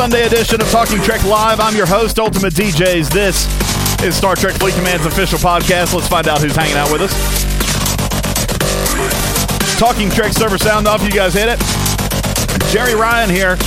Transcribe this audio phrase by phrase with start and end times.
[0.00, 1.60] Sunday edition of Talking Trek Live.
[1.60, 3.10] I'm your host, Ultimate DJs.
[3.10, 3.44] This
[4.02, 5.92] is Star Trek Fleet Command's official podcast.
[5.92, 7.12] Let's find out who's hanging out with us.
[9.78, 11.04] Talking Trek server sound off.
[11.04, 11.60] You guys hit it.
[12.72, 13.58] Jerry Ryan here,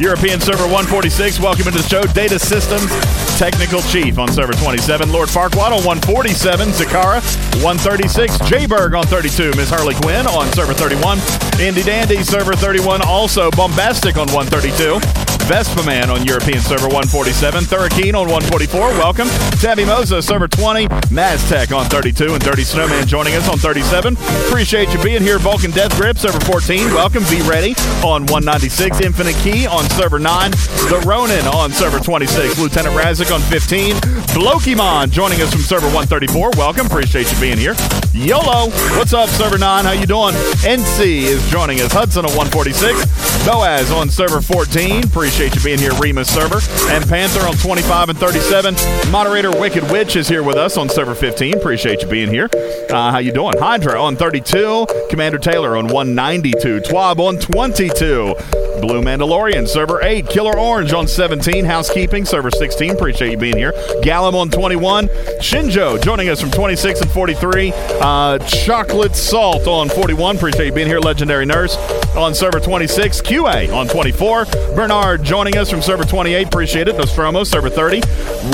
[0.00, 1.38] European server 146.
[1.40, 2.00] Welcome into the show.
[2.14, 2.88] Data Systems
[3.36, 5.12] Technical Chief on server 27.
[5.12, 6.68] Lord Farquaad on 147.
[6.68, 7.20] Zakara
[7.62, 8.38] 136.
[8.48, 9.52] Jayberg on 32.
[9.60, 11.18] Miss Harley Quinn on server 31.
[11.60, 13.02] Indy Dandy server 31.
[13.02, 15.21] Also Bombastic on 132.
[15.46, 17.64] Vespa Man on European server 147.
[17.64, 18.80] Thurakeen on 144.
[18.98, 19.28] Welcome.
[19.60, 20.86] Tabby Moza, server 20.
[21.10, 22.34] Maztec on 32.
[22.34, 24.16] And Dirty Snowman joining us on 37.
[24.46, 25.38] Appreciate you being here.
[25.38, 26.94] Vulcan Death Grip, server 14.
[26.94, 27.24] Welcome.
[27.24, 29.00] Be ready on 196.
[29.00, 30.50] Infinite Key on server 9.
[30.52, 32.58] The Ronin on server 26.
[32.58, 33.96] Lieutenant Razik on 15.
[34.32, 36.50] Blokimon joining us from server 134.
[36.56, 36.86] Welcome.
[36.86, 37.74] Appreciate you being here.
[38.14, 38.70] YOLO.
[38.96, 39.84] What's up, server 9?
[39.84, 40.34] How you doing?
[40.62, 41.92] NC is joining us.
[41.92, 43.46] Hudson on 146.
[43.46, 45.04] Boaz on server 14.
[45.04, 46.60] Appreciate you being here, Remus server.
[46.92, 48.74] And Panther on 25 and 37.
[49.10, 51.56] Moderator Wicked Witch is here with us on server 15.
[51.56, 52.50] Appreciate you being here.
[52.90, 53.54] Uh, how you doing?
[53.58, 54.86] Hydra on 32.
[55.10, 56.80] Commander Taylor on 192.
[56.80, 58.34] Twab on 22.
[58.80, 60.28] Blue Mandalorian, server 8.
[60.28, 61.64] Killer Orange on 17.
[61.64, 62.90] Housekeeping, server 16.
[62.90, 63.72] Appreciate you being here.
[64.02, 65.06] Gallum on 21.
[65.40, 67.72] Shinjo joining us from 26 and 43.
[67.74, 70.36] Uh, Chocolate Salt on 41.
[70.36, 71.00] Appreciate you being here.
[71.00, 71.76] Legendary Nurse
[72.16, 73.22] on server 26.
[73.22, 74.46] QA on 24.
[74.74, 76.46] Bernard joining us from server 28.
[76.46, 76.96] Appreciate it.
[76.96, 78.00] Nostromo, server 30.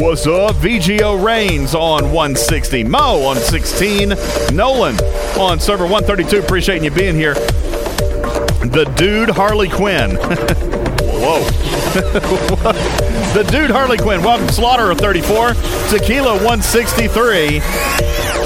[0.02, 0.56] What's up?
[0.56, 2.84] VGO Reigns on 160.
[2.84, 4.14] Mo on 16.
[4.52, 4.96] Nolan
[5.38, 6.38] on server 132.
[6.38, 7.34] Appreciating you being here.
[7.34, 10.16] The dude Harley Quinn.
[11.20, 11.44] Whoa.
[13.34, 14.22] the dude Harley Quinn.
[14.22, 15.54] Welcome, Slaughter of 34.
[15.90, 17.60] Tequila 163.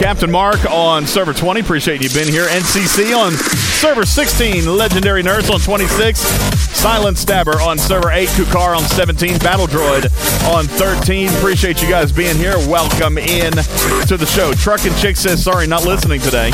[0.00, 1.60] Captain Mark on server 20.
[1.60, 2.46] Appreciate you being here.
[2.46, 4.66] NCC on server 16.
[4.66, 6.18] Legendary Nurse on 26.
[6.18, 8.28] Silent Stabber on server 8.
[8.30, 9.38] Kukar on 17.
[9.38, 10.04] Battle Droid
[10.52, 11.28] on 13.
[11.28, 12.56] Appreciate you guys being here.
[12.68, 14.52] Welcome in to the show.
[14.54, 16.50] Truck and Chick says, sorry, not listening today.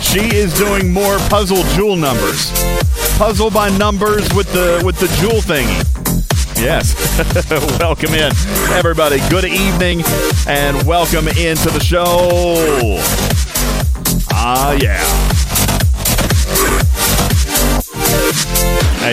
[0.00, 2.50] She is doing more puzzle jewel numbers.
[3.18, 5.99] Puzzle by numbers with the with the jewel thingy.
[6.60, 6.94] Yes.
[7.80, 8.30] welcome in,
[8.76, 9.18] everybody.
[9.30, 10.02] Good evening
[10.46, 12.98] and welcome into the show.
[14.30, 15.29] Ah, yeah.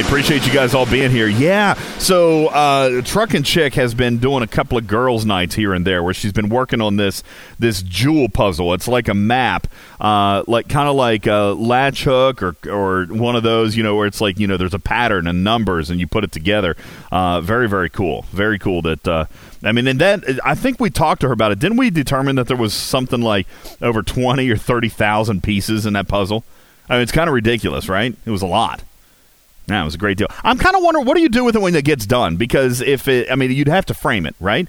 [0.07, 1.27] Appreciate you guys all being here.
[1.27, 5.73] Yeah, so uh, Truck and Chick has been doing a couple of girls' nights here
[5.73, 7.23] and there, where she's been working on this
[7.59, 8.73] this jewel puzzle.
[8.73, 9.67] It's like a map,
[9.99, 13.97] uh, like kind of like a latch hook or or one of those, you know,
[13.97, 16.77] where it's like you know there's a pattern and numbers, and you put it together.
[17.11, 18.81] Uh, very very cool, very cool.
[18.81, 19.25] That uh,
[19.61, 21.59] I mean, and then I think we talked to her about it.
[21.59, 23.45] Didn't we determine that there was something like
[23.81, 26.45] over twenty or thirty thousand pieces in that puzzle?
[26.89, 28.15] I mean, it's kind of ridiculous, right?
[28.25, 28.83] It was a lot.
[29.67, 30.27] That was a great deal.
[30.43, 32.37] I'm kind of wondering what do you do with it when it gets done?
[32.37, 34.67] Because if it, I mean, you'd have to frame it, right?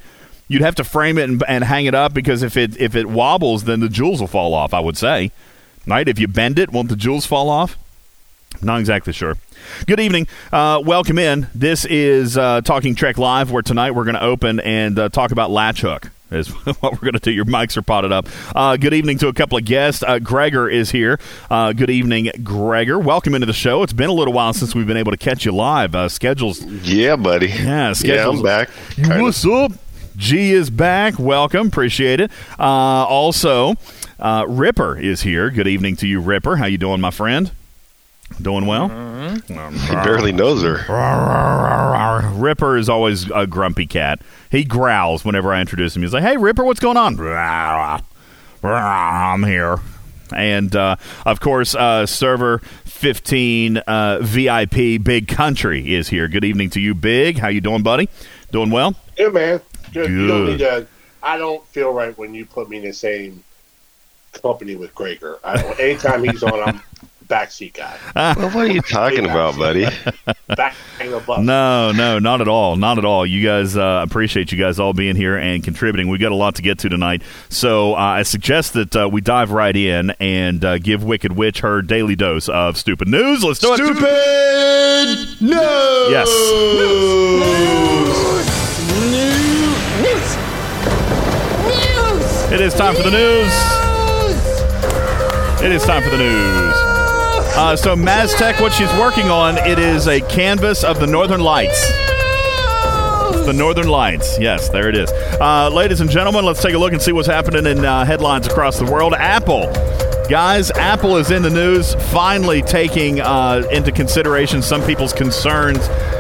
[0.48, 3.06] You'd have to frame it and, and hang it up because if it if it
[3.06, 4.75] wobbles, then the jewels will fall off.
[4.75, 5.31] I would say,
[5.87, 6.08] right?
[6.08, 7.78] If you bend it, won't the jewels fall off?
[8.62, 9.37] Not exactly sure.
[9.87, 10.26] Good evening.
[10.50, 11.48] Uh, welcome in.
[11.54, 15.31] This is uh, Talking Trek Live, where tonight we're going to open and uh, talk
[15.31, 16.49] about Latch Hook is
[16.81, 17.31] what we're going to do.
[17.31, 18.27] Your mics are potted up.
[18.55, 20.03] Uh, good evening to a couple of guests.
[20.06, 21.19] Uh, Gregor is here.
[21.50, 22.99] Uh, good evening, Gregor.
[22.99, 23.83] Welcome into the show.
[23.83, 25.94] It's been a little while since we've been able to catch you live.
[25.94, 26.62] Uh, schedules.
[26.64, 27.49] Yeah, buddy.
[27.49, 28.43] Yeah, schedules.
[28.44, 29.20] Yeah, I'm back.
[29.20, 29.73] What's up?
[30.17, 31.19] G is back.
[31.19, 31.69] Welcome.
[31.69, 32.31] Appreciate it.
[32.58, 33.75] Uh, also,
[34.19, 35.49] uh, Ripper is here.
[35.50, 36.56] Good evening to you, Ripper.
[36.56, 37.52] How you doing, my friend?
[38.40, 38.88] Doing well?
[39.46, 40.84] He barely knows her.
[42.34, 44.20] Ripper is always a grumpy cat.
[44.50, 46.02] He growls whenever I introduce him.
[46.02, 47.19] He's like, "Hey, Ripper, what's going on?"
[48.62, 49.78] I'm here,
[50.34, 50.96] and uh,
[51.26, 56.28] of course, uh, server 15 uh, VIP Big Country is here.
[56.28, 57.38] Good evening to you, Big.
[57.38, 58.08] How you doing, buddy?
[58.52, 58.94] Doing well?
[59.19, 59.60] Yeah, man.
[59.92, 60.10] Good.
[60.10, 60.86] You don't need to.
[61.22, 63.42] I don't feel right when you put me in the same
[64.32, 65.38] company with Gregor.
[65.42, 66.82] I, anytime he's on, I'm
[67.28, 67.98] backseat guy.
[68.14, 69.86] Well, what are you talking about, buddy?
[70.48, 71.40] Back in the bus.
[71.44, 72.76] No, no, not at all.
[72.76, 73.26] Not at all.
[73.26, 76.08] You guys uh, appreciate you guys all being here and contributing.
[76.08, 77.22] We've got a lot to get to tonight.
[77.48, 81.60] So uh, I suggest that uh, we dive right in and uh, give Wicked Witch
[81.60, 83.44] her daily dose of stupid news.
[83.44, 83.76] Let's do it.
[83.76, 83.98] Stupid
[85.42, 85.60] news.
[86.10, 86.28] Yes.
[86.75, 87.19] News.
[92.50, 93.52] It is time for the news.
[95.62, 96.88] It is time for the news.
[97.56, 101.89] Uh, so Maztec, what she's working on, it is a canvas of the Northern Lights.
[103.47, 104.39] The Northern Lights.
[104.39, 105.11] Yes, there it is.
[105.41, 108.47] Uh, ladies and gentlemen, let's take a look and see what's happening in uh, headlines
[108.47, 109.15] across the world.
[109.15, 109.73] Apple.
[110.29, 115.79] Guys, Apple is in the news, finally taking uh, into consideration some people's concerns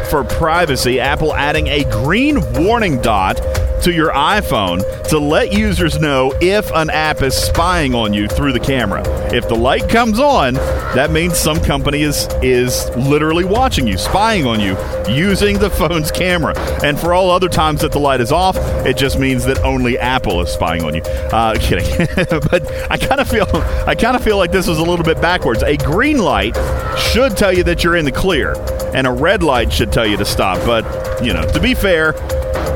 [0.08, 0.98] for privacy.
[0.98, 3.38] Apple adding a green warning dot
[3.82, 8.52] to your iPhone to let users know if an app is spying on you through
[8.52, 9.02] the camera.
[9.32, 14.46] If the light comes on, that means some company is is literally watching you, spying
[14.46, 14.76] on you
[15.08, 16.58] using the phone's camera.
[16.82, 19.98] And for all other times that the light is off, it just means that only
[19.98, 21.02] Apple is spying on you.
[21.02, 22.06] Uh, kidding,
[22.50, 23.46] but I kind of feel
[23.86, 25.62] I kind of feel like this was a little bit backwards.
[25.62, 26.56] A green light
[26.98, 28.54] should tell you that you're in the clear,
[28.94, 30.58] and a red light should tell you to stop.
[30.66, 30.84] But
[31.24, 32.12] you know, to be fair,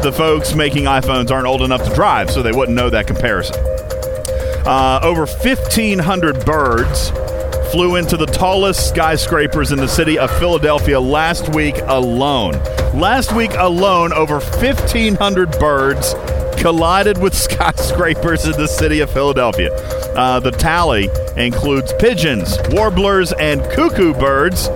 [0.03, 3.57] the folks making iPhones aren't old enough to drive, so they wouldn't know that comparison.
[4.67, 7.11] Uh, over 1,500 birds
[7.73, 12.53] flew into the tallest skyscrapers in the city of Philadelphia last week alone.
[12.93, 16.15] Last week alone, over 1,500 birds
[16.59, 19.75] collided with skyscrapers in the city of Philadelphia.
[20.15, 24.69] Uh, the tally includes pigeons, warblers, and cuckoo birds.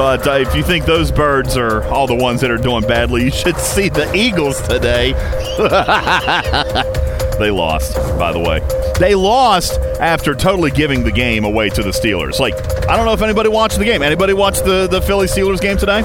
[0.00, 3.24] But uh, if you think those birds are all the ones that are doing badly,
[3.24, 5.12] you should see the Eagles today.
[7.38, 8.60] they lost, by the way.
[8.98, 12.38] They lost after totally giving the game away to the Steelers.
[12.38, 12.54] Like,
[12.88, 14.00] I don't know if anybody watched the game.
[14.00, 16.00] Anybody watched the, the Philly Steelers game today?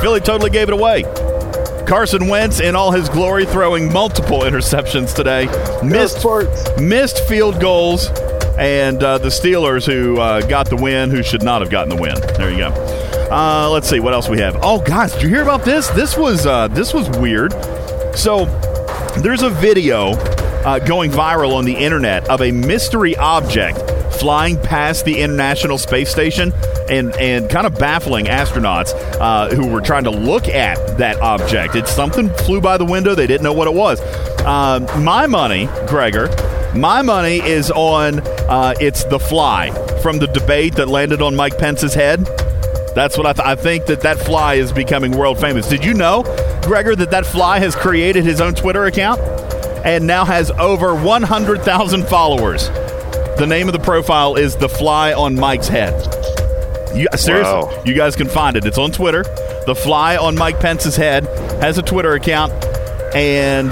[0.00, 1.04] Philly totally gave it away.
[1.86, 5.46] Carson Wentz in all his glory throwing multiple interceptions today.
[5.88, 6.26] Missed,
[6.80, 8.08] missed field goals.
[8.58, 12.02] And uh, the Steelers, who uh, got the win, who should not have gotten the
[12.02, 12.16] win.
[12.38, 13.05] There you go.
[13.30, 14.56] Uh, let's see what else we have.
[14.62, 15.88] Oh, guys, did you hear about this?
[15.88, 17.52] This was uh, this was weird.
[18.16, 18.46] So
[19.18, 20.12] there's a video
[20.64, 23.78] uh, going viral on the internet of a mystery object
[24.16, 26.52] flying past the International Space Station
[26.88, 31.74] and, and kind of baffling astronauts uh, who were trying to look at that object.
[31.74, 33.14] It's something flew by the window.
[33.14, 34.00] They didn't know what it was.
[34.40, 36.28] Uh, my money, Gregor,
[36.74, 39.70] my money is on uh, it's the fly
[40.00, 42.26] from the debate that landed on Mike Pence's head.
[42.96, 45.68] That's what I, th- I think that that fly is becoming world famous.
[45.68, 46.22] Did you know,
[46.64, 49.20] Gregor, that that fly has created his own Twitter account
[49.84, 52.68] and now has over 100,000 followers?
[53.38, 55.92] The name of the profile is The Fly on Mike's Head.
[56.96, 57.82] You, uh, seriously, Wow.
[57.84, 58.64] you guys can find it.
[58.64, 59.24] It's on Twitter.
[59.66, 61.26] The Fly on Mike Pence's Head
[61.60, 62.50] has a Twitter account,
[63.14, 63.70] and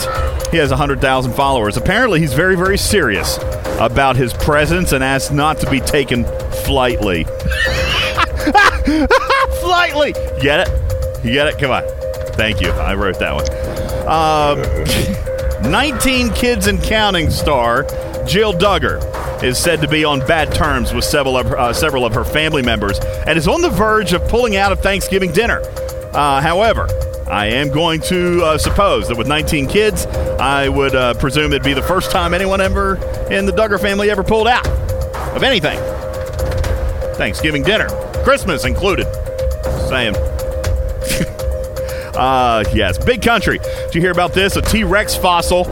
[0.51, 1.79] he has 100,000 followers.
[1.79, 3.39] Apparently, he's very, very serious
[3.81, 6.27] about his presence and asks not to be taken
[6.67, 7.25] flightly.
[9.61, 10.09] Flightly.
[10.37, 11.25] You get it?
[11.25, 11.59] You get it?
[11.59, 11.83] Come on.
[12.35, 12.71] Thank you.
[12.71, 13.45] I wrote that one.
[14.09, 17.85] Um, 19 kids and counting star
[18.27, 22.15] Jill Duggar is said to be on bad terms with several of, uh, several of
[22.15, 25.61] her family members and is on the verge of pulling out of Thanksgiving dinner.
[26.13, 26.89] Uh, however,
[27.27, 31.63] I am going to uh, suppose that with 19 kids, I would uh, presume it'd
[31.63, 32.97] be the first time anyone ever
[33.31, 35.79] in the Duggar family ever pulled out of anything.
[37.17, 37.89] Thanksgiving dinner,
[38.25, 39.07] Christmas included.
[39.89, 40.17] Saying.
[42.17, 43.59] uh, yes, big country.
[43.59, 44.57] Did you hear about this?
[44.57, 45.65] A T Rex fossil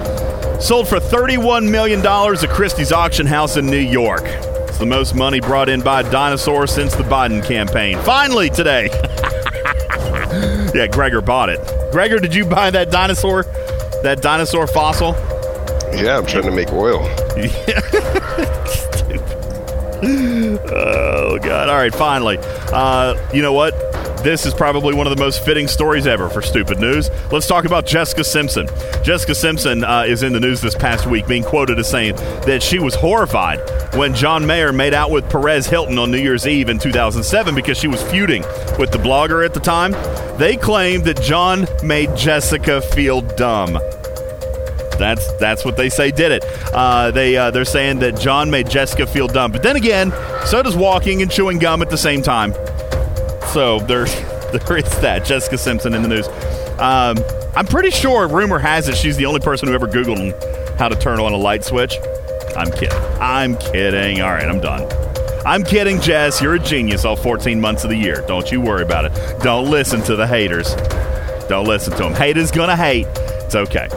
[0.60, 4.22] sold for $31 million at Christie's auction house in New York.
[4.24, 7.98] It's the most money brought in by a dinosaur since the Biden campaign.
[8.02, 8.84] Finally, today.
[10.74, 11.58] yeah, Gregor bought it.
[11.90, 13.44] Gregor, did you buy that dinosaur?
[14.02, 15.14] That dinosaur fossil?
[15.94, 17.02] Yeah, I'm trying to make oil.
[20.04, 21.68] Oh God!
[21.68, 22.38] All right, finally.
[22.40, 23.72] Uh, you know what?
[24.22, 27.10] This is probably one of the most fitting stories ever for stupid news.
[27.32, 28.68] Let's talk about Jessica Simpson.
[29.02, 32.14] Jessica Simpson uh, is in the news this past week, being quoted as saying
[32.46, 33.58] that she was horrified
[33.94, 37.78] when John Mayer made out with Perez Hilton on New Year's Eve in 2007 because
[37.78, 38.42] she was feuding
[38.78, 39.92] with the blogger at the time.
[40.38, 43.78] They claimed that John made Jessica feel dumb.
[45.02, 46.44] That's that's what they say did it.
[46.72, 50.12] Uh, they uh, they're saying that John made Jessica feel dumb, but then again,
[50.46, 52.52] so does walking and chewing gum at the same time.
[53.48, 54.04] So there
[54.52, 56.28] there is that Jessica Simpson in the news.
[56.78, 57.16] Um,
[57.56, 60.94] I'm pretty sure rumor has it she's the only person who ever Googled how to
[60.94, 61.96] turn on a light switch.
[62.56, 62.92] I'm kidding.
[63.20, 64.20] I'm kidding.
[64.20, 64.88] All right, I'm done.
[65.44, 66.40] I'm kidding, Jess.
[66.40, 68.24] You're a genius all 14 months of the year.
[68.28, 69.42] Don't you worry about it.
[69.42, 70.76] Don't listen to the haters.
[71.48, 72.14] Don't listen to them.
[72.14, 73.08] Haters gonna hate.
[73.08, 73.88] It's okay.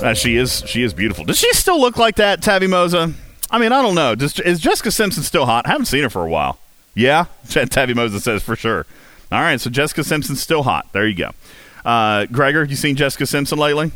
[0.00, 1.24] Uh, she is she is beautiful.
[1.24, 3.14] Does she still look like that, Tavi Moza?
[3.50, 4.14] I mean, I don't know.
[4.14, 5.66] Does, is Jessica Simpson still hot?
[5.66, 6.58] I haven't seen her for a while.
[6.94, 8.86] Yeah, Tavi Moza says for sure.
[9.32, 10.92] All right, so Jessica Simpson's still hot.
[10.92, 11.30] There you go.
[11.84, 13.90] Uh, Gregor, you seen Jessica Simpson lately?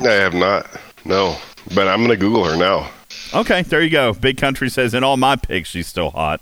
[0.00, 0.68] I have not.
[1.04, 1.36] No,
[1.74, 2.90] but I'm gonna Google her now.
[3.34, 4.12] Okay, there you go.
[4.12, 6.40] Big Country says in all my pics she's still hot.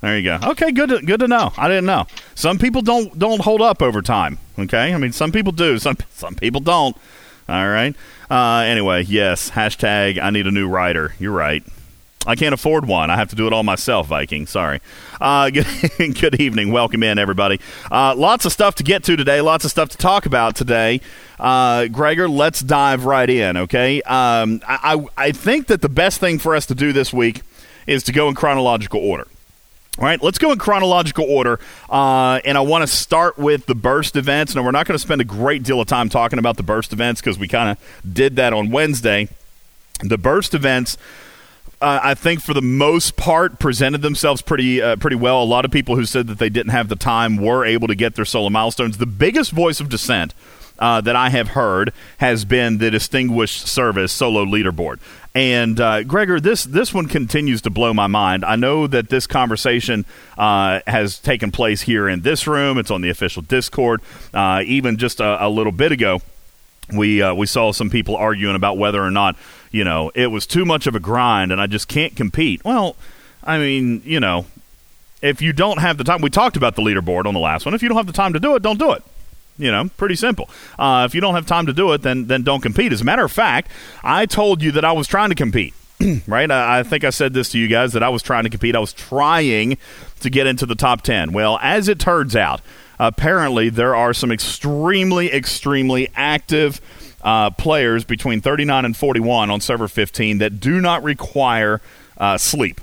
[0.00, 0.38] There you go.
[0.50, 0.90] Okay, good.
[0.90, 1.52] To, good to know.
[1.56, 2.06] I didn't know.
[2.34, 4.38] Some people don't don't hold up over time.
[4.58, 5.78] Okay, I mean some people do.
[5.78, 6.96] Some some people don't.
[7.48, 7.96] All right.
[8.30, 9.50] Uh, anyway, yes.
[9.50, 11.14] Hashtag I need a new writer.
[11.18, 11.64] You're right.
[12.26, 13.08] I can't afford one.
[13.08, 14.46] I have to do it all myself, Viking.
[14.46, 14.80] Sorry.
[15.18, 15.66] Uh, good,
[16.20, 16.72] good, evening.
[16.72, 17.58] Welcome in, everybody.
[17.90, 19.40] Uh, lots of stuff to get to today.
[19.40, 21.00] Lots of stuff to talk about today.
[21.40, 24.02] Uh, Gregor, let's dive right in, okay?
[24.02, 27.40] Um, I, I think that the best thing for us to do this week
[27.86, 29.26] is to go in chronological order.
[29.98, 31.58] All right, let's go in chronological order.
[31.90, 34.54] Uh, and I want to start with the burst events.
[34.54, 36.92] Now, we're not going to spend a great deal of time talking about the burst
[36.92, 39.28] events because we kind of did that on Wednesday.
[40.00, 40.96] The burst events,
[41.80, 45.42] uh, I think, for the most part, presented themselves pretty uh, pretty well.
[45.42, 47.96] A lot of people who said that they didn't have the time were able to
[47.96, 48.98] get their solo milestones.
[48.98, 50.32] The biggest voice of dissent
[50.78, 55.00] uh, that I have heard has been the Distinguished Service Solo Leaderboard.
[55.38, 58.44] And uh, Gregor, this this one continues to blow my mind.
[58.44, 60.04] I know that this conversation
[60.36, 62.76] uh, has taken place here in this room.
[62.76, 64.02] It's on the official Discord.
[64.34, 66.22] Uh, even just a, a, little bit ago,
[66.92, 69.36] we uh, we saw some people arguing about whether or not
[69.70, 72.64] you know it was too much of a grind, and I just can't compete.
[72.64, 72.96] Well,
[73.44, 74.44] I mean, you know,
[75.22, 77.74] if you don't have the time, we talked about the leaderboard on the last one.
[77.74, 79.04] If you don't have the time to do it, don't do it.
[79.58, 80.48] You know, pretty simple.
[80.78, 82.92] Uh, if you don't have time to do it, then then don't compete.
[82.92, 83.70] As a matter of fact,
[84.02, 85.74] I told you that I was trying to compete.
[86.26, 86.50] right?
[86.50, 88.76] I, I, think I said this to you guys that I was trying to compete.
[88.76, 89.78] I was trying
[90.20, 91.32] to get into the top 10.
[91.32, 92.60] Well, as it turns out,
[92.98, 96.80] apparently there are some extremely, extremely active
[97.22, 101.80] uh, players between 39 and 41 on server 15 that do not require
[102.16, 102.80] uh, sleep.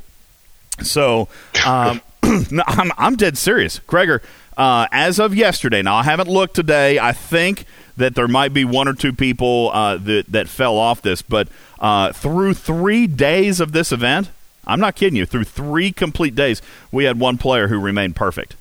[0.81, 1.29] So
[1.65, 3.79] um, I'm, I'm dead serious.
[3.79, 4.21] Gregor,
[4.57, 6.99] uh, as of yesterday, now I haven't looked today.
[6.99, 7.65] I think
[7.97, 11.47] that there might be one or two people uh, that that fell off this, but
[11.79, 14.29] uh, through three days of this event,
[14.65, 15.25] I'm not kidding you.
[15.25, 18.55] Through three complete days, we had one player who remained perfect.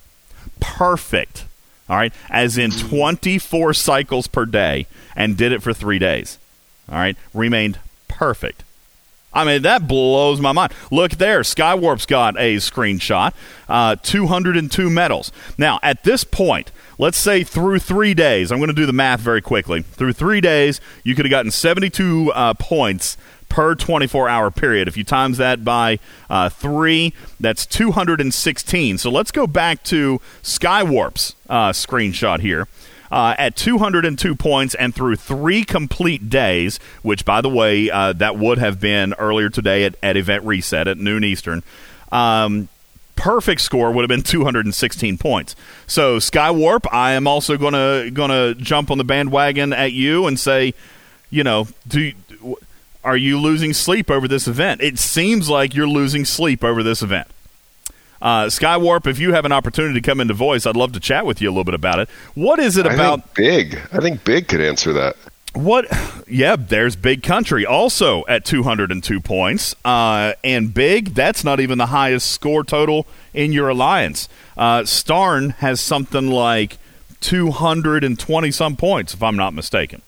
[0.60, 1.44] Perfect.
[1.88, 6.38] All right, as in 24 cycles per day, and did it for three days.
[6.88, 8.63] All right, remained perfect.
[9.34, 10.72] I mean, that blows my mind.
[10.90, 11.40] Look there.
[11.40, 13.34] Skywarp's got a screenshot.
[13.68, 15.32] Uh, 202 medals.
[15.58, 19.20] Now, at this point, let's say through three days, I'm going to do the math
[19.20, 19.82] very quickly.
[19.82, 23.16] Through three days, you could have gotten 72 uh, points
[23.48, 24.88] per 24 hour period.
[24.88, 25.98] If you times that by
[26.28, 28.98] uh, three, that's 216.
[28.98, 32.66] So let's go back to Skywarp's uh, screenshot here
[33.14, 38.36] uh, at 202 points and through three complete days, which, by the way, uh, that
[38.36, 41.62] would have been earlier today at, at event reset at noon Eastern.
[42.10, 42.68] Um,
[43.14, 45.54] perfect score would have been 216 points.
[45.86, 50.26] So Skywarp, I am also going to going to jump on the bandwagon at you
[50.26, 50.74] and say,
[51.30, 52.12] you know, do
[53.04, 54.80] are you losing sleep over this event?
[54.80, 57.28] It seems like you're losing sleep over this event.
[58.24, 61.26] Uh, Skywarp, if you have an opportunity to come into voice, I'd love to chat
[61.26, 62.08] with you a little bit about it.
[62.34, 63.78] What is it about Big?
[63.92, 65.16] I think Big could answer that.
[65.52, 65.86] What?
[66.26, 69.76] Yeah, there's Big Country also at 202 points.
[69.84, 74.26] Uh, and Big, that's not even the highest score total in your alliance.
[74.56, 76.78] Uh, Starn has something like
[77.20, 80.00] 220 some points, if I'm not mistaken.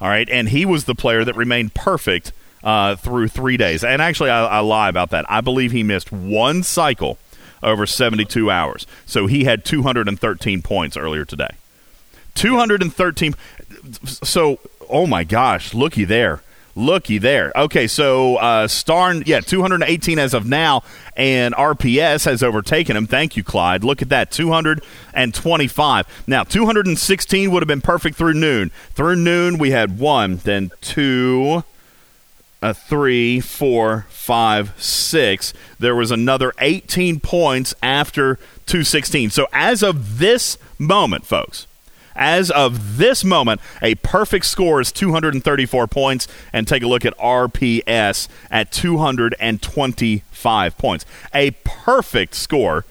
[0.00, 0.26] All right.
[0.30, 2.32] And he was the player that remained perfect
[2.64, 3.84] uh, through three days.
[3.84, 5.30] And actually, I, I lie about that.
[5.30, 7.18] I believe he missed one cycle
[7.62, 8.86] over 72 hours.
[9.06, 11.54] So he had 213 points earlier today.
[12.34, 13.34] 213.
[14.04, 16.42] So, oh my gosh, looky there.
[16.76, 17.52] Looky there.
[17.56, 20.82] Okay, so uh, Starn, yeah, 218 as of now,
[21.16, 23.06] and RPS has overtaken him.
[23.08, 23.82] Thank you, Clyde.
[23.82, 26.24] Look at that, 225.
[26.28, 28.70] Now, 216 would have been perfect through noon.
[28.92, 31.64] Through noon, we had one, then two,
[32.62, 35.54] a three, four, five, six.
[35.78, 38.36] There was another 18 points after
[38.66, 39.30] 216.
[39.30, 41.66] So as of this moment, folks,
[42.14, 46.28] as of this moment, a perfect score is 234 points.
[46.52, 51.06] And take a look at RPS at 225 points.
[51.32, 52.84] A perfect score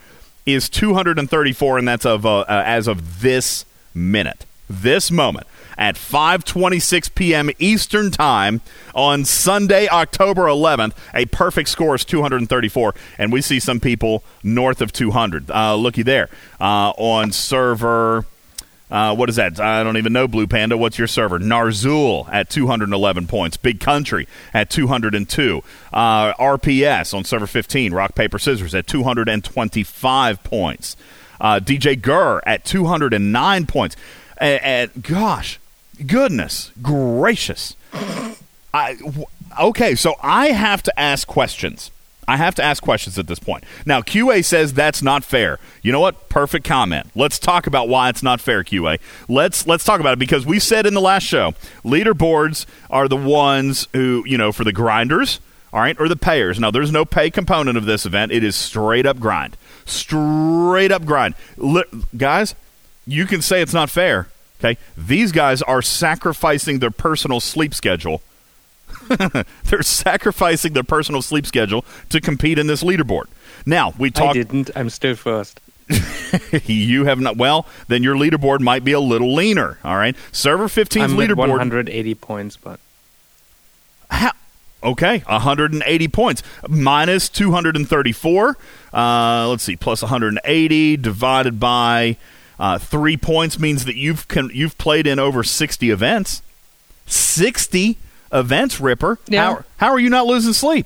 [0.45, 5.45] is 234, and that's of uh, uh, as of this minute, this moment
[5.79, 7.49] at 5:26 p.m.
[7.57, 8.61] Eastern Time
[8.93, 10.93] on Sunday, October 11th.
[11.15, 15.49] A perfect score is 234, and we see some people north of 200.
[15.49, 18.25] Uh, looky there uh, on server.
[18.91, 19.59] Uh, what is that?
[19.59, 20.75] I don't even know, Blue Panda.
[20.75, 21.39] What's your server?
[21.39, 23.55] Narzul at 211 points.
[23.55, 25.63] Big Country at 202.
[25.93, 27.93] Uh, RPS on server 15.
[27.93, 30.97] Rock, Paper, Scissors at 225 points.
[31.39, 33.95] Uh, DJ Gurr at 209 points.
[34.39, 35.59] And gosh,
[36.05, 37.75] goodness gracious.
[38.73, 38.97] I,
[39.59, 41.91] okay, so I have to ask questions.
[42.29, 43.63] I have to ask questions at this point.
[43.87, 45.57] Now, QA says that's not fair.
[45.81, 46.29] You know what?
[46.29, 47.09] Perfect comment.
[47.15, 48.99] Let's talk about why it's not fair, QA.
[49.27, 53.17] Let's let's talk about it because we said in the last show, leaderboards are the
[53.17, 55.39] ones who, you know, for the grinders,
[55.73, 56.59] all right, or the payers.
[56.59, 58.31] Now, there's no pay component of this event.
[58.31, 59.57] It is straight up grind.
[59.85, 61.33] Straight up grind.
[62.15, 62.53] guys,
[63.07, 64.27] you can say it's not fair.
[64.59, 64.77] Okay?
[64.97, 68.21] These guys are sacrificing their personal sleep schedule
[69.65, 73.25] They're sacrificing their personal sleep schedule to compete in this leaderboard.
[73.65, 74.29] Now, we talked.
[74.29, 74.69] I didn't.
[74.75, 75.59] I'm still first.
[76.65, 77.37] you have not.
[77.37, 79.79] Well, then your leaderboard might be a little leaner.
[79.83, 80.15] All right.
[80.31, 81.49] Server 15's leaderboard.
[81.49, 82.79] 180 points, but.
[84.11, 84.31] How?
[84.81, 88.57] Okay, 180 points minus 234.
[88.93, 92.15] Uh, let's see, plus 180 divided by
[92.59, 96.41] uh, three points means that you've con- you've played in over 60 events.
[97.05, 97.97] 60
[98.31, 99.17] events, Ripper.
[99.27, 99.45] Yeah.
[99.45, 100.85] How, how are you not losing sleep?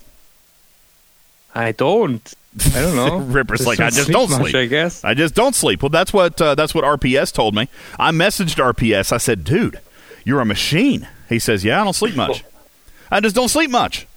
[1.56, 2.34] I don't.
[2.76, 3.18] I don't know.
[3.34, 4.56] Ripper's just like, I just don't sleep.
[4.56, 5.82] I guess I just don't sleep.
[5.82, 7.68] Well, that's what uh, that's what RPS told me.
[8.00, 9.12] I messaged RPS.
[9.12, 9.80] I said, "Dude,
[10.24, 12.44] you're a machine." He says, "Yeah, I don't sleep much.
[13.10, 14.08] I just don't sleep much."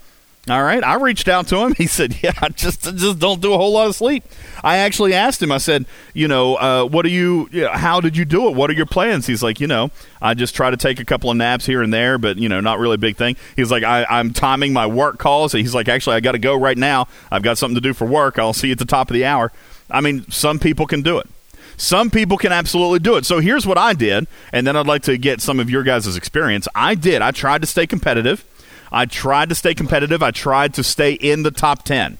[0.48, 0.82] All right.
[0.84, 1.74] I reached out to him.
[1.76, 4.24] He said, "Yeah, I just just don't do a whole lot of sleep."
[4.62, 5.50] I actually asked him.
[5.50, 7.48] I said, "You know, uh, what do you?
[7.50, 8.54] you know, how did you do it?
[8.54, 9.90] What are your plans?" He's like, "You know,
[10.22, 12.60] I just try to take a couple of naps here and there, but you know,
[12.60, 15.88] not really a big thing." He's like, I, "I'm timing my work calls." He's like,
[15.88, 17.08] "Actually, I got to go right now.
[17.30, 18.38] I've got something to do for work.
[18.38, 19.50] I'll see you at the top of the hour."
[19.90, 21.28] I mean, some people can do it.
[21.76, 23.26] Some people can absolutely do it.
[23.26, 26.16] So here's what I did, and then I'd like to get some of your guys'
[26.16, 26.68] experience.
[26.74, 27.20] I did.
[27.20, 28.44] I tried to stay competitive.
[28.90, 30.22] I tried to stay competitive.
[30.22, 32.18] I tried to stay in the top 10.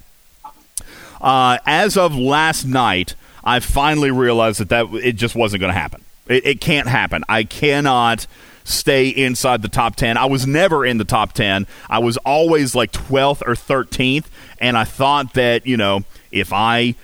[1.21, 5.79] Uh, as of last night, I finally realized that, that it just wasn't going to
[5.79, 6.03] happen.
[6.29, 7.25] It, it can't happen.
[7.29, 8.27] I cannot
[8.65, 10.17] stay inside the top 10.
[10.17, 11.67] I was never in the top 10.
[11.89, 14.27] I was always like 12th or 13th.
[14.59, 16.97] And I thought that, you know, if I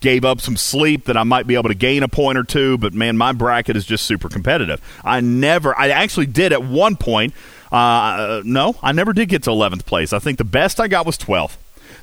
[0.00, 2.76] gave up some sleep that I might be able to gain a point or two,
[2.78, 4.80] but man, my bracket is just super competitive.
[5.04, 7.32] I never, I actually did at one point
[7.76, 10.12] uh, no, I never did get to 11th place.
[10.12, 11.56] I think the best I got was 12th.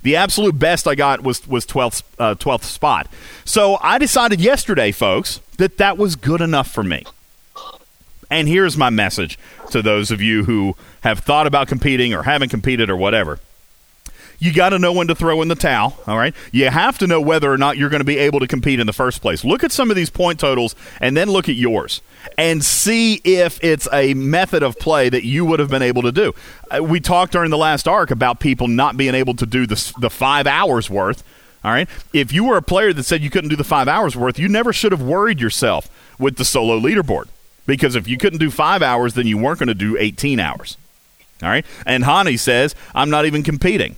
[0.04, 3.08] The absolute best I got was was 12th uh, 12th spot.
[3.46, 7.06] So I decided yesterday, folks, that that was good enough for me.
[8.30, 9.40] And here's my message
[9.72, 13.40] to those of you who have thought about competing or haven't competed or whatever
[14.44, 15.98] you got to know when to throw in the towel.
[16.06, 16.36] All right.
[16.52, 18.88] You have to know whether or not you're going to be able to compete in
[18.88, 19.46] the first place.
[19.46, 22.02] Look at some of these point totals and then look at yours
[22.38, 26.12] and see if it's a method of play that you would have been able to
[26.12, 26.34] do.
[26.70, 29.94] Uh, we talked during the last arc about people not being able to do the,
[30.02, 31.24] the five hours worth.
[31.64, 31.88] All right.
[32.12, 34.50] If you were a player that said you couldn't do the five hours worth, you
[34.50, 37.30] never should have worried yourself with the solo leaderboard.
[37.66, 40.76] Because if you couldn't do five hours, then you weren't going to do 18 hours.
[41.42, 41.66] All right.
[41.86, 43.96] And Hani says, I'm not even competing.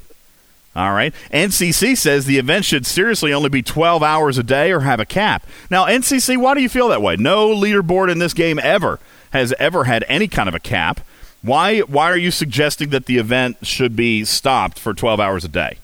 [0.76, 1.14] All right.
[1.32, 5.06] NCC says the event should seriously only be 12 hours a day or have a
[5.06, 5.48] cap.
[5.70, 7.16] Now, NCC, why do you feel that way?
[7.16, 9.00] No leaderboard in this game ever
[9.32, 11.00] has ever had any kind of a cap.
[11.42, 15.48] Why why are you suggesting that the event should be stopped for 12 hours a
[15.48, 15.78] day?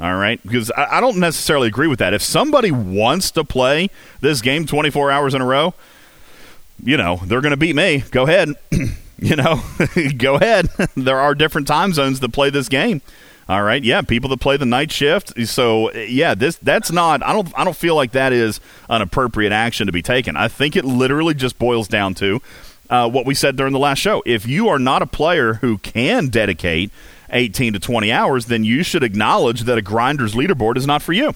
[0.00, 2.12] All right, because I, I don't necessarily agree with that.
[2.12, 3.88] If somebody wants to play
[4.20, 5.74] this game 24 hours in a row,
[6.82, 8.02] you know, they're going to beat me.
[8.10, 8.48] Go ahead.
[9.18, 9.62] you know,
[10.18, 10.68] go ahead.
[10.96, 13.00] there are different time zones that play this game.
[13.52, 15.38] All right, yeah, people that play the night shift.
[15.46, 17.22] So yeah, this that's not.
[17.22, 17.52] I don't.
[17.54, 20.38] I don't feel like that is an appropriate action to be taken.
[20.38, 22.40] I think it literally just boils down to
[22.88, 24.22] uh, what we said during the last show.
[24.24, 26.90] If you are not a player who can dedicate
[27.28, 31.12] 18 to 20 hours, then you should acknowledge that a grinder's leaderboard is not for
[31.12, 31.34] you.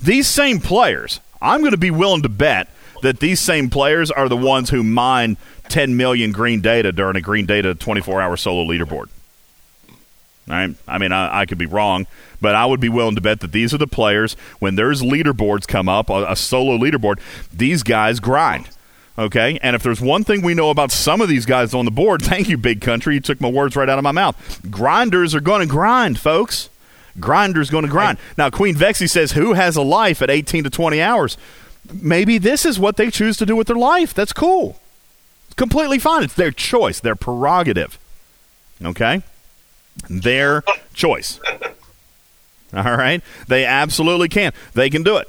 [0.00, 2.68] These same players, I'm going to be willing to bet
[3.02, 5.36] that these same players are the ones who mine
[5.70, 9.08] 10 million green data during a green data 24 hour solo leaderboard.
[10.48, 10.74] Right?
[10.86, 12.06] I mean, I, I, could be wrong,
[12.40, 14.34] but I would be willing to bet that these are the players.
[14.60, 17.20] When there's leaderboards come up, a, a solo leaderboard,
[17.52, 18.70] these guys grind.
[19.18, 21.90] Okay, and if there's one thing we know about some of these guys on the
[21.90, 23.14] board, thank you, Big Country.
[23.14, 24.70] You took my words right out of my mouth.
[24.70, 26.70] Grinders are going to grind, folks.
[27.20, 28.16] Grinders going to grind.
[28.36, 31.36] Now, Queen Vexy says, "Who has a life at 18 to 20 hours?"
[31.92, 34.14] Maybe this is what they choose to do with their life.
[34.14, 34.80] That's cool.
[35.46, 36.22] It's completely fine.
[36.22, 37.98] It's their choice, their prerogative.
[38.82, 39.22] Okay.
[40.08, 40.62] Their
[40.94, 41.40] choice.
[42.72, 43.22] All right?
[43.46, 44.52] They absolutely can.
[44.74, 45.28] They can do it.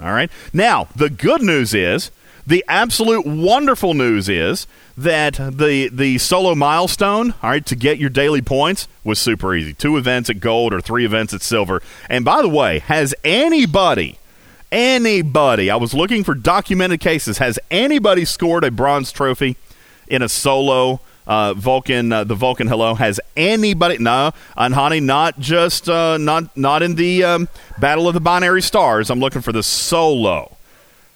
[0.00, 0.30] All right?
[0.52, 2.10] Now, the good news is,
[2.46, 4.66] the absolute wonderful news is
[4.98, 9.72] that the the solo milestone, all right, to get your daily points was super easy.
[9.72, 11.80] Two events at gold or three events at silver.
[12.10, 14.18] And by the way, has anybody
[14.74, 19.56] anybody, I was looking for documented cases, has anybody scored a bronze trophy
[20.08, 22.94] in a solo Uh, Vulcan, uh, the Vulcan hello.
[22.94, 23.98] Has anybody?
[23.98, 28.62] No, and honey, not just uh, not not in the um, Battle of the Binary
[28.62, 29.10] Stars.
[29.10, 30.54] I'm looking for the solo.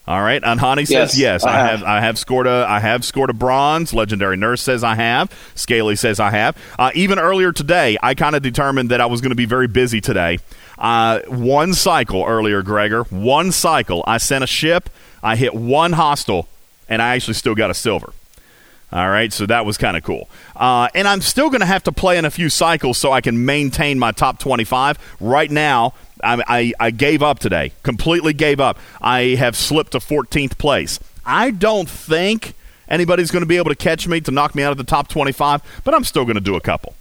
[0.08, 1.44] All right, Anhani says yes.
[1.44, 1.80] I have.
[1.80, 1.82] have.
[1.82, 2.64] I have scored a.
[2.66, 3.92] I have scored a bronze.
[3.92, 5.30] Legendary Nurse says I have.
[5.54, 6.56] Scaly says I have.
[6.78, 9.66] Uh, even earlier today, I kind of determined that I was going to be very
[9.68, 10.38] busy today.
[10.78, 13.02] Uh, one cycle earlier, Gregor.
[13.04, 14.02] One cycle.
[14.06, 14.88] I sent a ship.
[15.22, 16.48] I hit one hostile,
[16.88, 18.14] and I actually still got a silver.
[18.90, 20.30] All right, so that was kind of cool.
[20.56, 23.20] Uh, and I'm still going to have to play in a few cycles so I
[23.20, 24.98] can maintain my top 25.
[25.20, 25.92] Right now,
[26.24, 28.78] I, I, I gave up today, completely gave up.
[29.00, 31.00] I have slipped to 14th place.
[31.26, 32.54] I don't think
[32.88, 35.08] anybody's going to be able to catch me to knock me out of the top
[35.08, 36.94] 25, but I'm still going to do a couple.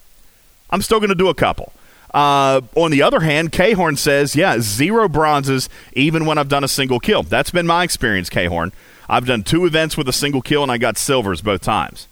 [0.69, 1.71] I'm still going to do a couple.
[2.13, 6.67] Uh, on the other hand, Khorn says, yeah, zero bronzes even when I've done a
[6.67, 7.23] single kill.
[7.23, 8.73] That's been my experience, Khorn.
[9.09, 12.07] I've done two events with a single kill and I got silvers both times.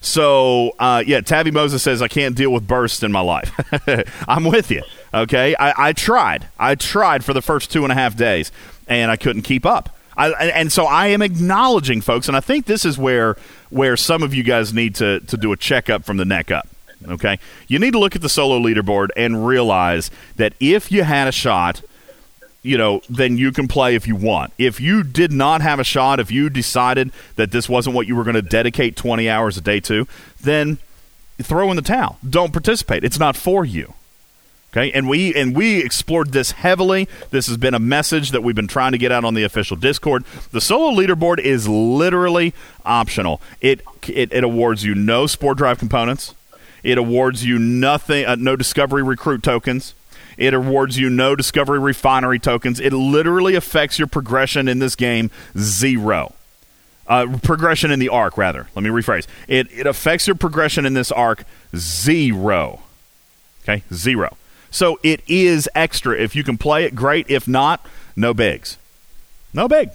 [0.00, 3.52] So, uh, yeah, Tabby Moses says, I can't deal with bursts in my life.
[4.28, 4.82] I'm with you.
[5.14, 5.56] Okay.
[5.56, 6.46] I, I tried.
[6.58, 8.52] I tried for the first two and a half days
[8.86, 9.96] and I couldn't keep up.
[10.16, 13.36] I, and, so I am acknowledging, folks, and I think this is where
[13.70, 16.68] where some of you guys need to, to do a checkup from the neck up.
[17.06, 21.28] Okay, you need to look at the solo leaderboard and realize that if you had
[21.28, 21.82] a shot,
[22.64, 24.52] you know, then you can play if you want.
[24.58, 28.16] If you did not have a shot, if you decided that this wasn't what you
[28.16, 30.08] were going to dedicate 20 hours a day to,
[30.40, 30.78] then
[31.40, 32.18] throw in the towel.
[32.28, 33.04] Don't participate.
[33.04, 33.92] It's not for you.
[34.72, 37.08] Okay, and we and we explored this heavily.
[37.30, 39.76] This has been a message that we've been trying to get out on the official
[39.76, 40.24] Discord.
[40.50, 43.40] The solo leaderboard is literally optional.
[43.60, 46.34] It it, it awards you no spore drive components.
[46.82, 49.94] It awards you nothing, uh, no discovery recruit tokens.
[50.36, 52.80] It awards you no discovery refinery tokens.
[52.80, 56.34] It literally affects your progression in this game zero.
[57.06, 58.68] Uh, progression in the arc, rather.
[58.74, 59.26] Let me rephrase.
[59.46, 61.44] It it affects your progression in this arc
[61.76, 62.80] zero.
[63.62, 64.36] Okay, zero.
[64.70, 66.16] So it is extra.
[66.16, 67.30] If you can play it, great.
[67.30, 68.78] If not, no bigs.
[69.52, 69.90] No big.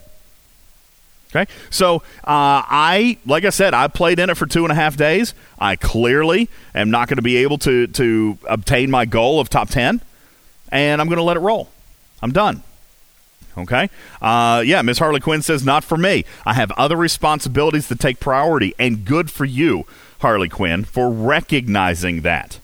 [1.36, 4.76] Okay, so uh, I, like I said, I played in it for two and a
[4.76, 5.36] half days.
[5.60, 9.70] I clearly am not going to be able to to obtain my goal of top
[9.70, 10.02] ten,
[10.70, 11.70] and I'm going to let it roll.
[12.22, 12.64] I'm done.
[13.58, 13.90] Okay.
[14.22, 16.24] Uh, yeah, Miss Harley Quinn says, not for me.
[16.46, 19.86] I have other responsibilities that take priority, and good for you,
[20.20, 22.60] Harley Quinn, for recognizing that.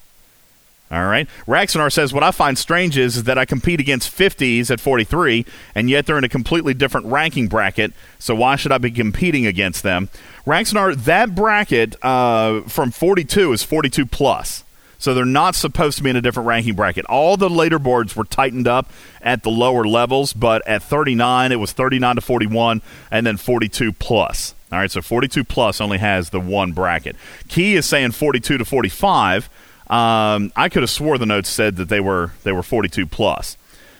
[0.91, 1.27] All right.
[1.47, 5.45] Raxonar says, What I find strange is, is that I compete against 50s at 43,
[5.73, 9.47] and yet they're in a completely different ranking bracket, so why should I be competing
[9.47, 10.09] against them?
[10.45, 14.63] Raxonar, that bracket uh, from 42 is 42 plus.
[15.05, 17.05] So they're not supposed to be in a different ranking bracket.
[17.05, 18.89] All the leaderboards were tightened up
[19.21, 23.93] at the lower levels, but at 39, it was 39 to 41, and then 42
[23.93, 24.55] plus.
[24.71, 27.15] All right, so 42 plus only has the one bracket.
[27.47, 29.47] Key is saying 42 to 45.
[29.91, 33.57] Um, I could have swore the notes said that they were they were 42 plus.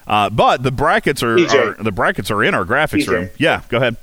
[0.08, 3.08] Uh, but the brackets are, are the brackets are in our graphics PJ.
[3.10, 3.30] room.
[3.38, 3.96] Yeah, go ahead.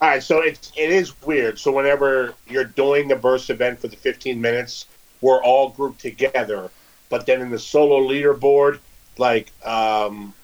[0.00, 1.58] All right, so it's it is weird.
[1.58, 4.86] So whenever you're doing the burst event for the 15 minutes,
[5.20, 6.70] we're all grouped together.
[7.08, 8.78] But then in the solo leaderboard,
[9.16, 10.34] like um,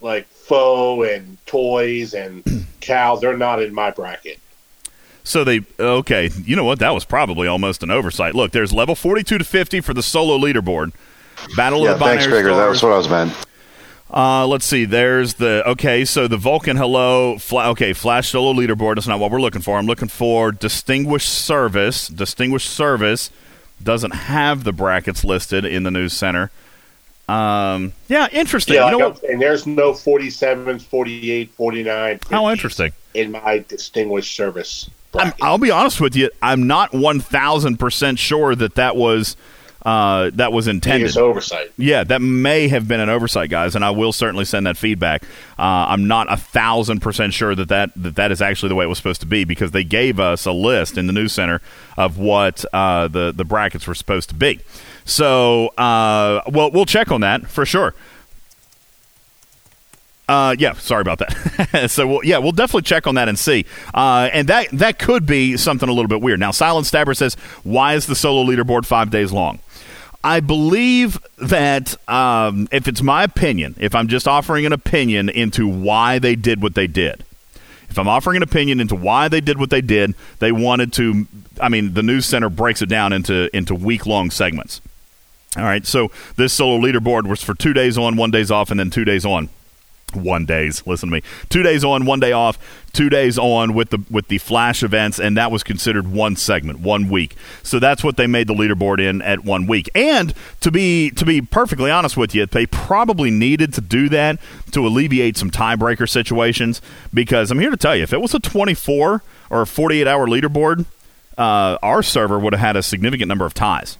[0.00, 2.44] like Foe and Toys and
[2.80, 4.38] Cal, they're not in my bracket.
[5.24, 6.30] So they okay.
[6.44, 6.78] You know what?
[6.78, 8.34] That was probably almost an oversight.
[8.34, 10.92] Look, there's level 42 to 50 for the solo leaderboard.
[11.56, 12.56] Battle Yeah, of the thanks, Binary Gregor.
[12.56, 13.32] That was what I was meant.
[14.10, 14.86] Uh, let's see.
[14.86, 16.04] There's the okay.
[16.04, 17.36] So the Vulcan hello.
[17.38, 18.94] Fla- okay, Flash solo leaderboard.
[18.94, 19.76] That's not what we're looking for.
[19.76, 22.08] I'm looking for distinguished service.
[22.08, 23.30] Distinguished service
[23.82, 26.50] doesn't have the brackets listed in the news center.
[27.28, 28.76] Um, yeah, interesting.
[28.76, 32.20] Yeah, you know like saying, there's no 47s, 48, 49.
[32.30, 32.92] How interesting.
[33.14, 34.88] In my distinguished service.
[35.14, 35.32] I'm.
[35.42, 36.30] I'll be honest with you.
[36.40, 39.36] I'm not 1,000 percent sure that that was
[39.84, 41.16] uh, that was intended.
[41.16, 41.72] oversight.
[41.76, 45.22] Yeah, that may have been an oversight, guys, and I will certainly send that feedback.
[45.58, 48.84] Uh, I'm not a thousand percent sure that that, that that is actually the way
[48.84, 51.60] it was supposed to be because they gave us a list in the news center
[51.96, 54.60] of what uh, the the brackets were supposed to be.
[55.04, 57.94] So, uh, well, we'll check on that for sure.
[60.28, 61.86] Uh, yeah, sorry about that.
[61.90, 63.64] so, we'll, yeah, we'll definitely check on that and see.
[63.94, 66.38] Uh, and that that could be something a little bit weird.
[66.38, 69.60] Now, Silent Stabber says, "Why is the solo leaderboard five days long?"
[70.28, 75.66] I believe that um, if it's my opinion, if I'm just offering an opinion into
[75.66, 77.24] why they did what they did,
[77.88, 81.26] if I'm offering an opinion into why they did what they did, they wanted to.
[81.62, 84.82] I mean, the news center breaks it down into into week long segments.
[85.56, 88.78] All right, so this solo leaderboard was for two days on, one days off, and
[88.78, 89.48] then two days on.
[90.14, 90.86] One days.
[90.86, 91.22] Listen to me.
[91.48, 92.58] Two days on, one day off.
[92.92, 96.80] Two days on with the with the flash events, and that was considered one segment,
[96.80, 97.36] one week.
[97.62, 99.90] So that's what they made the leaderboard in at one week.
[99.94, 104.40] And to be to be perfectly honest with you, they probably needed to do that
[104.72, 106.80] to alleviate some tiebreaker situations.
[107.12, 110.26] Because I'm here to tell you, if it was a 24 or a 48 hour
[110.26, 110.86] leaderboard,
[111.36, 113.98] uh, our server would have had a significant number of ties.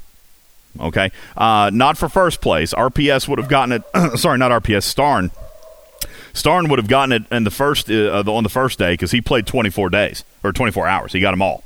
[0.80, 2.72] Okay, uh, not for first place.
[2.72, 4.18] RPS would have gotten it.
[4.18, 4.84] sorry, not RPS.
[4.84, 5.30] Starn
[6.38, 9.20] Starn would have gotten it in the first uh, on the first day because he
[9.20, 11.12] played 24 days or 24 hours.
[11.12, 11.64] He got them all.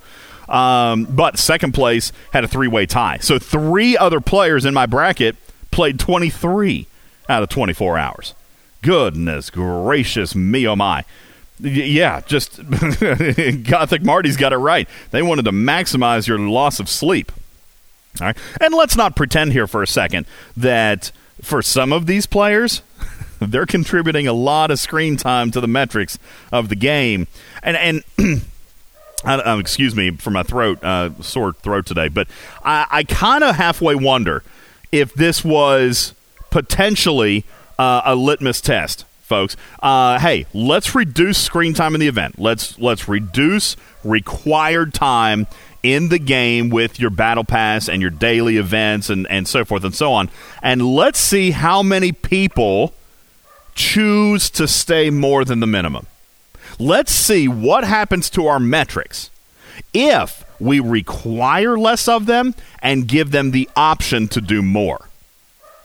[0.48, 3.18] Um, but second place had a three way tie.
[3.18, 5.37] So three other players in my bracket
[5.70, 6.87] played 23
[7.28, 8.35] out of 24 hours.
[8.82, 11.04] Goodness gracious me, oh my.
[11.61, 12.56] Yeah, just
[13.62, 14.88] Gothic Marty's got it right.
[15.12, 17.30] They wanted to maximize your loss of sleep.
[18.20, 18.37] All right.
[18.61, 22.82] And let's not pretend here for a second that for some of these players,
[23.41, 26.19] they're contributing a lot of screen time to the metrics
[26.51, 27.27] of the game.
[27.62, 27.77] And
[28.19, 28.43] and
[29.25, 32.29] uh, excuse me for my throat, uh, sore throat today, but
[32.65, 34.43] I, I kind of halfway wonder
[34.91, 36.15] if this was
[36.51, 37.45] potentially
[37.79, 39.57] uh, a litmus test, folks.
[39.83, 42.38] Uh, hey, let's reduce screen time in the event.
[42.38, 45.47] Let's let's reduce required time
[45.83, 49.85] in the game with your battle pass and your daily events and, and so forth
[49.85, 50.31] and so on.
[50.62, 52.95] And let's see how many people
[53.75, 56.07] choose to stay more than the minimum.
[56.79, 59.31] Let's see what happens to our metrics
[59.92, 65.09] if we require less of them and give them the option to do more.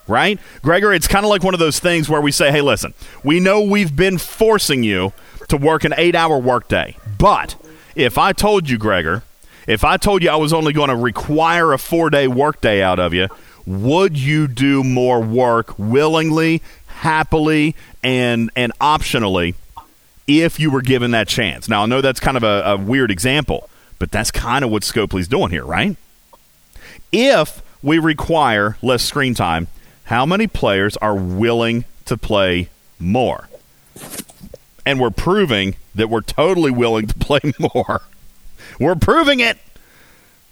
[0.06, 0.38] Right?
[0.62, 3.40] Gregor, it's kind of like one of those things where we say, hey, listen, we
[3.40, 5.12] know we've been forcing you
[5.48, 7.56] to work an eight hour workday, but
[7.94, 9.22] if I told you, Gregor,
[9.68, 12.98] if I told you I was only going to require a four day workday out
[12.98, 13.28] of you,
[13.66, 19.54] would you do more work willingly happily and and optionally
[20.26, 21.68] if you were given that chance.
[21.68, 24.82] Now I know that's kind of a, a weird example, but that's kind of what
[24.82, 25.96] Scopely's doing here, right?
[27.12, 29.68] If we require less screen time,
[30.04, 33.48] how many players are willing to play more?
[34.84, 38.02] And we're proving that we're totally willing to play more.
[38.78, 39.58] We're proving it.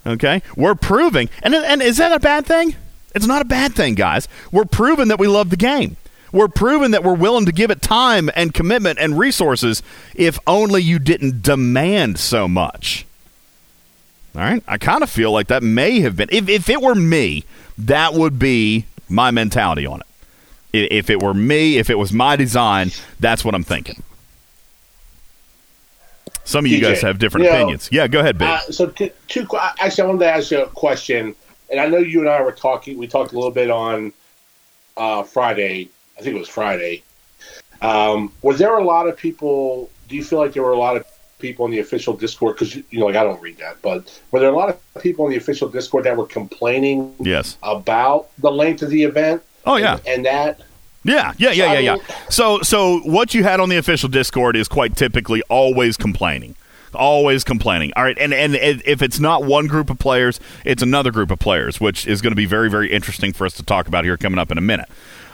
[0.07, 0.43] Okay?
[0.57, 1.29] We're proving.
[1.43, 2.77] And, and is that a bad thing?
[3.15, 4.29] It's not a bad thing, guys.
[4.53, 5.97] We're proving that we love the game.
[6.33, 9.83] We're proving that we're willing to give it time and commitment and resources
[10.15, 13.07] if only you didn't demand so much.
[14.35, 14.63] All right?
[14.69, 17.45] I kind of feel like that may have been, if, if it were me,
[17.79, 20.07] that would be my mentality on it.
[20.93, 24.03] If it were me, if it was my design, that's what I'm thinking.
[26.47, 27.89] Some of you guys have different you know, opinions.
[27.93, 28.49] Yeah, go ahead, Big.
[28.49, 29.47] Uh, so, t- two.
[29.79, 31.35] Actually, I wanted to ask you a question,
[31.71, 32.97] and I know you and I were talking.
[32.97, 34.13] We talked a little bit on
[34.97, 37.03] uh, Friday I think it was Friday.
[37.83, 39.91] Um, was there a lot of people?
[40.09, 41.07] Do you feel like there were a lot of
[41.39, 42.57] people in the official Discord?
[42.57, 45.27] Because you know, like I don't read that, but were there a lot of people
[45.27, 47.15] in the official Discord that were complaining?
[47.21, 47.59] Yes.
[47.63, 49.43] About the length of the event.
[49.65, 50.61] Oh yeah, and, and that.
[51.07, 52.15] Yeah, yeah, yeah, yeah, yeah.
[52.29, 56.57] So, so what you had on the official Discord is quite typically always complaining
[56.95, 57.93] always complaining.
[57.95, 61.39] All right, and and if it's not one group of players, it's another group of
[61.39, 64.17] players, which is going to be very very interesting for us to talk about here
[64.17, 64.89] coming up in a minute.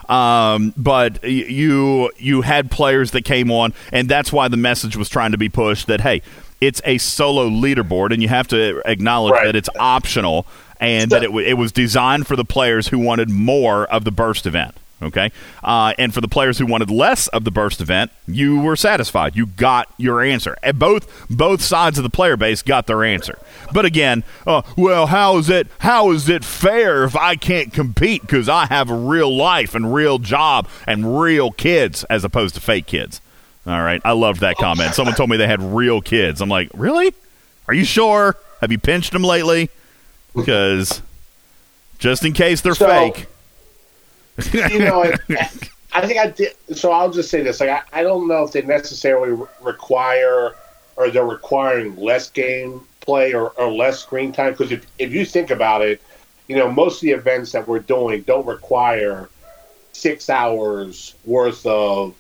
[0.09, 5.09] Um, but you you had players that came on, and that's why the message was
[5.09, 6.23] trying to be pushed that hey,
[6.61, 9.47] it's a solo leaderboard, and you have to acknowledge right.
[9.47, 10.47] that it's optional
[10.81, 14.11] and that it, w- it was designed for the players who wanted more of the
[14.11, 14.75] burst event.
[15.03, 15.33] Okay,
[15.65, 19.35] uh, and for the players who wanted less of the burst event, you were satisfied.
[19.35, 20.57] You got your answer.
[20.63, 23.37] And both both sides of the player base got their answer.
[23.73, 28.23] But again, uh, well, how is it how is it fair if I can't compete
[28.23, 32.61] because I have a real life and real job and real kids as opposed to
[32.61, 33.21] fake kids?
[33.67, 34.95] All right, I loved that comment.
[34.95, 36.41] Someone told me they had real kids.
[36.41, 37.13] I'm like, really?
[37.67, 38.37] Are you sure?
[38.61, 39.69] Have you pinched them lately?
[40.35, 41.03] Because
[41.99, 43.27] just in case they're so, fake
[44.53, 45.13] you know,
[45.93, 46.55] I think I did.
[46.75, 50.55] So I'll just say this: like, I, I don't know if they necessarily re- require
[50.97, 54.53] or they're requiring less game play or, or less screen time.
[54.53, 56.01] Because if if you think about it,
[56.49, 59.29] you know, most of the events that we're doing don't require
[59.93, 62.15] six hours worth of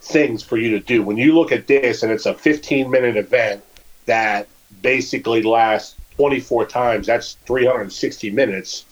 [0.00, 1.02] things for you to do.
[1.02, 3.62] When you look at this, and it's a 15 minute event
[4.06, 4.48] that
[4.82, 8.84] basically lasts 24 times, that's 360 minutes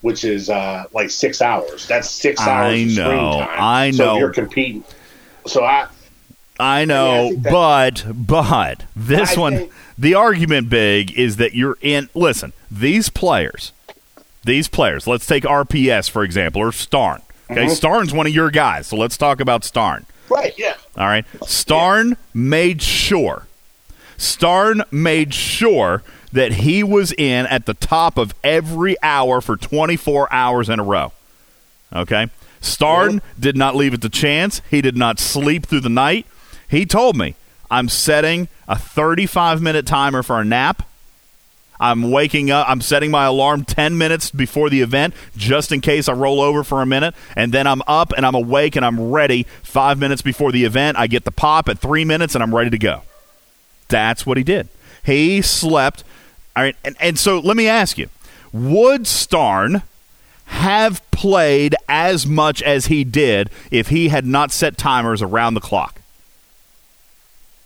[0.00, 1.86] which is uh, like six hours.
[1.86, 2.74] That's six hours.
[2.74, 3.40] I know.
[3.40, 3.96] I know.
[3.96, 4.84] So you're competing.
[5.46, 5.88] So I.
[6.58, 11.36] I know, I mean, I but but this I one, think, the argument big is
[11.36, 12.08] that you're in.
[12.14, 13.72] Listen, these players,
[14.42, 15.06] these players.
[15.06, 17.20] Let's take RPS for example, or Starn.
[17.50, 17.74] Okay, mm-hmm.
[17.74, 20.06] Starn's one of your guys, so let's talk about Starn.
[20.28, 20.76] Right, yeah.
[20.96, 21.24] All right.
[21.44, 22.16] Starn yeah.
[22.32, 23.46] made sure.
[24.16, 30.32] Starn made sure that he was in at the top of every hour for 24
[30.32, 31.12] hours in a row.
[31.94, 32.28] Okay?
[32.60, 34.60] Starn did not leave it to chance.
[34.70, 36.26] He did not sleep through the night.
[36.68, 37.36] He told me,
[37.70, 40.82] I'm setting a 35 minute timer for a nap.
[41.78, 46.08] I'm waking up, I'm setting my alarm 10 minutes before the event just in case
[46.08, 47.14] I roll over for a minute.
[47.36, 50.96] And then I'm up and I'm awake and I'm ready five minutes before the event.
[50.96, 53.02] I get the pop at three minutes and I'm ready to go.
[53.88, 54.68] That's what he did.
[55.06, 56.04] He slept.
[56.56, 56.76] All right.
[56.84, 58.08] And, and so let me ask you
[58.52, 59.82] would Starn
[60.46, 65.60] have played as much as he did if he had not set timers around the
[65.60, 66.00] clock?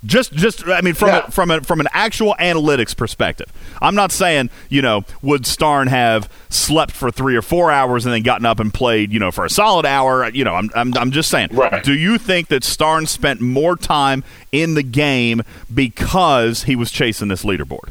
[0.04, 1.26] Just, just, I mean, from yeah.
[1.26, 5.88] a, from a, from an actual analytics perspective, I'm not saying you know would Starn
[5.88, 9.30] have slept for three or four hours and then gotten up and played you know
[9.30, 10.28] for a solid hour.
[10.30, 11.48] You know, I'm, I'm, I'm just saying.
[11.52, 11.84] Right.
[11.84, 17.28] Do you think that Starn spent more time in the game because he was chasing
[17.28, 17.90] this leaderboard?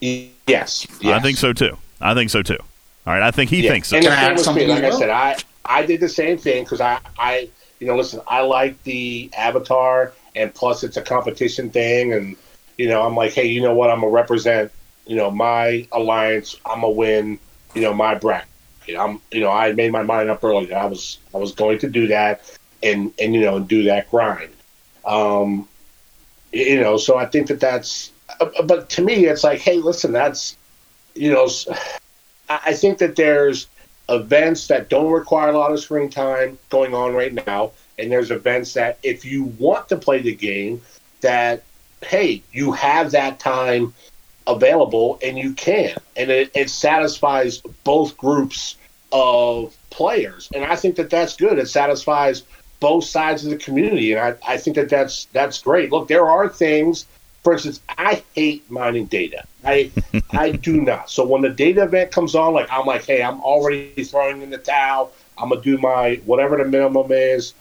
[0.00, 0.86] Yes.
[1.00, 1.04] yes.
[1.04, 1.76] I think so too.
[2.00, 2.58] I think so too.
[3.06, 3.70] All right, I think he yeah.
[3.70, 3.96] thinks so.
[3.96, 4.68] And Can I add something?
[4.68, 8.20] Like I said, I I did the same thing because I I you know listen,
[8.26, 12.36] I like the avatar and plus it's a competition thing, and
[12.76, 13.90] you know, I'm like, hey, you know what?
[13.90, 14.70] I'm gonna represent,
[15.06, 16.56] you know, my alliance.
[16.64, 17.38] I'm gonna win,
[17.74, 18.48] you know, my bracket.
[18.96, 20.72] I'm, you know, I made my mind up early.
[20.72, 22.42] I was, I was going to do that,
[22.82, 24.52] and and you know, and do that grind.
[25.04, 25.66] Um,
[26.52, 28.12] you know, so I think that that's.
[28.40, 30.56] Uh, but to me, it's like, hey, listen, that's,
[31.14, 31.48] you know,
[32.48, 33.68] I think that there's
[34.08, 38.30] events that don't require a lot of screen time going on right now and there's
[38.30, 40.82] events that if you want to play the game,
[41.20, 41.62] that
[42.04, 43.94] hey, you have that time
[44.46, 48.76] available and you can, and it, it satisfies both groups
[49.12, 51.58] of players, and I think that that's good.
[51.58, 52.42] It satisfies
[52.80, 55.90] both sides of the community, and I, I think that that's that's great.
[55.90, 57.06] Look, there are things.
[57.42, 59.44] For instance, I hate mining data.
[59.64, 59.90] I
[60.30, 61.10] I do not.
[61.10, 64.50] So when the data event comes on, like I'm like, hey, I'm already throwing in
[64.50, 65.12] the towel.
[65.38, 67.54] I'm gonna do my whatever the minimum is.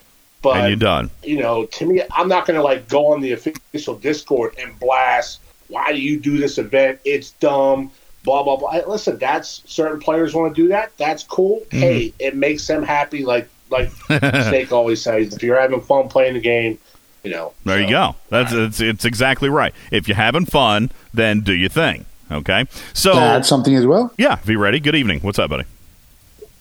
[0.45, 1.09] But and you're done.
[1.23, 4.79] You know, to me, I'm not going to like go on the official Discord and
[4.79, 5.39] blast.
[5.69, 6.99] Why do you do this event?
[7.03, 7.89] It's dumb.
[8.23, 8.79] Blah blah blah.
[8.87, 10.95] Listen, that's certain players want to do that.
[10.97, 11.61] That's cool.
[11.61, 11.79] Mm-hmm.
[11.79, 13.25] Hey, it makes them happy.
[13.25, 16.77] Like like Snake always says, if you're having fun playing the game,
[17.23, 17.53] you know.
[17.63, 18.15] There so, you go.
[18.29, 18.61] That's right.
[18.61, 19.73] it's, it's exactly right.
[19.91, 22.05] If you're having fun, then do your thing.
[22.31, 22.65] Okay.
[22.93, 24.13] So add something as well.
[24.19, 24.35] Yeah.
[24.45, 24.79] Be ready.
[24.79, 25.21] Good evening.
[25.21, 25.65] What's up, buddy?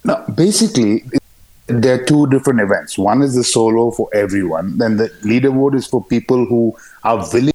[0.04, 1.04] No, basically,
[1.66, 2.98] there are two different events.
[2.98, 7.52] One is the solo for everyone, then the leaderboard is for people who are willing.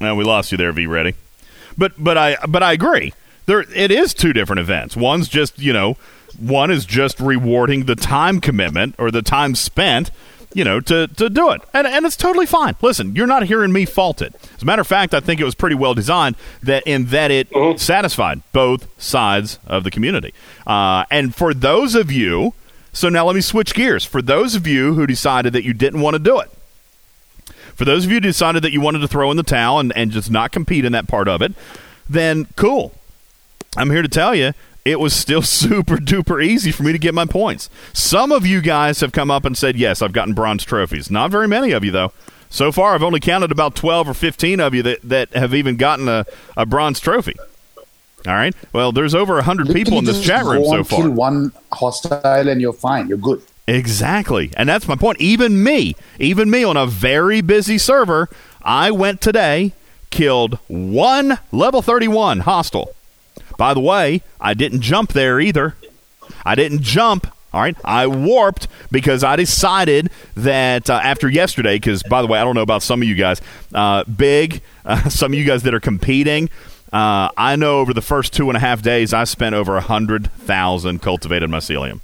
[0.00, 0.86] Now we lost you there, V.
[0.86, 1.14] Ready,
[1.76, 3.12] but but I but I agree.
[3.46, 4.96] There it is two different events.
[4.96, 5.96] One's just you know
[6.38, 10.10] one is just rewarding the time commitment or the time spent
[10.52, 11.62] you know, to, to do it.
[11.72, 12.74] And, and it's totally fine.
[12.82, 14.34] Listen, you're not hearing me fault it.
[14.56, 17.30] As a matter of fact, I think it was pretty well designed that in that
[17.30, 17.76] it mm-hmm.
[17.76, 20.34] satisfied both sides of the community.
[20.66, 22.54] Uh, and for those of you,
[22.92, 24.04] so now let me switch gears.
[24.04, 26.50] For those of you who decided that you didn't want to do it,
[27.74, 29.92] for those of you who decided that you wanted to throw in the towel and,
[29.96, 31.52] and just not compete in that part of it,
[32.08, 32.92] then cool.
[33.76, 34.52] I'm here to tell you
[34.84, 37.70] it was still super duper easy for me to get my points.
[37.92, 41.10] Some of you guys have come up and said, yes, I've gotten bronze trophies.
[41.10, 42.12] Not very many of you, though.
[42.48, 45.76] So far, I've only counted about 12 or 15 of you that, that have even
[45.76, 47.36] gotten a, a bronze trophy.
[48.26, 48.54] All right.
[48.72, 51.00] Well, there's over 100 people in this chat room so far.
[51.00, 53.08] Kill one hostile and you're fine.
[53.08, 53.42] You're good.
[53.66, 54.50] Exactly.
[54.56, 55.20] And that's my point.
[55.20, 58.28] Even me, even me on a very busy server,
[58.62, 59.72] I went today,
[60.10, 62.94] killed one level 31 hostile
[63.60, 65.76] by the way, I didn't jump there either.
[66.46, 67.26] I didn't jump.
[67.52, 67.76] All right.
[67.84, 72.54] I warped because I decided that uh, after yesterday, because by the way, I don't
[72.54, 73.42] know about some of you guys,
[73.74, 76.48] uh, big, uh, some of you guys that are competing.
[76.90, 79.82] Uh, I know over the first two and a half days, I spent over a
[79.82, 82.00] hundred thousand cultivated mycelium.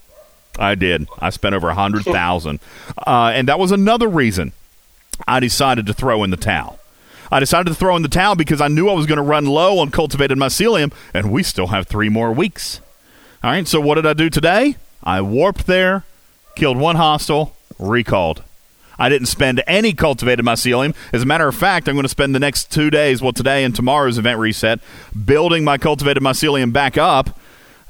[0.59, 1.09] I did.
[1.21, 2.61] I spent over a hundred thousand,
[2.99, 4.53] uh, and that was another reason
[5.27, 6.79] I decided to throw in the towel.
[7.31, 9.47] I decided to throw in the towel because I knew I was going to run
[9.47, 12.81] low on cultivated mycelium, and we still have three more weeks.
[13.43, 14.77] All right, so what did I do today?
[15.03, 16.05] I warped there,
[16.55, 18.43] killed one hostile, recalled.
[18.99, 20.95] I didn't spend any cultivated mycelium.
[21.13, 23.63] As a matter of fact, I'm going to spend the next two days, well, today
[23.63, 24.81] and tomorrow's event reset,
[25.25, 27.39] building my cultivated mycelium back up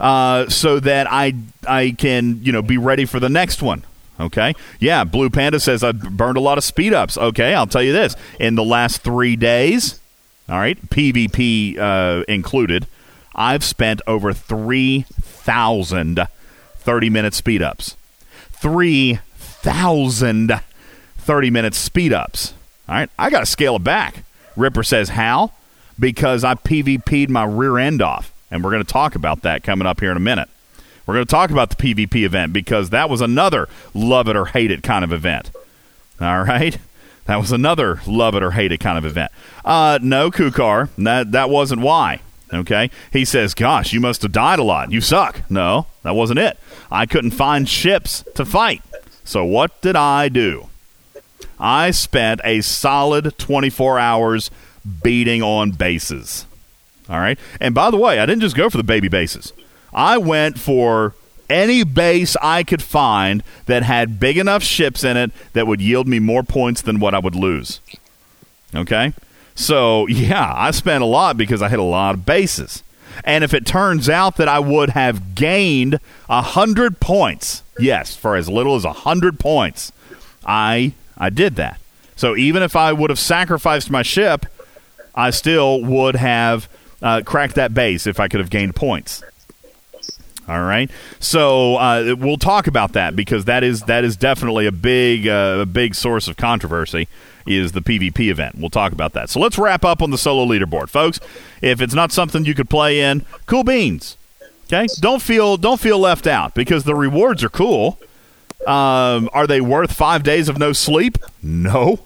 [0.01, 1.35] uh, so that I
[1.67, 3.85] I can you know be ready for the next one.
[4.19, 4.55] Okay.
[4.81, 5.05] Yeah.
[5.05, 7.19] Blue Panda says I burned a lot of speed ups.
[7.19, 7.55] Okay.
[7.55, 8.17] I'll tell you this.
[8.41, 10.01] In the last three days,
[10.49, 12.87] all right, PvP uh, included,
[13.35, 16.29] I've spent over 3,000
[16.79, 17.97] 30 minute speed ups.
[18.53, 20.61] 3,000
[21.19, 22.55] 30 minute speed ups.
[22.89, 24.23] All right, I got to scale it back.
[24.57, 25.51] Ripper says, How?
[25.99, 28.33] Because I PvP'd my rear end off.
[28.51, 30.49] And we're going to talk about that coming up here in a minute.
[31.07, 34.47] We're going to talk about the PvP event because that was another love it or
[34.47, 35.51] hate it kind of event.
[36.21, 36.77] All right?
[37.27, 39.33] That was another love it or hate it kind of event.
[39.65, 42.21] Uh, no, Kukar, that, that wasn't why.
[42.53, 42.91] Okay?
[43.13, 44.93] He says, Gosh, you must have died a lot.
[44.93, 45.49] You suck.
[45.51, 46.59] No, that wasn't it.
[46.91, 48.83] I couldn't find ships to fight.
[49.25, 50.69] So what did I do?
[51.59, 54.51] I spent a solid 24 hours
[55.03, 56.47] beating on bases.
[57.09, 57.39] All right.
[57.61, 59.53] And by the way, I didn't just go for the baby bases.
[59.97, 61.15] I went for
[61.49, 66.07] any base I could find that had big enough ships in it that would yield
[66.07, 67.81] me more points than what I would lose.
[68.75, 69.13] Okay?
[69.55, 72.83] So, yeah, I spent a lot because I hit a lot of bases.
[73.25, 78.49] And if it turns out that I would have gained 100 points, yes, for as
[78.51, 79.93] little as 100 points,
[80.45, 81.81] I I did that.
[82.15, 84.45] So even if I would have sacrificed my ship,
[85.15, 86.69] I still would have
[87.01, 89.23] uh, cracked that base if I could have gained points.
[90.49, 90.89] All right,
[91.19, 95.59] so uh, we'll talk about that because that is that is definitely a big uh,
[95.61, 97.09] a big source of controversy
[97.47, 98.57] is the PvP event.
[98.57, 99.29] We'll talk about that.
[99.29, 101.19] So let's wrap up on the solo leaderboard, folks.
[101.63, 104.17] If it's not something you could play in, cool beans.
[104.67, 107.99] Okay, don't feel don't feel left out because the rewards are cool.
[108.67, 111.19] Um, are they worth five days of no sleep?
[111.43, 112.01] No.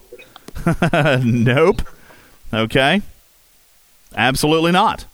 [1.23, 1.81] nope.
[2.53, 3.01] Okay.
[4.15, 5.05] Absolutely not.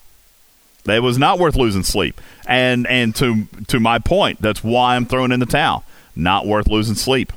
[0.90, 2.20] It was not worth losing sleep.
[2.48, 5.84] And and to to my point, that's why I'm throwing in the towel.
[6.16, 7.32] Not worth losing sleep.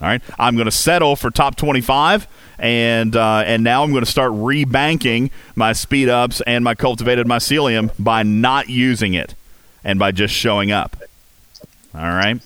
[0.00, 2.28] All right, I'm going to settle for top 25,
[2.60, 7.26] and uh, and now I'm going to start rebanking my speed ups and my cultivated
[7.26, 9.34] mycelium by not using it
[9.82, 10.96] and by just showing up.
[11.96, 12.40] All right,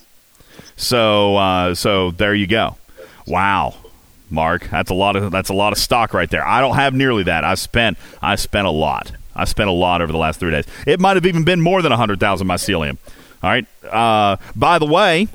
[0.75, 2.77] so uh, so there you go.
[3.27, 3.75] Wow,
[4.31, 6.45] Mark, that's a lot of that's a lot of stock right there.
[6.45, 7.43] I don't have nearly that.
[7.43, 9.11] I spent I spent a lot.
[9.35, 10.65] I spent a lot over the last three days.
[10.85, 12.97] It might have even been more than hundred thousand mycelium.
[13.41, 13.65] All right.
[13.83, 15.27] Uh, by the way,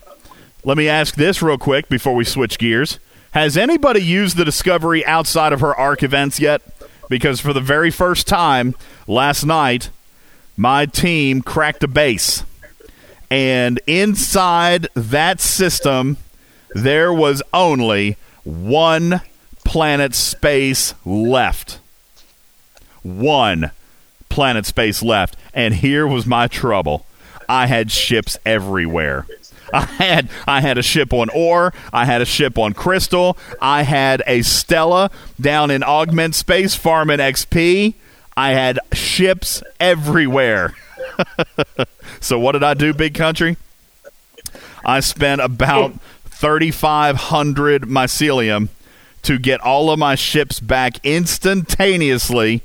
[0.64, 2.98] let me ask this real quick before we switch gears.
[3.32, 6.62] Has anybody used the Discovery outside of her ARC events yet?
[7.08, 8.74] Because for the very first time
[9.06, 9.90] last night,
[10.56, 12.44] my team cracked a base.
[13.30, 16.16] And inside that system,
[16.74, 19.20] there was only one
[19.64, 21.78] planet space left.
[23.02, 23.70] One
[24.28, 25.36] planet space left.
[25.54, 27.06] And here was my trouble
[27.48, 29.26] I had ships everywhere.
[29.72, 33.82] I had I had a ship on Ore, I had a ship on Crystal, I
[33.82, 35.10] had a Stella
[35.40, 37.94] down in Augment Space farming XP.
[38.36, 40.74] I had ships everywhere.
[42.20, 43.56] so what did I do, big country?
[44.84, 48.68] I spent about 3500 mycelium
[49.22, 52.62] to get all of my ships back instantaneously.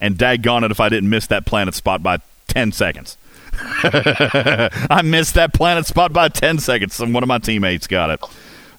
[0.00, 2.18] And daggone it if I didn't miss that planet spot by
[2.48, 3.18] 10 seconds.
[3.82, 8.20] I missed that planet spot by 10 seconds, and one of my teammates got it.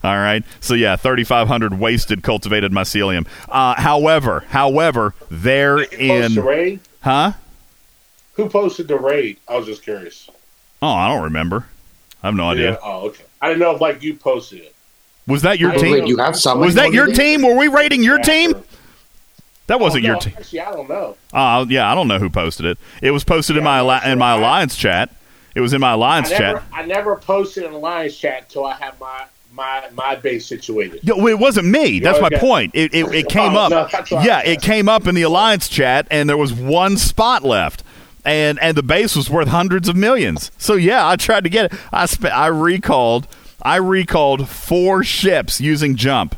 [0.02, 0.42] All right.
[0.60, 3.26] So yeah, 3,500 wasted cultivated mycelium.
[3.48, 6.34] Uh, however, however, they're in.
[6.34, 6.80] The raid?
[7.02, 7.32] Huh?
[8.34, 9.38] Who posted the raid?
[9.46, 10.30] I was just curious.
[10.80, 11.66] Oh, I don't remember.
[12.22, 12.78] I have no idea.
[12.82, 13.24] Oh, okay.
[13.42, 14.74] I didn't know if like you posted it.
[15.26, 16.06] Was that your I- team?
[16.06, 16.66] You have someone.
[16.66, 17.42] Was that your team?
[17.42, 18.54] Were we rating your team?
[19.70, 20.34] That wasn't Oh, your no, team.
[20.36, 21.16] Actually, I don't know.
[21.32, 22.76] Uh, yeah, I don't know who posted it.
[23.00, 24.12] It was posted in my I'm alli- not sure.
[24.12, 25.10] in my alliance chat.
[25.54, 26.62] It was in my I alliance never, chat.
[26.72, 31.04] I never posted in Alliance chat until I had my my my base situated.
[31.04, 32.00] Yo, it wasn't me.
[32.00, 32.72] That's my point.
[32.74, 33.70] It, it, it came Oh, up.
[33.70, 37.44] no, I yeah, it came up in the alliance chat, and there was one spot
[37.44, 37.84] left,
[38.24, 40.50] and and the base was worth hundreds of millions.
[40.58, 41.78] So yeah, I tried to get it.
[41.92, 43.28] I spe- I recalled.
[43.62, 46.34] I recalled four ships using jump.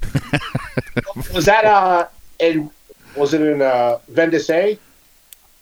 [1.34, 2.06] Was that uh
[2.38, 2.70] in
[3.16, 4.78] was it in uh Vendice?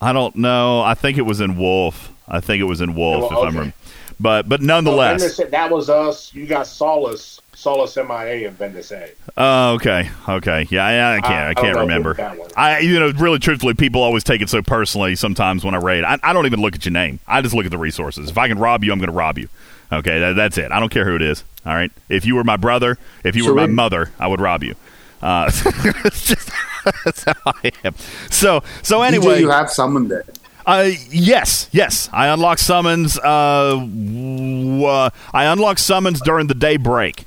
[0.01, 0.83] I don't know.
[0.83, 2.13] I think it was in Wolf.
[2.29, 3.59] I think it was in Wolf, Oh, if I'm okay.
[3.59, 3.73] rem-
[4.21, 5.23] But but nonetheless.
[5.39, 6.35] Vendice, that was us.
[6.35, 9.13] You got Solace, Solace MIA and Vendice.
[9.37, 12.13] Oh, okay, okay, yeah, yeah, I can't, I- I, I can't don't remember.
[12.15, 12.53] who that was.
[12.57, 15.15] I, you know, really, truthfully, people always take it so personally.
[15.17, 17.21] Sometimes when I raid, I, I don't even look at your name.
[17.27, 18.29] I just look at the resources.
[18.29, 19.49] If I can rob you, I'm going to rob you.
[19.93, 20.73] Okay, that, that's it.
[20.73, 21.45] I don't care who it is.
[21.65, 21.93] All right.
[22.09, 24.63] If you were my brother, if you So were my it- mother, I would rob
[24.65, 24.75] you.
[25.23, 26.51] Uh, just
[27.05, 27.95] that's how I am.
[28.31, 30.25] So so DJ, anyway, you have someone there.
[30.67, 32.09] uh, yes, yes.
[32.13, 33.19] I unlock summons.
[33.19, 37.25] Uh, w- uh, I unlock summons during the day break.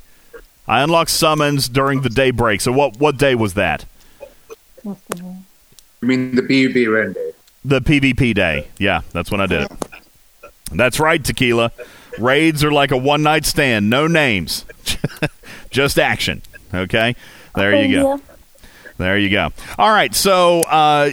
[0.68, 2.60] I unlock summons during the day break.
[2.60, 3.84] So what what day was that?
[4.86, 4.94] I
[6.06, 7.20] mean, the PvP render.
[7.64, 8.68] The PvP day.
[8.78, 9.72] Yeah, that's when I did it.
[10.72, 11.72] That's right, Tequila.
[12.18, 14.64] Raids are like a one night stand, no names,
[15.70, 16.42] just action.
[16.72, 17.14] Okay,
[17.54, 18.20] there you go.
[19.00, 19.48] There you go.
[19.78, 21.10] All right, so uh,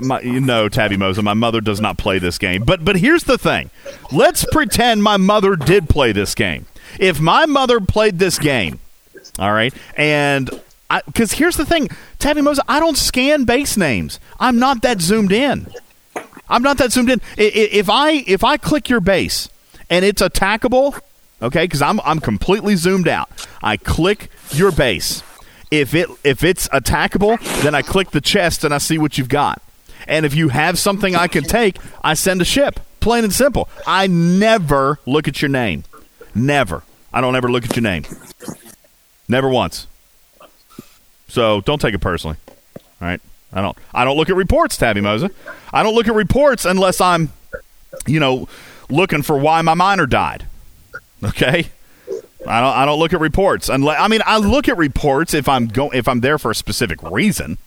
[0.00, 2.62] my, you know, Tabby Mosa, my mother does not play this game.
[2.62, 3.70] But but here's the thing:
[4.12, 6.66] let's pretend my mother did play this game.
[7.00, 8.78] If my mother played this game,
[9.36, 10.48] all right, and
[11.06, 11.88] because here's the thing,
[12.20, 14.20] Tabby Mosa, I don't scan base names.
[14.38, 15.66] I'm not that zoomed in.
[16.48, 17.20] I'm not that zoomed in.
[17.36, 19.48] If I if I click your base
[19.90, 21.00] and it's attackable,
[21.42, 23.28] okay, because I'm I'm completely zoomed out.
[23.60, 25.22] I click your base
[25.80, 29.28] if it if it's attackable, then I click the chest and I see what you've
[29.28, 29.62] got.
[30.06, 32.80] And if you have something I can take, I send a ship.
[33.00, 33.68] Plain and simple.
[33.86, 35.84] I never look at your name.
[36.34, 36.82] Never.
[37.12, 38.04] I don't ever look at your name.
[39.28, 39.86] Never once.
[41.28, 42.36] So don't take it personally.
[43.00, 43.20] All right.
[43.52, 43.76] I don't.
[43.94, 45.30] I don't look at reports, Tabby Mosa.
[45.72, 47.32] I don't look at reports unless I'm,
[48.06, 48.48] you know,
[48.90, 50.46] looking for why my miner died.
[51.22, 51.68] Okay.
[52.46, 52.76] I don't.
[52.76, 53.68] I don't look at reports.
[53.68, 56.54] Unless, I mean, I look at reports if I'm go if I'm there for a
[56.54, 57.58] specific reason.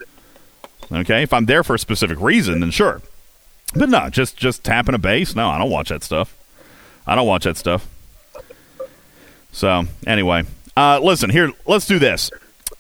[0.92, 3.02] Okay, if I'm there for a specific reason, then sure.
[3.76, 5.36] But no, just just tapping a base.
[5.36, 6.36] No, I don't watch that stuff.
[7.06, 7.88] I don't watch that stuff.
[9.52, 10.44] So anyway,
[10.76, 11.52] uh, listen here.
[11.66, 12.30] Let's do this.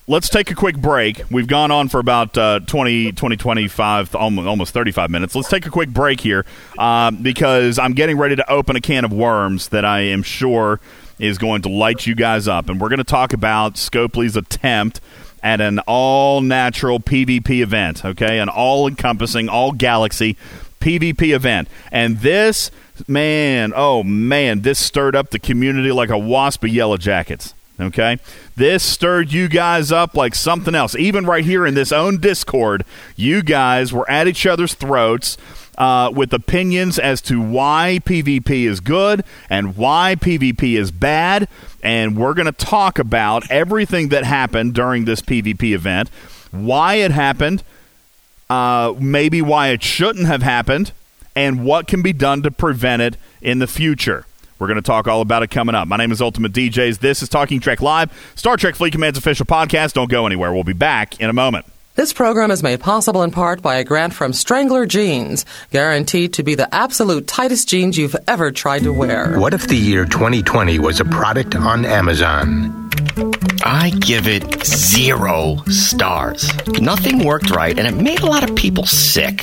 [0.10, 1.24] Let's take a quick break.
[1.30, 5.36] We've gone on for about uh, 20, 20, 25, almost, almost 35 minutes.
[5.36, 6.45] Let's take a quick break here
[6.78, 10.80] um, because I'm getting ready to open a can of worms that I am sure
[11.20, 12.70] is going to light you guys up.
[12.70, 15.01] And we're going to talk about Scopely's attempt
[15.43, 18.39] at an all natural PvP event, okay?
[18.39, 20.36] An all encompassing, all galaxy
[20.80, 21.68] PvP event.
[21.91, 22.72] And this,
[23.07, 27.53] man, oh man, this stirred up the community like a wasp of yellow jackets.
[27.80, 28.18] Okay?
[28.55, 30.95] This stirred you guys up like something else.
[30.95, 32.84] Even right here in this own Discord,
[33.15, 35.38] you guys were at each other's throats
[35.78, 41.47] uh, with opinions as to why PvP is good and why PvP is bad.
[41.84, 46.09] And we're going to talk about everything that happened during this PvP event,
[46.51, 47.63] why it happened,
[48.49, 50.91] uh, maybe why it shouldn't have happened,
[51.36, 54.25] and what can be done to prevent it in the future.
[54.59, 55.88] We're going to talk all about it coming up.
[55.88, 56.97] My name is Ultimate DJs.
[56.97, 59.93] This is Talking Trek Live, Star Trek Fleet Command's official podcast.
[59.93, 60.51] Don't go anywhere.
[60.51, 61.67] We'll be back in a moment.
[61.98, 66.43] This program is made possible in part by a grant from Strangler Jeans, guaranteed to
[66.43, 69.39] be the absolute tightest jeans you've ever tried to wear.
[69.39, 72.91] What if the year 2020 was a product on Amazon?
[73.64, 76.48] I give it zero stars.
[76.80, 79.41] Nothing worked right, and it made a lot of people sick.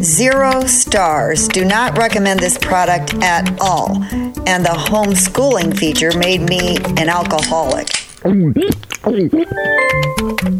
[0.00, 1.48] Zero stars.
[1.48, 3.96] Do not recommend this product at all.
[4.46, 8.01] And the homeschooling feature made me an alcoholic.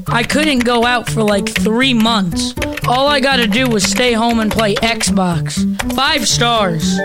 [0.08, 2.52] I couldn't go out for like three months.
[2.88, 5.62] All I gotta do was stay home and play Xbox.
[5.94, 6.98] Five stars.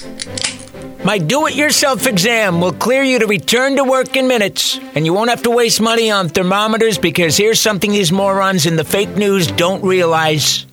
[1.04, 5.04] My do it yourself exam will clear you to return to work in minutes, and
[5.04, 8.84] you won't have to waste money on thermometers because here's something these morons in the
[8.84, 10.64] fake news don't realize.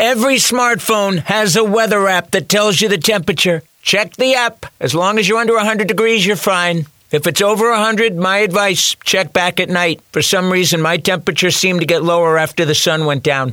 [0.00, 3.62] Every smartphone has a weather app that tells you the temperature.
[3.80, 4.66] Check the app.
[4.80, 6.86] As long as you're under 100 degrees, you're fine.
[7.12, 10.00] If it's over 100, my advice, check back at night.
[10.12, 13.52] For some reason, my temperature seemed to get lower after the sun went down.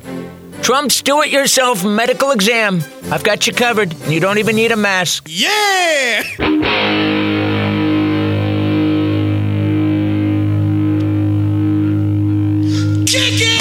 [0.62, 2.82] Trump's do it yourself medical exam.
[3.12, 5.28] I've got you covered, and you don't even need a mask.
[5.28, 6.24] Yeah!
[13.06, 13.59] Kick it!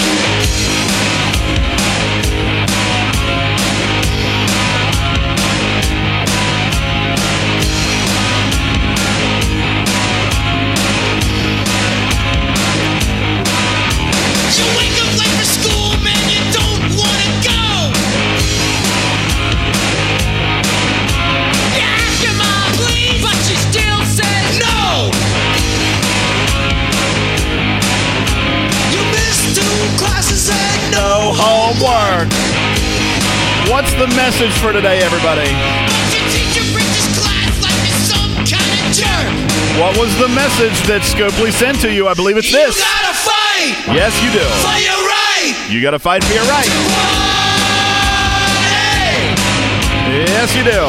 [33.78, 35.46] What's the message for today, everybody?
[35.46, 39.30] your teacher bridges class like it's some kind of jerk.
[39.78, 42.08] What was the message that Scopely sent to you?
[42.10, 42.74] I believe it's this.
[42.74, 44.42] You gotta fight Yes, you do.
[44.42, 45.54] for your right.
[45.70, 46.66] You got to fight for your right.
[50.26, 50.82] Yes, you do.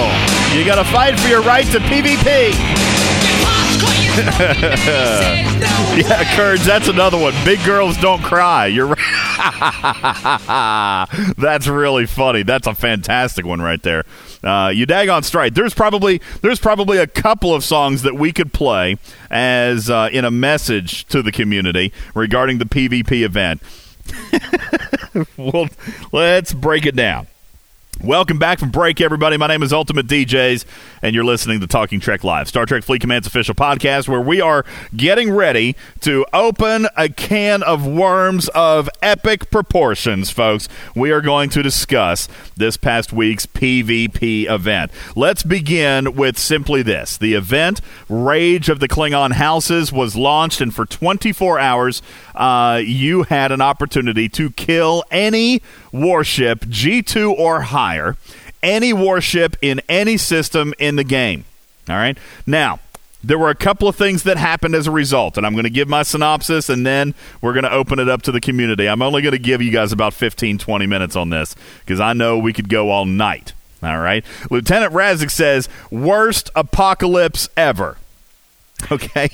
[0.57, 2.57] You got to fight for your right to PvP.
[2.57, 4.17] Your pops call you
[6.01, 7.35] yeah, Kurds, that's another one.
[7.45, 8.65] Big girls don't cry.
[8.65, 8.97] You're right.
[11.37, 12.43] that's really funny.
[12.43, 14.03] That's a fantastic one right there.
[14.43, 15.55] Uh, you daggone straight.
[15.55, 18.97] There's probably there's probably a couple of songs that we could play
[19.29, 23.61] as uh, in a message to the community regarding the PvP event.
[25.37, 25.67] well,
[26.11, 27.27] let's break it down.
[28.01, 29.35] Welcome back from break, everybody.
[29.35, 30.63] My name is Ultimate DJs,
[31.01, 34.41] and you're listening to Talking Trek Live, Star Trek Fleet Command's official podcast, where we
[34.41, 40.67] are getting ready to open a can of worms of epic proportions, folks.
[40.95, 44.91] We are going to discuss this past week's PvP event.
[45.15, 50.73] Let's begin with simply this the event, Rage of the Klingon Houses, was launched, and
[50.73, 52.01] for 24 hours,
[52.35, 58.15] uh, you had an opportunity to kill any warship, G2 or higher,
[58.63, 61.45] any warship in any system in the game.
[61.89, 62.17] All right?
[62.45, 62.79] Now,
[63.23, 65.69] there were a couple of things that happened as a result, and I'm going to
[65.69, 68.87] give my synopsis and then we're going to open it up to the community.
[68.87, 72.13] I'm only going to give you guys about 15, 20 minutes on this because I
[72.13, 73.53] know we could go all night.
[73.81, 74.25] All right.
[74.49, 77.97] Lieutenant Razik says, worst apocalypse ever.
[78.91, 79.29] Okay.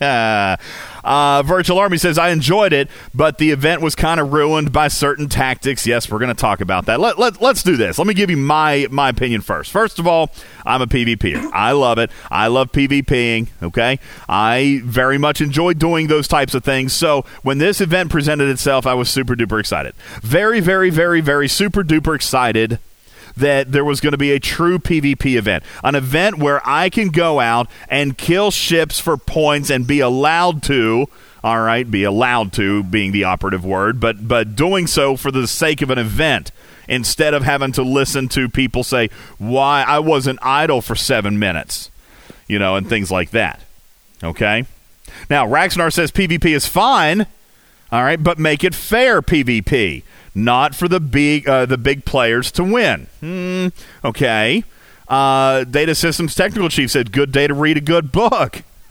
[1.04, 4.88] uh, Virtual Army says, I enjoyed it, but the event was kind of ruined by
[4.88, 5.86] certain tactics.
[5.86, 6.98] Yes, we're going to talk about that.
[6.98, 7.98] Let, let, let's do this.
[7.98, 9.70] Let me give you my, my opinion first.
[9.70, 10.30] First of all,
[10.66, 11.50] I'm a PvPer.
[11.52, 12.10] I love it.
[12.30, 13.48] I love PvPing.
[13.62, 14.00] Okay.
[14.28, 16.92] I very much enjoy doing those types of things.
[16.92, 19.94] So when this event presented itself, I was super duper excited.
[20.22, 22.80] Very, very, very, very super duper excited
[23.38, 27.08] that there was going to be a true PvP event, an event where I can
[27.08, 31.06] go out and kill ships for points and be allowed to.
[31.42, 35.46] All right, be allowed to being the operative word, but but doing so for the
[35.46, 36.50] sake of an event
[36.88, 41.90] instead of having to listen to people say why I wasn't idle for seven minutes,
[42.48, 43.60] you know, and things like that.
[44.22, 44.64] Okay.
[45.30, 47.26] Now Raxnar says PvP is fine.
[47.90, 50.02] All right, but make it fair PvP
[50.38, 53.08] not for the big uh, the big players to win.
[53.20, 53.68] Hmm,
[54.04, 54.64] okay.
[55.08, 58.62] Uh, data systems technical chief said, "Good day to read a good book."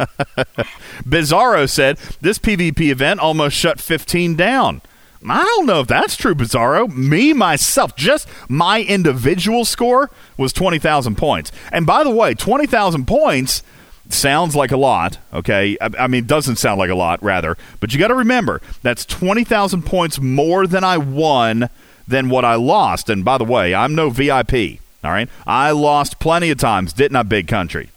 [1.08, 4.82] Bizarro said, "This PvP event almost shut 15 down."
[5.28, 6.94] I don't know if that's true, Bizarro.
[6.94, 11.52] Me myself, just my individual score was 20,000 points.
[11.72, 13.64] And by the way, 20,000 points
[14.10, 15.78] sounds like a lot, okay?
[15.82, 17.58] I, I mean, doesn't sound like a lot, rather.
[17.80, 21.70] But you got to remember, that's 20,000 points more than I won
[22.08, 23.10] than what I lost.
[23.10, 25.30] And by the way, I'm no VIP, all right?
[25.46, 27.90] I lost plenty of times, didn't I, Big Country?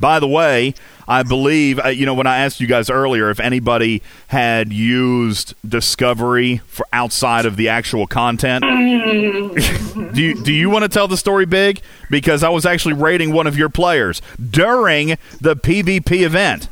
[0.00, 0.74] By the way,
[1.06, 5.54] I believe, uh, you know, when I asked you guys earlier if anybody had used
[5.66, 8.62] Discovery for outside of the actual content,
[10.14, 11.80] do you, do you want to tell the story big?
[12.10, 16.68] Because I was actually rating one of your players during the PvP event.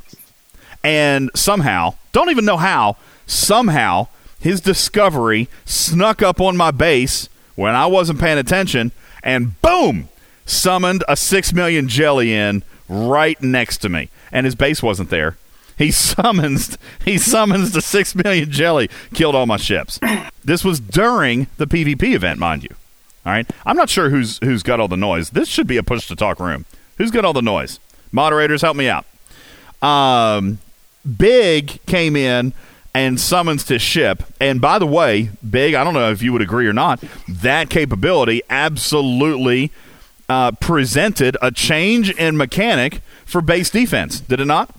[0.84, 7.74] And somehow, don't even know how, somehow his Discovery snuck up on my base when
[7.74, 8.92] I wasn't paying attention
[9.22, 10.08] and boom,
[10.44, 15.36] summoned a 6 million jelly in right next to me, and his base wasn't there.
[15.76, 19.98] He summons he summons the six million jelly, killed all my ships.
[20.44, 22.70] This was during the PvP event, mind you.
[23.24, 25.30] All right, I'm not sure who's who's got all the noise.
[25.30, 26.64] This should be a push to talk room.
[26.98, 27.80] Who's got all the noise?
[28.12, 29.04] Moderators, help me out.
[29.82, 30.58] Um,
[31.18, 32.52] Big came in
[32.94, 34.22] and summons his ship.
[34.40, 37.68] And by the way, Big, I don't know if you would agree or not, that
[37.68, 39.70] capability absolutely
[40.28, 44.20] uh, presented a change in mechanic for base defense.
[44.20, 44.74] Did it not?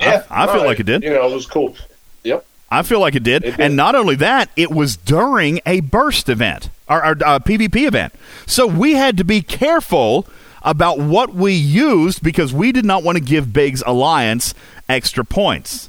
[0.00, 1.02] Yeah, I, I feel like it did.
[1.02, 1.76] You know, it was cool.
[2.24, 2.44] Yep.
[2.70, 3.44] I feel like it did.
[3.44, 3.60] It did.
[3.60, 8.12] And not only that, it was during a burst event, or, or uh, PvP event.
[8.46, 10.26] So we had to be careful
[10.62, 14.54] about what we used because we did not want to give Big's alliance
[14.88, 15.88] extra points.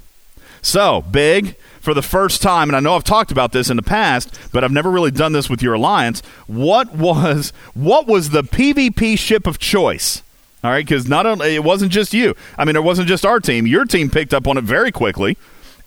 [0.62, 3.84] So, Big, for the first time, and I know I've talked about this in the
[3.84, 6.22] past, but I've never really done this with your alliance.
[6.48, 10.22] What was what was the PvP ship of choice?
[10.64, 12.36] All right, because not only it wasn't just you.
[12.58, 13.66] I mean, it wasn't just our team.
[13.66, 15.38] Your team picked up on it very quickly,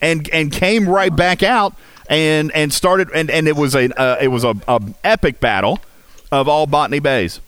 [0.00, 1.74] and and came right back out
[2.08, 5.80] and and started and, and it was a uh, it was a, a epic battle
[6.30, 7.40] of all Botany Bays.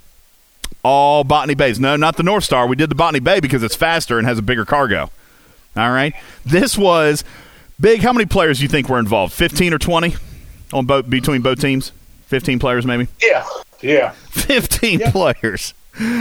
[0.83, 1.81] All Botany Bays.
[1.81, 2.67] No, not the North Star.
[2.67, 5.11] We did the Botany Bay because it's faster and has a bigger cargo.
[5.77, 6.15] All right.
[6.45, 7.25] This was
[7.81, 8.01] big.
[8.01, 9.33] How many players do you think were involved?
[9.33, 10.15] Fifteen or twenty
[10.73, 11.93] on both between both teams?
[12.27, 13.09] Fifteen players, maybe.
[13.23, 13.47] Yeah.
[13.83, 14.11] Yeah.
[14.31, 15.75] 15 players.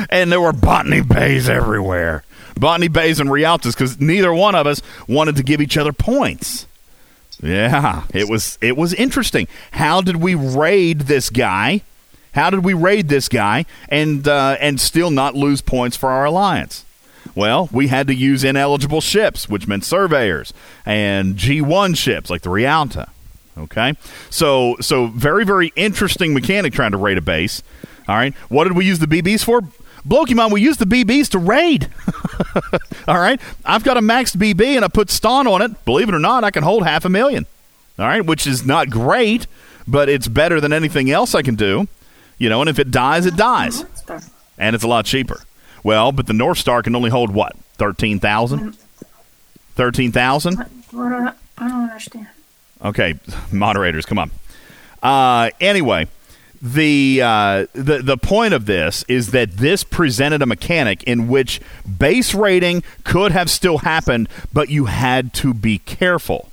[0.10, 2.24] And there were botany bays everywhere.
[2.60, 6.68] Botany bays and Realtas because neither one of us wanted to give each other points.
[7.42, 9.48] Yeah, it was it was interesting.
[9.72, 11.82] How did we raid this guy?
[12.34, 16.26] How did we raid this guy and uh, and still not lose points for our
[16.26, 16.86] alliance?
[17.36, 20.54] Well, we had to use ineligible ships, which meant surveyors
[20.86, 23.10] and G1 ships like the Realta.
[23.56, 23.94] Okay,
[24.32, 27.62] so so very very interesting mechanic trying to raid a base.
[28.08, 29.62] All right, what did we use the BBs for?
[30.08, 31.88] Blokemon, we used the BBs to raid.
[33.08, 35.86] All right, I've got a maxed BB and I put Stonn on it.
[35.86, 37.46] Believe it or not, I can hold half a million.
[38.00, 39.46] All right, which is not great,
[39.88, 41.88] but it's better than anything else I can do.
[42.40, 43.86] You know, and if it dies, it dies,
[44.58, 45.40] and it's a lot cheaper.
[45.84, 48.78] Well, but the North Star can only hold what thirteen thousand.
[49.76, 50.60] Thirteen thousand.
[50.60, 52.28] I don't, understand.
[52.84, 53.20] Okay,
[53.52, 54.32] moderators, come on.
[55.02, 56.08] Uh, anyway,
[56.62, 61.60] the uh, the the point of this is that this presented a mechanic in which
[62.00, 66.50] base rating could have still happened, but you had to be careful.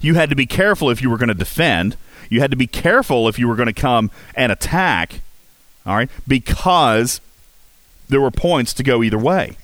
[0.00, 1.96] You had to be careful if you were going to defend.
[2.30, 5.20] You had to be careful if you were going to come and attack.
[5.86, 7.20] All right, because
[8.08, 9.56] there were points to go either way.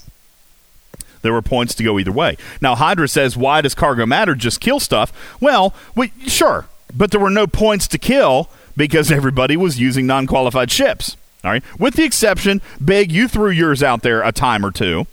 [1.23, 2.37] There were points to go either way.
[2.61, 4.35] Now, Hydra says, why does cargo matter?
[4.35, 5.13] Just kill stuff.
[5.41, 10.27] Well, we, sure, but there were no points to kill because everybody was using non
[10.27, 11.17] qualified ships.
[11.43, 15.07] All right, with the exception, Big, you threw yours out there a time or two.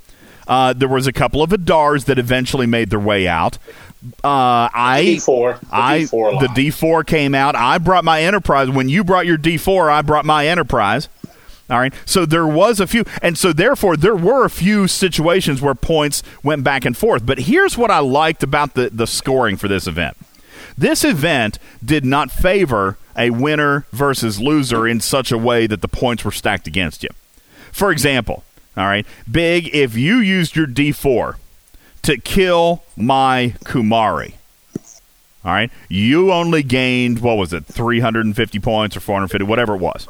[0.45, 3.57] Uh, there was a couple of Adars that eventually made their way out.
[4.23, 6.41] Uh, I D4, the I D4 lot.
[6.41, 7.55] the D4 came out.
[7.55, 8.69] I brought my Enterprise.
[8.69, 11.09] When you brought your D4, I brought my Enterprise.
[11.69, 11.93] All right.
[12.05, 16.23] So there was a few, and so therefore there were a few situations where points
[16.41, 17.25] went back and forth.
[17.25, 20.15] But here's what I liked about the the scoring for this event.
[20.77, 25.87] This event did not favor a winner versus loser in such a way that the
[25.87, 27.09] points were stacked against you.
[27.71, 28.43] For example,
[28.77, 31.35] all right, Big, if you used your D4
[32.03, 34.33] to kill my Kumari,
[35.43, 40.07] all right, you only gained, what was it, 350 points or 450, whatever it was.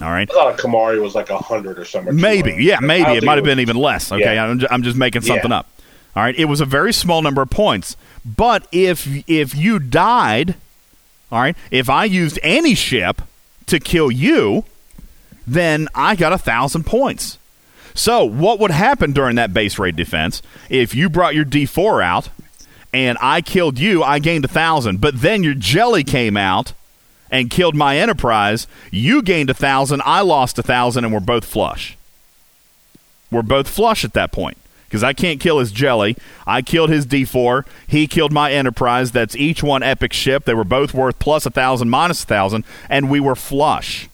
[0.00, 0.28] All right.
[0.30, 2.16] I thought Kumari was like a hundred or something.
[2.16, 4.10] Maybe, yeah, maybe it might have been even less.
[4.10, 4.44] Okay, Yeah.
[4.44, 5.58] I'm, ju- I'm just making something Yeah.
[5.58, 5.68] up.
[6.16, 10.56] All right, it was a very small number of points, but if if you died,
[11.30, 13.22] all right, if I used any ship
[13.66, 14.64] to kill you,
[15.46, 17.38] then I got a thousand points.
[17.94, 22.28] So what would happen during that base raid defense if you brought your D4 out
[22.92, 24.02] and I killed you?
[24.02, 26.72] I gained a thousand, but then your jelly came out
[27.32, 28.68] and killed my enterprise.
[28.92, 31.96] You gained a thousand, I lost a thousand, and we're both flush.
[33.32, 36.18] We're both flush at that point because I can't kill his jelly.
[36.46, 37.64] I killed his D4.
[37.88, 39.10] He killed my enterprise.
[39.10, 40.44] That's each one epic ship.
[40.44, 44.10] They were both worth plus a thousand, minus a thousand, and we were flush.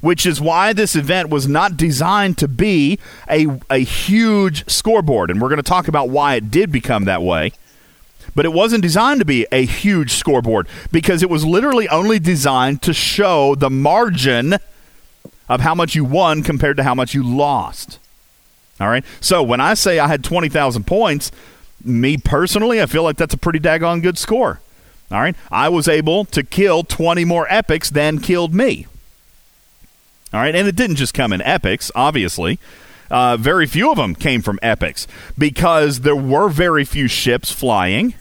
[0.00, 2.98] Which is why this event was not designed to be
[3.28, 5.30] a, a huge scoreboard.
[5.30, 7.52] And we're going to talk about why it did become that way
[8.40, 12.80] but it wasn't designed to be a huge scoreboard because it was literally only designed
[12.80, 14.56] to show the margin
[15.46, 17.98] of how much you won compared to how much you lost.
[18.80, 19.04] All right.
[19.20, 21.30] So when I say I had 20,000 points,
[21.84, 24.62] me personally, I feel like that's a pretty daggone good score.
[25.10, 25.36] All right.
[25.52, 28.86] I was able to kill 20 more epics than killed me.
[30.32, 30.56] All right.
[30.56, 32.58] And it didn't just come in epics, obviously.
[33.10, 38.14] Uh, very few of them came from epics because there were very few ships flying.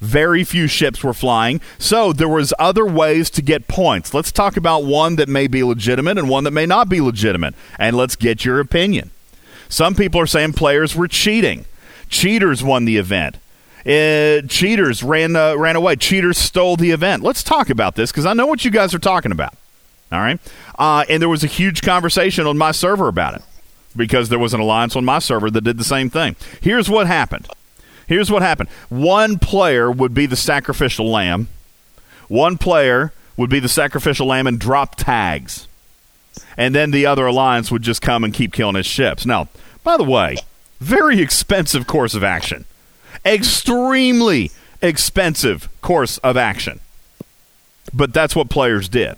[0.00, 4.14] Very few ships were flying, so there was other ways to get points.
[4.14, 7.54] Let's talk about one that may be legitimate and one that may not be legitimate,
[7.78, 9.10] and let's get your opinion.
[9.68, 11.64] Some people are saying players were cheating.
[12.08, 13.36] Cheaters won the event.
[13.84, 15.96] Uh, cheaters ran uh, ran away.
[15.96, 17.22] Cheaters stole the event.
[17.22, 19.54] Let's talk about this because I know what you guys are talking about.
[20.12, 20.38] All right,
[20.78, 23.42] uh, and there was a huge conversation on my server about it
[23.96, 26.36] because there was an alliance on my server that did the same thing.
[26.60, 27.48] Here's what happened.
[28.06, 28.68] Here's what happened.
[28.88, 31.48] One player would be the sacrificial lamb.
[32.28, 35.66] One player would be the sacrificial lamb and drop tags.
[36.56, 39.26] And then the other alliance would just come and keep killing his ships.
[39.26, 39.48] Now,
[39.82, 40.36] by the way,
[40.80, 42.64] very expensive course of action.
[43.24, 44.50] Extremely
[44.82, 46.80] expensive course of action.
[47.92, 49.16] But that's what players did.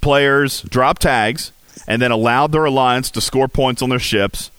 [0.00, 1.52] Players dropped tags
[1.86, 4.50] and then allowed their alliance to score points on their ships,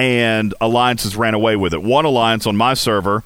[0.00, 1.82] and alliances ran away with it.
[1.82, 3.22] One alliance on my server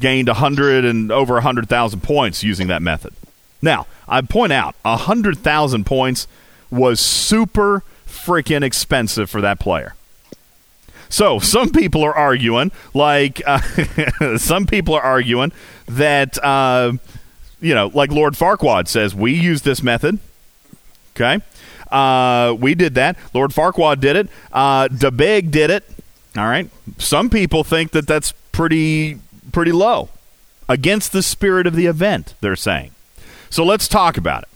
[0.00, 3.14] gained a hundred and over a hundred thousand points using that method.
[3.62, 6.26] Now, I point out a hundred thousand points
[6.72, 9.94] was super freaking expensive for that player.
[11.08, 13.60] So some people are arguing, like uh,
[14.38, 15.52] some people are arguing
[15.86, 16.94] that uh,
[17.60, 20.18] you know, like Lord Farquaad says, we use this method.
[21.14, 21.44] Okay,
[21.90, 23.16] uh, we did that.
[23.34, 24.28] Lord Farquaad did it.
[24.52, 25.84] Uh, DeBig did it.
[26.36, 26.70] All right.
[26.98, 29.18] Some people think that that's pretty
[29.52, 30.10] pretty low
[30.68, 32.34] against the spirit of the event.
[32.40, 32.92] They're saying.
[33.48, 34.48] So let's talk about it.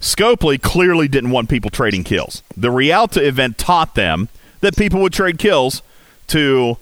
[0.00, 2.42] Scopely clearly didn't want people trading kills.
[2.56, 4.28] The Realta event taught them
[4.60, 5.82] that people would trade kills
[6.28, 6.76] to,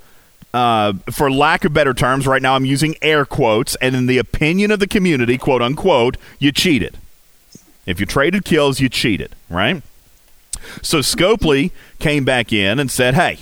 [0.53, 4.19] uh, for lack of better terms, right now I'm using air quotes, and in the
[4.19, 6.99] opinion of the community, quote unquote, you cheated.
[7.87, 9.83] If you traded kills, you cheated, right?
[10.83, 13.39] So Scopely came back in and said, hey,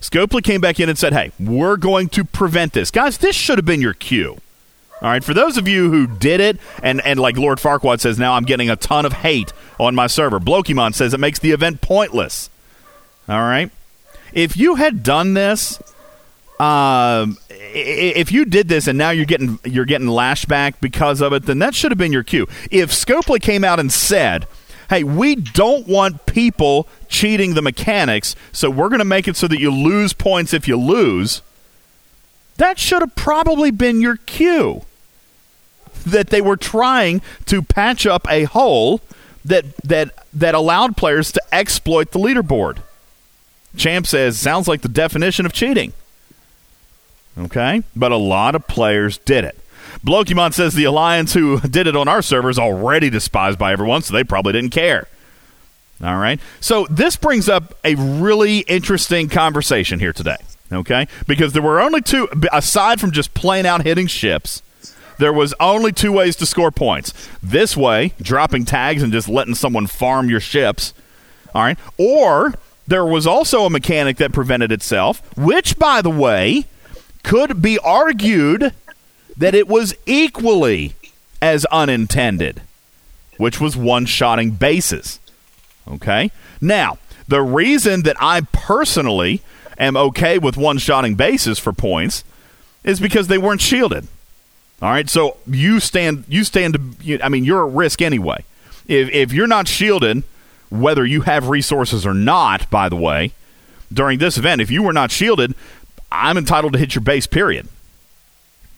[0.00, 2.90] Scopely came back in and said, hey, we're going to prevent this.
[2.90, 4.38] Guys, this should have been your cue.
[5.00, 8.18] All right, for those of you who did it, and, and like Lord Farquaad says,
[8.18, 10.40] now I'm getting a ton of hate on my server.
[10.40, 12.50] Blokimon says it makes the event pointless.
[13.28, 13.70] All right,
[14.32, 15.80] if you had done this,
[16.58, 21.32] um, if you did this and now you're getting you're getting lashed back because of
[21.32, 22.48] it, then that should have been your cue.
[22.70, 24.48] If Scopely came out and said,
[24.88, 29.48] "Hey, we don't want people cheating the mechanics, so we're going to make it so
[29.48, 31.42] that you lose points if you lose,"
[32.56, 34.82] that should have probably been your cue.
[36.06, 39.00] That they were trying to patch up a hole
[39.44, 42.78] that that that allowed players to exploit the leaderboard.
[43.76, 45.92] Champ says sounds like the definition of cheating.
[47.38, 47.82] Okay?
[47.94, 49.58] But a lot of players did it.
[50.04, 54.02] Blokimon says the alliance who did it on our server is already despised by everyone,
[54.02, 55.08] so they probably didn't care.
[56.02, 56.38] All right.
[56.60, 60.36] So this brings up a really interesting conversation here today.
[60.70, 61.08] Okay?
[61.26, 64.62] Because there were only two, aside from just plain out hitting ships,
[65.18, 67.12] there was only two ways to score points.
[67.42, 70.94] This way, dropping tags and just letting someone farm your ships.
[71.54, 71.78] All right.
[71.96, 72.54] Or
[72.86, 76.66] there was also a mechanic that prevented itself, which, by the way,
[77.24, 78.72] could be argued
[79.38, 80.94] that it was equally
[81.40, 82.60] as unintended,
[83.36, 85.20] which was one shotting bases.
[85.86, 86.30] Okay?
[86.60, 89.42] Now, the reason that I personally
[89.78, 92.24] am okay with one shotting bases for points
[92.84, 94.08] is because they weren't shielded.
[94.80, 98.44] All right, so you stand you stand you, I mean you're at risk anyway.
[98.86, 100.22] If if you're not shielded,
[100.70, 103.32] whether you have resources or not, by the way,
[103.92, 105.54] during this event, if you were not shielded,
[106.12, 107.68] I'm entitled to hit your base period.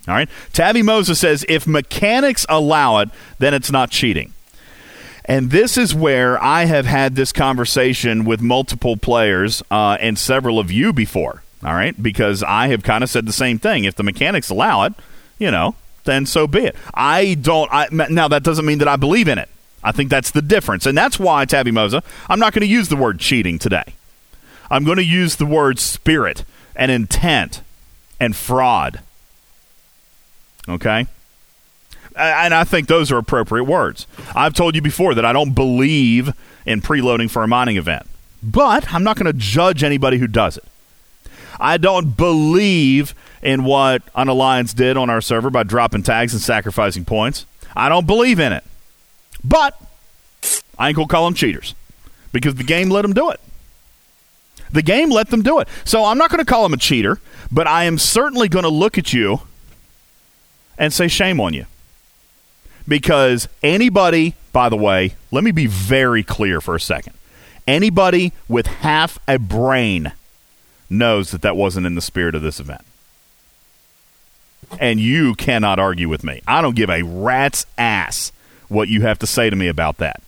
[0.08, 0.28] All right.
[0.52, 4.32] Tabby Moses says if mechanics allow it, then it's not cheating.
[5.24, 10.58] And this is where I have had this conversation with multiple players uh, and several
[10.58, 11.42] of you before.
[11.62, 13.84] All right, because I have kind of said the same thing.
[13.84, 14.94] If the mechanics allow it,
[15.38, 15.74] you know,
[16.04, 16.76] then so be it.
[16.94, 17.70] I don't.
[17.70, 19.50] I, now that doesn't mean that I believe in it.
[19.84, 22.02] I think that's the difference, and that's why Tabby Moza.
[22.28, 23.94] I'm not going to use the word cheating today.
[24.70, 26.44] I'm going to use the word spirit
[26.74, 27.62] and intent
[28.18, 29.00] and fraud.
[30.70, 31.06] Okay?
[32.16, 34.06] And I think those are appropriate words.
[34.34, 36.32] I've told you before that I don't believe
[36.66, 38.06] in preloading for a mining event,
[38.42, 40.64] but I'm not going to judge anybody who does it.
[41.58, 46.42] I don't believe in what an alliance did on our server by dropping tags and
[46.42, 47.46] sacrificing points.
[47.76, 48.64] I don't believe in it.
[49.44, 49.80] But
[50.78, 51.74] I ain't going to call them cheaters
[52.32, 53.40] because the game let them do it.
[54.72, 55.68] The game let them do it.
[55.84, 58.70] So I'm not going to call him a cheater, but I am certainly going to
[58.70, 59.42] look at you
[60.80, 61.66] and say shame on you.
[62.88, 67.12] Because anybody, by the way, let me be very clear for a second.
[67.68, 70.12] Anybody with half a brain
[70.88, 72.80] knows that that wasn't in the spirit of this event.
[74.80, 76.40] And you cannot argue with me.
[76.48, 78.32] I don't give a rat's ass
[78.68, 80.22] what you have to say to me about that.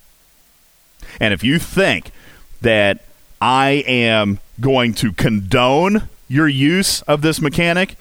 [1.19, 2.11] And if you think
[2.61, 3.03] that
[3.41, 7.95] I am going to condone your use of this mechanic,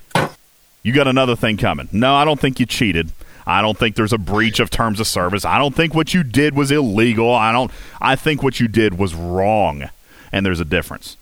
[0.82, 1.88] you got another thing coming.
[1.92, 3.12] No, I don't think you cheated.
[3.46, 5.44] I don't think there's a breach of terms of service.
[5.44, 7.34] I don't think what you did was illegal.
[7.34, 7.70] I don't
[8.00, 9.90] I think what you did was wrong.
[10.30, 11.16] And there's a difference.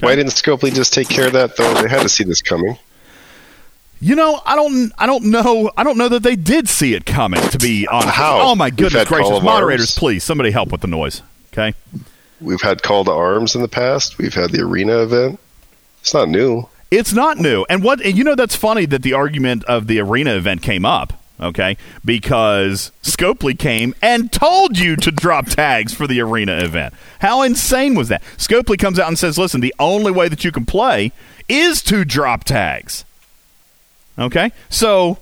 [0.00, 1.74] Why didn't Scopely just take care of that though?
[1.74, 2.76] They had to see this coming.
[4.00, 7.06] You know, I don't I don't know I don't know that they did see it
[7.06, 8.14] coming to be honest.
[8.14, 8.40] How?
[8.40, 9.42] Oh my goodness gracious.
[9.42, 11.22] Moderators, please, somebody help with the noise.
[11.52, 11.74] Okay?
[12.40, 14.18] We've had Call to Arms in the past.
[14.18, 15.40] We've had the Arena event.
[16.00, 16.68] It's not new.
[16.90, 17.66] It's not new.
[17.68, 20.84] And what and you know that's funny that the argument of the arena event came
[20.84, 21.76] up, okay?
[22.04, 26.94] Because Scopely came and told you to drop tags for the arena event.
[27.20, 28.22] How insane was that?
[28.38, 31.12] Scopely comes out and says, "Listen, the only way that you can play
[31.48, 33.04] is to drop tags."
[34.18, 34.50] Okay?
[34.68, 35.18] So,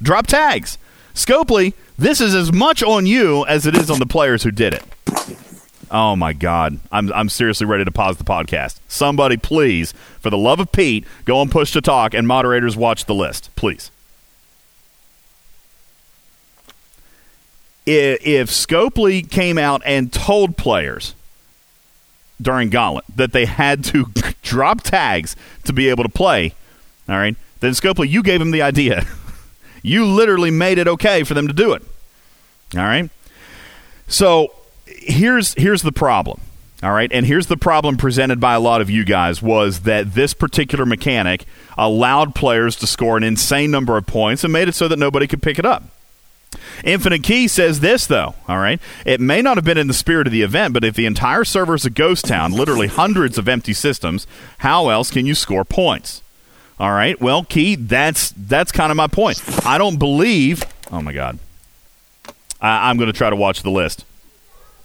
[0.00, 0.78] drop tags.
[1.14, 4.72] Scopely, this is as much on you as it is on the players who did
[4.72, 4.84] it.
[5.90, 6.78] Oh my God.
[6.92, 8.78] I'm, I'm seriously ready to pause the podcast.
[8.88, 13.06] Somebody, please, for the love of Pete, go and push to talk and moderators watch
[13.06, 13.54] the list.
[13.56, 13.90] Please.
[17.86, 21.14] If Scopely came out and told players
[22.40, 24.06] during Gauntlet that they had to
[24.42, 26.52] drop tags to be able to play,
[27.08, 29.06] all right, then Scopely, you gave them the idea.
[29.82, 31.82] you literally made it okay for them to do it.
[32.76, 33.08] All right?
[34.06, 34.52] So
[34.96, 36.40] here's here's the problem.
[36.80, 40.14] All right, and here's the problem presented by a lot of you guys was that
[40.14, 41.44] this particular mechanic
[41.76, 45.26] allowed players to score an insane number of points and made it so that nobody
[45.26, 45.82] could pick it up.
[46.84, 48.80] Infinite Key says this, though, all right?
[49.04, 51.44] It may not have been in the spirit of the event, but if the entire
[51.44, 54.26] server is a ghost town, literally hundreds of empty systems,
[54.58, 56.22] how else can you score points?
[56.78, 59.42] All right, well, Key, that's that's kind of my point.
[59.66, 60.64] I don't believe.
[60.92, 61.40] Oh my God,
[62.60, 64.04] I, I'm going to try to watch the list.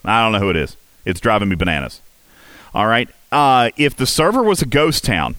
[0.05, 0.75] I don't know who it is.
[1.05, 2.01] It's driving me bananas.
[2.73, 5.35] All right, uh, if the server was a ghost town,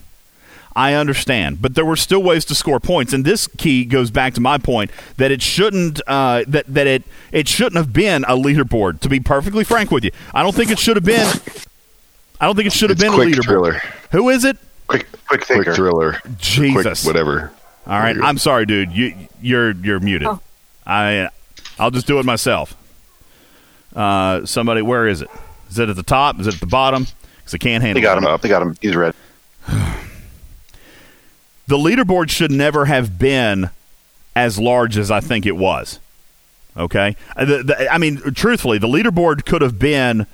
[0.75, 4.33] I understand, but there were still ways to score points, and this key goes back
[4.35, 8.35] to my point that it shouldn't uh, that that it it shouldn't have been a
[8.35, 8.99] leaderboard.
[9.01, 11.27] To be perfectly frank with you, I don't think it should have been.
[12.39, 13.43] I don't think it should have It's been a leaderboard.
[13.45, 13.81] thriller.
[14.11, 14.57] Who is it?
[14.87, 16.19] Quick, quick Quick thriller.
[16.37, 17.03] Jesus.
[17.03, 17.51] Quick whatever.
[17.87, 18.91] All right, I'm sorry, dude.
[18.91, 20.27] You you're you're muted.
[20.85, 21.29] I
[21.79, 22.75] I'll just do it myself.
[23.95, 25.29] Uh, somebody, where is it?
[25.69, 26.39] Is it at the top?
[26.39, 27.07] Is it at the bottom?
[27.37, 28.01] Because I can't handle.
[28.01, 28.41] They got him up.
[28.41, 28.75] They got him.
[28.81, 29.13] He's red.
[29.67, 29.77] the
[31.77, 33.69] leaderboard should never have been
[34.35, 35.99] as large as I think it was.
[36.77, 40.27] Okay, Uh, the, the, I mean, truthfully, the leaderboard could have been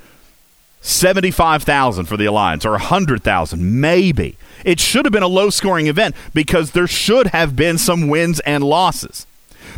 [0.81, 4.37] seventy-five thousand for the alliance or hundred thousand, maybe.
[4.65, 8.63] It should have been a low-scoring event because there should have been some wins and
[8.63, 9.27] losses.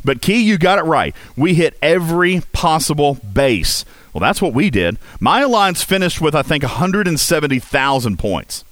[0.04, 1.16] But Key, you got it right.
[1.36, 3.86] We hit every possible base.
[4.14, 4.98] Well, that's what we did.
[5.20, 8.64] My alliance finished with, I think, 170,000 points.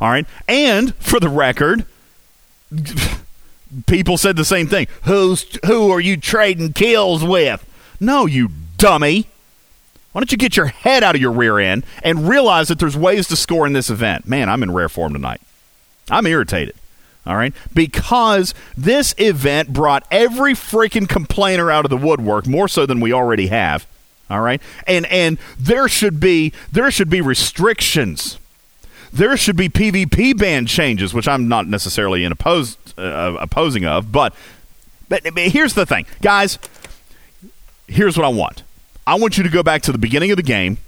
[0.00, 0.26] All right.
[0.48, 1.84] And for the record,
[3.86, 4.88] people said the same thing.
[5.04, 7.66] Who's who are you trading kills with?
[8.00, 9.26] No, you dummy.
[10.12, 12.96] Why don't you get your head out of your rear end and realize that there's
[12.96, 14.26] ways to score in this event?
[14.26, 15.40] Man, I'm in rare form tonight.
[16.10, 16.74] I'm irritated.
[17.30, 17.54] All right?
[17.72, 23.12] Because this event brought every freaking complainer out of the woodwork more so than we
[23.12, 23.86] already have.
[24.28, 24.60] All right?
[24.84, 28.36] And and there should be there should be restrictions
[29.12, 34.12] there should be PvP ban changes, which I'm not necessarily in opposed, uh, opposing of.
[34.12, 34.34] But
[35.08, 36.58] but here's the thing, guys.
[37.88, 38.62] Here's what I want.
[39.06, 40.78] I want you to go back to the beginning of the game,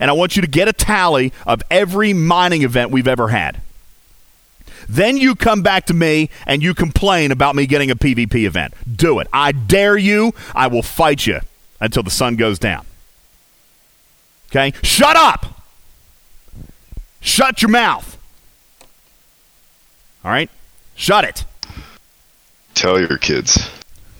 [0.00, 3.60] and I want you to get a tally of every mining event we've ever had.
[4.88, 8.74] Then you come back to me and you complain about me getting a PvP event.
[8.96, 9.28] Do it.
[9.32, 10.32] I dare you.
[10.54, 11.40] I will fight you
[11.80, 12.86] until the sun goes down.
[14.50, 14.72] Okay?
[14.82, 15.62] Shut up.
[17.20, 18.16] Shut your mouth.
[20.24, 20.50] All right?
[20.94, 21.44] Shut it.
[22.74, 23.68] Tell your kids.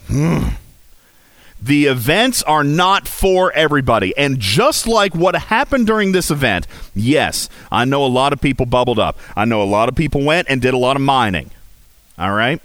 [0.09, 0.49] Hmm.
[1.61, 4.17] The events are not for everybody.
[4.17, 8.67] And just like what happened during this event, yes, I know a lot of people
[8.67, 9.19] bubbled up.
[9.37, 11.51] I know a lot of people went and did a lot of mining.
[12.19, 12.61] All right?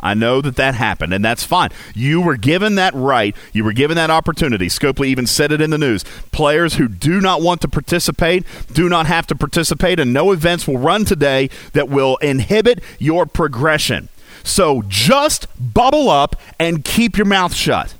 [0.00, 1.70] I know that that happened, and that's fine.
[1.94, 3.36] You were given that right.
[3.52, 4.66] You were given that opportunity.
[4.66, 6.04] Scopely even said it in the news.
[6.32, 10.66] Players who do not want to participate do not have to participate, and no events
[10.66, 14.08] will run today that will inhibit your progression.
[14.42, 17.94] So just bubble up and keep your mouth shut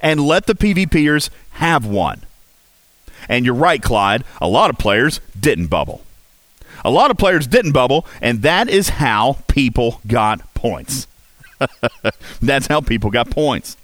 [0.00, 2.22] and let the PvPers have one.
[3.28, 4.24] And you're right, Clyde.
[4.40, 6.02] A lot of players didn't bubble.
[6.84, 11.06] A lot of players didn't bubble, and that is how people got points.
[12.42, 13.76] That's how people got points.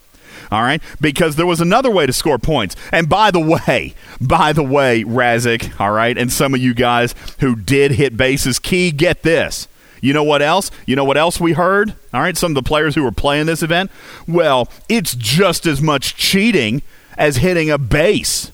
[0.51, 0.83] All right?
[1.01, 2.77] Because there was another way to score points.
[2.93, 7.15] And by the way, by the way, Razik, all right, and some of you guys
[7.41, 9.69] who did hit bases, key, get this.
[10.01, 10.71] You know what else?
[10.87, 11.95] You know what else we heard?
[12.13, 13.91] All right, some of the players who were playing this event?
[14.29, 16.83] Well, it's just as much cheating
[17.17, 18.53] as hitting a base.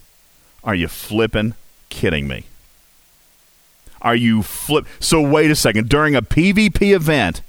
[0.63, 1.55] Are you flipping
[1.89, 2.45] kidding me?
[4.01, 4.85] Are you flip?
[4.99, 5.89] So wait a second.
[5.89, 7.41] During a PvP event,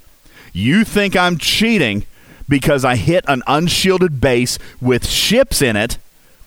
[0.52, 2.06] you think I'm cheating
[2.48, 5.98] because I hit an unshielded base with ships in it?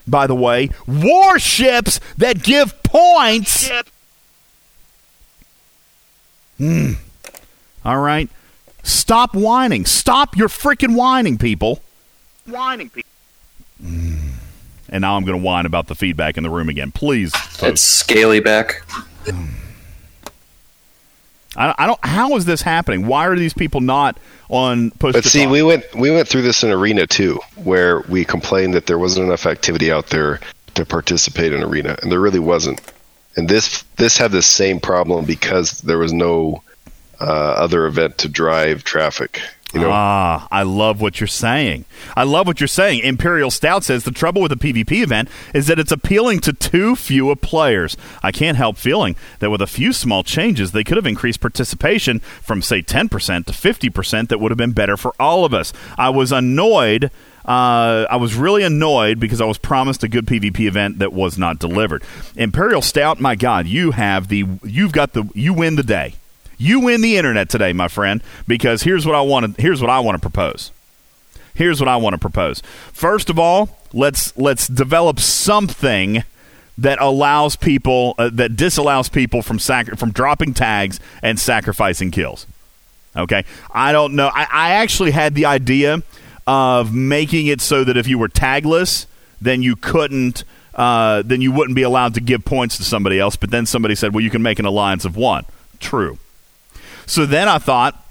[0.07, 3.69] By the way, warships that give points.
[6.57, 6.93] Hmm.
[7.87, 8.29] All right.
[8.83, 9.85] Stop whining.
[9.85, 11.81] Stop your freaking whining, people.
[12.45, 13.09] Whining people.
[13.81, 14.33] Mm.
[14.89, 16.91] And now I'm going to whine about the feedback in the room again.
[16.91, 17.31] Please.
[17.61, 18.85] It's scaly back.
[21.55, 21.99] I, I don't.
[22.03, 23.07] How is this happening?
[23.07, 24.17] Why are these people not
[24.49, 25.13] on push?
[25.13, 25.51] But to see, talk?
[25.51, 29.27] we went we went through this in arena too, where we complained that there wasn't
[29.27, 30.41] enough activity out there
[30.75, 32.81] to participate in arena, and there really wasn't.
[33.37, 36.63] And this this had the same problem because there was no
[37.19, 39.41] uh, other event to drive traffic.
[39.73, 41.83] You know, Ah, I love what you're saying.
[42.15, 43.01] I love what you're saying.
[43.03, 46.95] Imperial Stout says the trouble with a PvP event is that it's appealing to too
[46.95, 47.97] few players.
[48.23, 52.19] I can't help feeling that with a few small changes, they could have increased participation
[52.19, 53.09] from, say, 10%
[53.45, 54.29] to 50%.
[54.29, 55.73] That would have been better for all of us.
[55.97, 57.11] I was annoyed.
[57.43, 61.37] Uh, I was really annoyed because I was promised a good PvP event that was
[61.37, 62.03] not delivered.
[62.37, 66.15] Imperial Stout, my God, you have the you've got the you win the day.
[66.57, 68.21] You win the internet today, my friend.
[68.47, 70.71] Because here's what I want to here's what I want to propose.
[71.53, 72.61] Here's what I want to propose.
[72.93, 76.23] First of all, let's let's develop something
[76.77, 82.45] that allows people uh, that disallows people from sac- from dropping tags and sacrificing kills.
[83.15, 84.27] Okay, I don't know.
[84.27, 86.03] I, I actually had the idea
[86.45, 89.07] of making it so that if you were tagless,
[89.41, 90.43] then you couldn't.
[90.75, 93.35] Uh, then you wouldn't be allowed to give points to somebody else.
[93.35, 95.45] But then somebody said, "Well, you can make an alliance of one."
[95.79, 96.19] True.
[97.07, 98.03] So then I thought,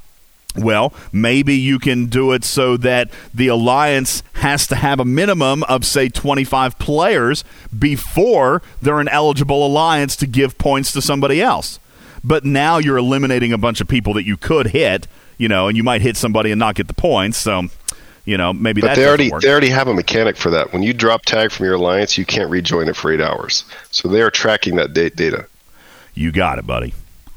[0.56, 5.62] well, maybe you can do it so that the alliance has to have a minimum
[5.64, 7.44] of, say, 25 players
[7.78, 11.78] before they're an eligible alliance to give points to somebody else.
[12.24, 15.06] But now you're eliminating a bunch of people that you could hit,
[15.38, 17.38] you know, and you might hit somebody and not get the points.
[17.38, 17.64] So,
[18.24, 19.42] you know, maybe But they already work.
[19.42, 20.72] they already have a mechanic for that.
[20.72, 23.64] When you drop tag from your alliance, you can't rejoin it for eight hours.
[23.90, 25.46] So they are tracking that data.
[26.14, 26.94] You got it, buddy.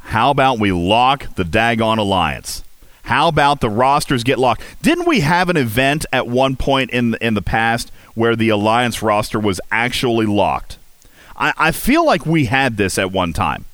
[0.10, 2.64] How about we lock the daggone alliance?
[3.03, 4.64] How about the rosters get locked?
[4.82, 9.03] Didn't we have an event at one point in in the past where the alliance
[9.03, 10.80] roster was actually locked?
[11.38, 13.66] I, I feel like we had this at one time.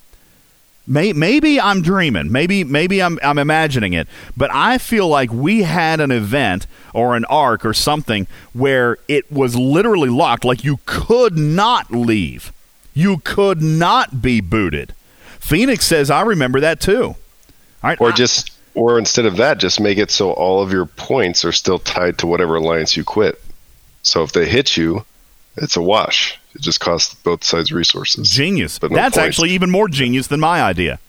[0.86, 2.34] May, maybe I'm dreaming.
[2.34, 4.06] Maybe maybe I'm I'm imagining it.
[4.36, 9.32] But I feel like we had an event or an arc or something where it
[9.32, 10.44] was literally locked.
[10.44, 12.52] Like you could not leave.
[12.94, 14.94] You could not be booted.
[15.46, 17.04] Phoenix says I remember that too.
[17.04, 17.16] All
[17.84, 21.46] right, Or just or instead of that, just make it so all of your points
[21.46, 23.40] are still tied to whatever alliance you quit.
[24.02, 25.06] So if they hit you,
[25.56, 26.40] it's a wash.
[26.56, 28.30] It just costs both sides resources.
[28.32, 28.80] Genius.
[28.80, 29.28] But no That's points.
[29.28, 31.00] actually even more genius than my idea.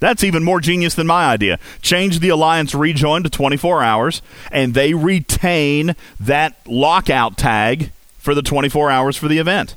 [0.00, 1.58] That's even more genius than my idea.
[1.80, 4.20] Change the alliance rejoin to 24 hours,
[4.50, 9.76] and they retain that lockout tag for the 24 hours for the event.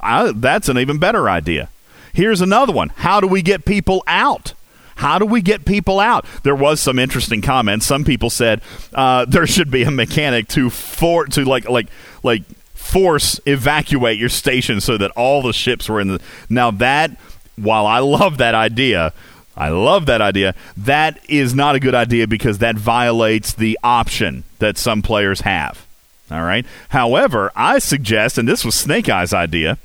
[0.00, 1.68] I, that's an even better idea.
[2.16, 2.88] Here's another one.
[2.96, 4.54] How do we get people out?
[4.94, 6.24] How do we get people out?
[6.44, 7.84] There was some interesting comments.
[7.84, 8.62] Some people said
[8.94, 11.88] uh, there should be a mechanic to for to like like
[12.22, 16.22] like force evacuate your station so that all the ships were in the.
[16.48, 17.10] Now that
[17.56, 19.12] while I love that idea,
[19.54, 20.54] I love that idea.
[20.74, 25.86] That is not a good idea because that violates the option that some players have.
[26.30, 26.64] All right.
[26.88, 29.76] However, I suggest, and this was Snake Eyes' idea.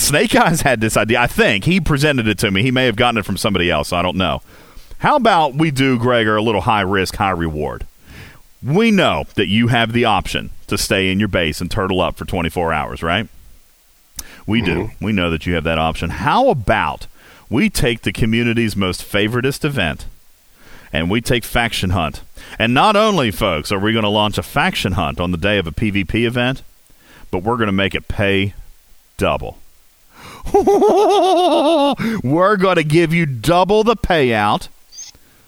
[0.00, 1.20] Snake Eyes had this idea.
[1.20, 2.62] I think he presented it to me.
[2.62, 3.92] He may have gotten it from somebody else.
[3.92, 4.42] I don't know.
[4.98, 7.86] How about we do, Gregor, a little high risk, high reward?
[8.62, 12.16] We know that you have the option to stay in your base and turtle up
[12.16, 13.28] for 24 hours, right?
[14.46, 14.84] We do.
[14.84, 15.04] Mm-hmm.
[15.04, 16.10] We know that you have that option.
[16.10, 17.06] How about
[17.48, 20.06] we take the community's most favoritist event
[20.92, 22.22] and we take Faction Hunt?
[22.58, 25.58] And not only, folks, are we going to launch a Faction Hunt on the day
[25.58, 26.62] of a PvP event,
[27.30, 28.54] but we're going to make it pay
[29.16, 29.58] double.
[32.22, 34.68] We're going to give you double the payout.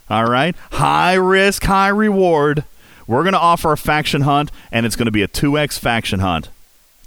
[0.09, 0.55] All right?
[0.72, 2.64] High risk, high reward.
[3.07, 6.20] We're going to offer a faction hunt, and it's going to be a 2x faction
[6.20, 6.48] hunt.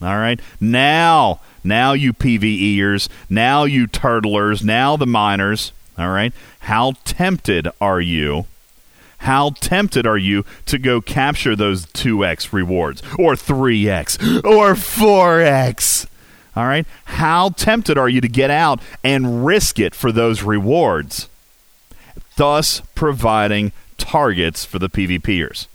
[0.02, 0.40] All right?
[0.60, 5.72] Now, now you PvEers, now you turtlers, now the miners.
[5.98, 6.34] All right?
[6.60, 8.46] How tempted are you?
[9.20, 16.08] How tempted are you to go capture those 2x rewards, or 3x, or 4x?
[16.56, 16.86] All right?
[17.06, 21.30] How tempted are you to get out and risk it for those rewards?
[22.38, 25.68] Thus, providing targets for the PvPers.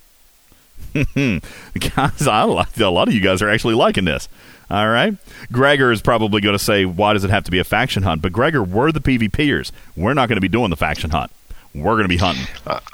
[1.94, 4.28] guys, I like a lot of you guys are actually liking this.
[4.70, 5.14] All right,
[5.50, 8.22] Gregor is probably going to say, "Why does it have to be a faction hunt?"
[8.22, 9.72] But Gregor, we're the PvPers.
[9.96, 11.32] We're not going to be doing the faction hunt.
[11.74, 12.46] We're going to be hunting.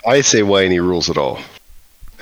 [0.07, 1.39] I say why any rules at all.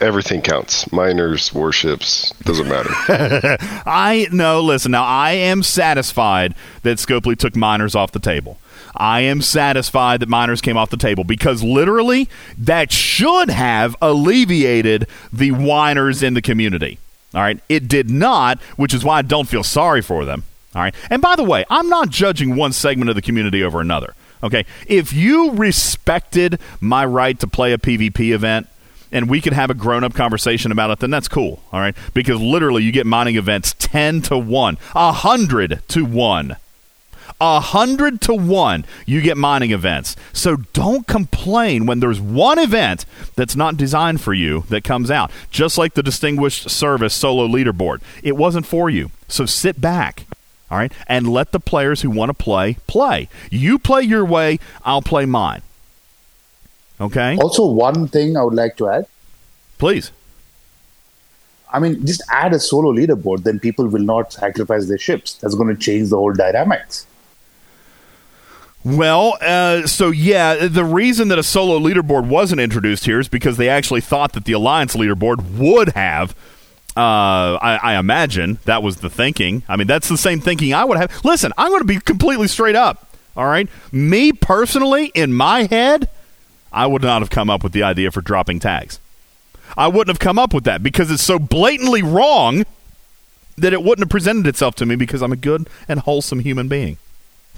[0.01, 0.91] Everything counts.
[0.93, 2.91] Miners, warships, doesn't matter.
[3.87, 4.93] I no, listen.
[4.93, 8.59] Now I am satisfied that Scopely took miners off the table.
[8.97, 15.09] I am satisfied that miners came off the table because literally that should have alleviated
[15.33, 16.99] the whiners in the community.
[17.35, 20.45] All right, it did not, which is why I don't feel sorry for them.
[20.75, 23.81] All right, and by the way, I'm not judging one segment of the community over
[23.81, 24.15] another.
[24.43, 28.69] Okay, if you respected my right to play a PvP event,
[29.15, 31.63] and we could have a grown up conversation about it, then that's cool.
[31.73, 31.97] All right.
[32.13, 36.57] Because literally, you get mining events 10 to 1, 100 to 1.
[37.41, 40.15] A hundred to one, you get mining events.
[40.33, 45.31] So don't complain when there's one event that's not designed for you that comes out.
[45.51, 49.11] Just like the Distinguished Service Solo Leaderboard, it wasn't for you.
[49.27, 50.27] So sit back,
[50.71, 53.29] all right, and let the players who want to play play.
[53.51, 55.63] You play your way, I'll play mine.
[57.01, 57.37] Okay.
[57.39, 59.07] Also, one thing I would like to add.
[59.79, 60.13] Please.
[61.73, 65.35] I mean, just add a solo leaderboard, then people will not sacrifice their ships.
[65.35, 67.07] That's going to change the whole dynamics.
[68.85, 73.57] Well, uh, so yeah, the reason that a solo leaderboard wasn't introduced here is because
[73.57, 76.37] they actually thought that the alliance leaderboard would have.
[76.97, 79.65] Uh, I, I imagine that was the thinking.
[79.69, 81.25] I mean, that's the same thinking I would have.
[81.25, 83.09] Listen, I'm going to be completely straight up.
[83.37, 86.09] All right, me personally, in my head,
[86.75, 88.99] I would not have come up with the idea for dropping tags.
[89.77, 92.65] I wouldn't have come up with that because it's so blatantly wrong
[93.57, 96.69] that it wouldn't have presented itself to me because I'm a good and wholesome human
[96.69, 96.99] being.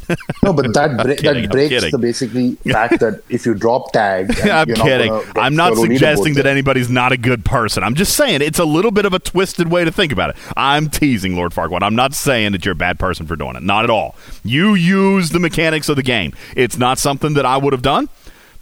[0.44, 4.68] No, but that kidding, that breaks the basically fact that if you drop tags, I'm
[4.68, 5.08] not kidding.
[5.08, 7.82] gonna I'm not suggesting that anybody's not a good person.
[7.82, 10.36] I'm just saying it's a little bit of a twisted way to think about it.
[10.56, 11.82] I'm teasing Lord Farquaad.
[11.82, 13.64] I'm not saying that you're a bad person for doing it.
[13.64, 14.14] Not at all.
[14.44, 16.34] You use the mechanics of the game.
[16.54, 18.08] It's not something that I would have done,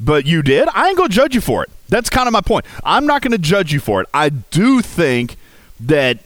[0.01, 0.69] but you did.
[0.75, 1.71] I ain't going to judge you for it.
[1.89, 2.65] That's kind of my point.
[2.83, 4.09] I'm not going to judge you for it.
[4.13, 5.37] I do think
[5.81, 6.19] that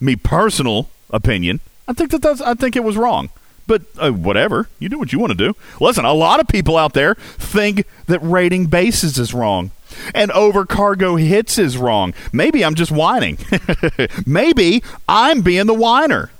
[0.00, 3.30] me personal opinion, I think that that's, I think it was wrong.
[3.66, 5.54] But uh, whatever, you do what you want to do.
[5.80, 9.70] Listen, a lot of people out there think that rating bases is wrong
[10.14, 12.14] and over cargo hits is wrong.
[12.32, 13.38] Maybe I'm just whining.
[14.26, 16.30] Maybe I'm being the whiner.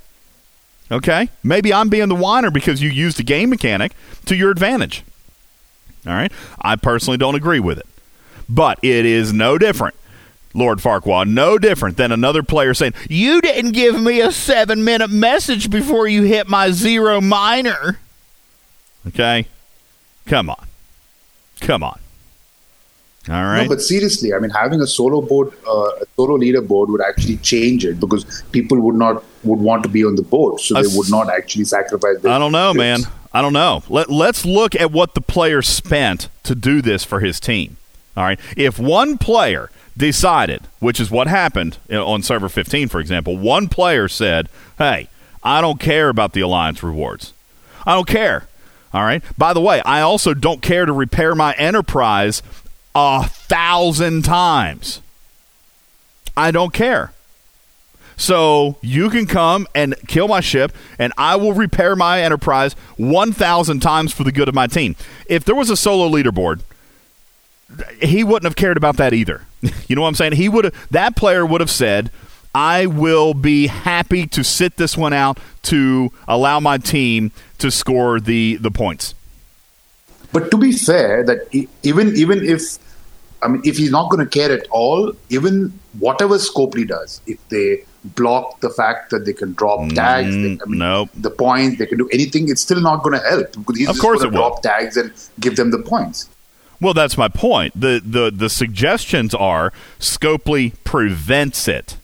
[0.90, 1.30] Okay?
[1.42, 3.92] Maybe I'm being the whiner because you used a game mechanic
[4.26, 5.04] to your advantage.
[6.06, 6.32] All right?
[6.60, 7.86] I personally don't agree with it.
[8.48, 9.94] But it is no different,
[10.52, 15.10] Lord Farquaad, no different than another player saying, You didn't give me a seven minute
[15.10, 17.98] message before you hit my zero miner.
[19.08, 19.46] Okay?
[20.26, 20.66] Come on.
[21.60, 21.98] Come on.
[23.28, 23.62] All right.
[23.62, 25.70] No, but seriously, I mean, having a solo board, uh,
[26.02, 30.04] a solo leaderboard would actually change it because people would not would want to be
[30.04, 32.20] on the board, so they would not actually sacrifice.
[32.20, 33.00] Their I don't know, man.
[33.34, 33.82] I don't know.
[33.88, 37.76] Let, let's look at what the player spent to do this for his team.
[38.16, 38.38] All right.
[38.56, 44.06] If one player decided, which is what happened on server 15, for example, one player
[44.06, 44.48] said,
[44.78, 45.08] Hey,
[45.42, 47.32] I don't care about the alliance rewards.
[47.84, 48.46] I don't care.
[48.92, 49.22] All right.
[49.36, 52.40] By the way, I also don't care to repair my enterprise
[52.94, 55.00] a thousand times.
[56.36, 57.13] I don't care.
[58.16, 63.80] So you can come and kill my ship, and I will repair my enterprise 1,000
[63.80, 64.96] times for the good of my team.
[65.26, 66.60] If there was a solo leaderboard,
[68.00, 69.42] he wouldn't have cared about that either.
[69.88, 70.32] you know what I'm saying?
[70.32, 72.10] He would have that player would have said,
[72.54, 78.20] "I will be happy to sit this one out to allow my team to score
[78.20, 79.14] the the points."
[80.32, 81.48] But to be fair, that
[81.82, 82.78] even even if
[83.42, 87.38] I mean, if he's not going to care at all, even whatever Scopely does, if
[87.48, 91.08] they block the fact that they can drop mm, tags, they, I mean, nope.
[91.14, 93.94] the points, they can do anything, it's still not going to help because he's Of
[93.96, 94.36] just course it will.
[94.38, 96.28] drop tags and give them the points.
[96.80, 97.80] Well, that's my point.
[97.80, 101.96] The the the suggestions are Scopely prevents it.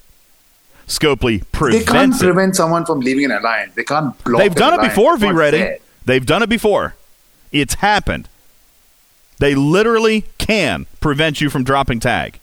[0.86, 2.18] Scopely They prevents can't it.
[2.24, 3.74] prevent someone from leaving an alliance.
[3.74, 4.40] They can't block.
[4.40, 5.76] They've done it before, V Ready.
[6.06, 6.94] They've done it before.
[7.52, 8.28] It's happened.
[9.38, 12.39] They literally can prevent you from dropping tag.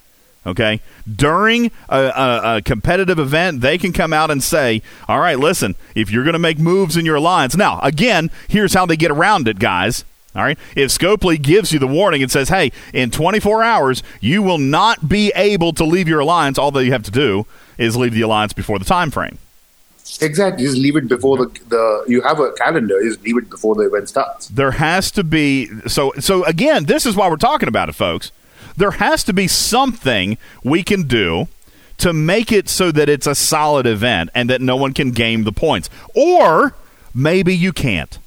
[0.47, 0.79] Okay?
[1.13, 5.75] During a, a, a competitive event, they can come out and say, all right, listen,
[5.93, 7.55] if you're going to make moves in your alliance.
[7.57, 10.05] Now, again, here's how they get around it, guys.
[10.35, 10.57] All right.
[10.75, 15.09] If Scopely gives you the warning and says, hey, in 24 hours, you will not
[15.09, 17.45] be able to leave your alliance, all that you have to do
[17.77, 19.39] is leave the alliance before the time frame.
[20.21, 20.63] Exactly.
[20.63, 22.05] Just leave it before the the.
[22.07, 23.01] You have a calendar.
[23.03, 24.47] Just leave it before the event starts.
[24.47, 28.31] there has to be so so again this is why we're talking about it folks
[28.77, 31.47] there has to be something we can do
[31.97, 35.43] to make it so that it's a solid event and that no one can game
[35.43, 35.89] the points.
[36.15, 36.75] Or
[37.13, 38.17] maybe you can't.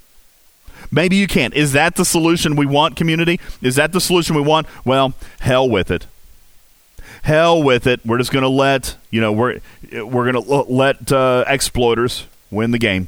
[0.90, 1.55] Maybe you can't.
[1.55, 3.39] Is that the solution we want community?
[3.62, 4.66] Is that the solution we want?
[4.85, 6.06] Well hell with it.
[7.22, 8.05] Hell with it.
[8.05, 9.60] We're just going to let you know we're
[9.93, 13.06] we're going to let uh, exploiters win the game.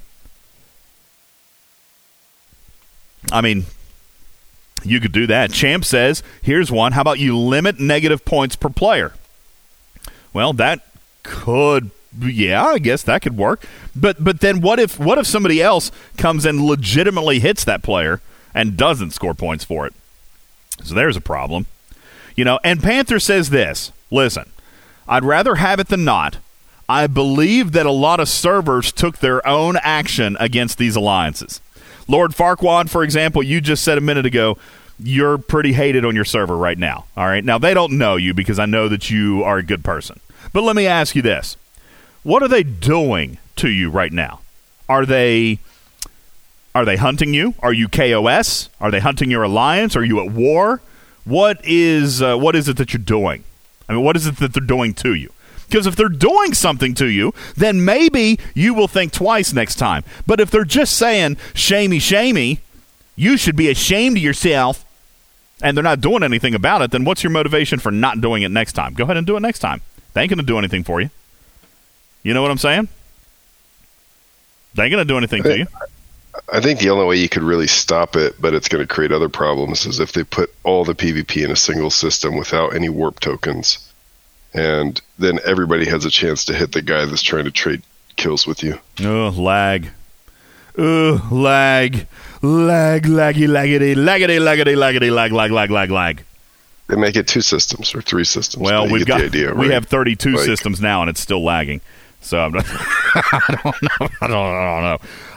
[3.32, 3.64] I mean,
[4.84, 5.52] you could do that.
[5.52, 6.92] Champ says, here's one.
[6.92, 9.12] How about you limit negative points per player?
[10.32, 10.80] Well, that
[11.22, 11.90] could
[12.20, 13.64] yeah, I guess that could work.
[13.94, 18.20] But but then what if what if somebody else comes and legitimately hits that player
[18.54, 19.94] and doesn't score points for it?
[20.84, 21.66] So there's a problem.
[22.36, 23.92] You know, and Panther says this.
[24.10, 24.50] Listen,
[25.08, 26.38] I'd rather have it than not.
[26.88, 31.60] I believe that a lot of servers took their own action against these alliances.
[32.08, 34.58] Lord Farquaad, for example, you just said a minute ago
[35.04, 37.06] you're pretty hated on your server right now.
[37.16, 37.44] All right.
[37.44, 40.20] Now, they don't know you because I know that you are a good person.
[40.52, 41.56] But let me ask you this
[42.22, 44.40] What are they doing to you right now?
[44.88, 45.58] Are they.
[46.74, 47.54] Are they hunting you?
[47.58, 48.70] Are you KOS?
[48.80, 49.94] Are they hunting your alliance?
[49.94, 50.80] Are you at war?
[51.24, 53.44] What is uh, what is it that you're doing?
[53.88, 55.30] I mean, what is it that they're doing to you?
[55.72, 60.04] Because if they're doing something to you, then maybe you will think twice next time.
[60.26, 62.60] But if they're just saying, shamey, shamey,
[63.16, 64.84] you should be ashamed of yourself,
[65.62, 68.50] and they're not doing anything about it, then what's your motivation for not doing it
[68.50, 68.92] next time?
[68.92, 69.80] Go ahead and do it next time.
[70.12, 71.08] They ain't going to do anything for you.
[72.22, 72.88] You know what I'm saying?
[74.74, 75.66] They ain't going to do anything to you.
[76.52, 79.10] I think the only way you could really stop it, but it's going to create
[79.10, 82.90] other problems, is if they put all the PvP in a single system without any
[82.90, 83.88] warp tokens.
[84.54, 87.82] And then everybody has a chance to hit the guy that's trying to trade
[88.16, 88.78] kills with you.
[89.00, 89.88] Oh, lag.
[90.76, 92.06] Oh, lag.
[92.42, 96.24] Lag, laggy, laggity, laggity, laggity, laggity, lag, lag, lag, lag, lag.
[96.88, 98.62] They make it two systems or three systems.
[98.62, 101.80] Well, we've got the idea, we have 32 Like- systems now, and it's still lagging.
[102.20, 104.08] So I'm not, I don't know.
[104.20, 104.82] I don't, I don't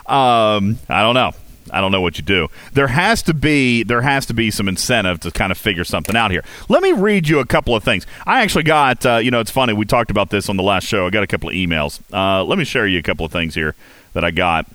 [0.07, 0.13] know.
[0.15, 1.31] Um, I don't know.
[1.75, 2.47] I don't know what you do.
[2.71, 6.15] There has to be there has to be some incentive to kind of figure something
[6.15, 6.43] out here.
[6.69, 8.07] Let me read you a couple of things.
[8.25, 10.87] I actually got uh, you know it's funny we talked about this on the last
[10.87, 11.05] show.
[11.05, 11.99] I got a couple of emails.
[12.13, 13.75] Uh, let me share you a couple of things here
[14.13, 14.65] that I got.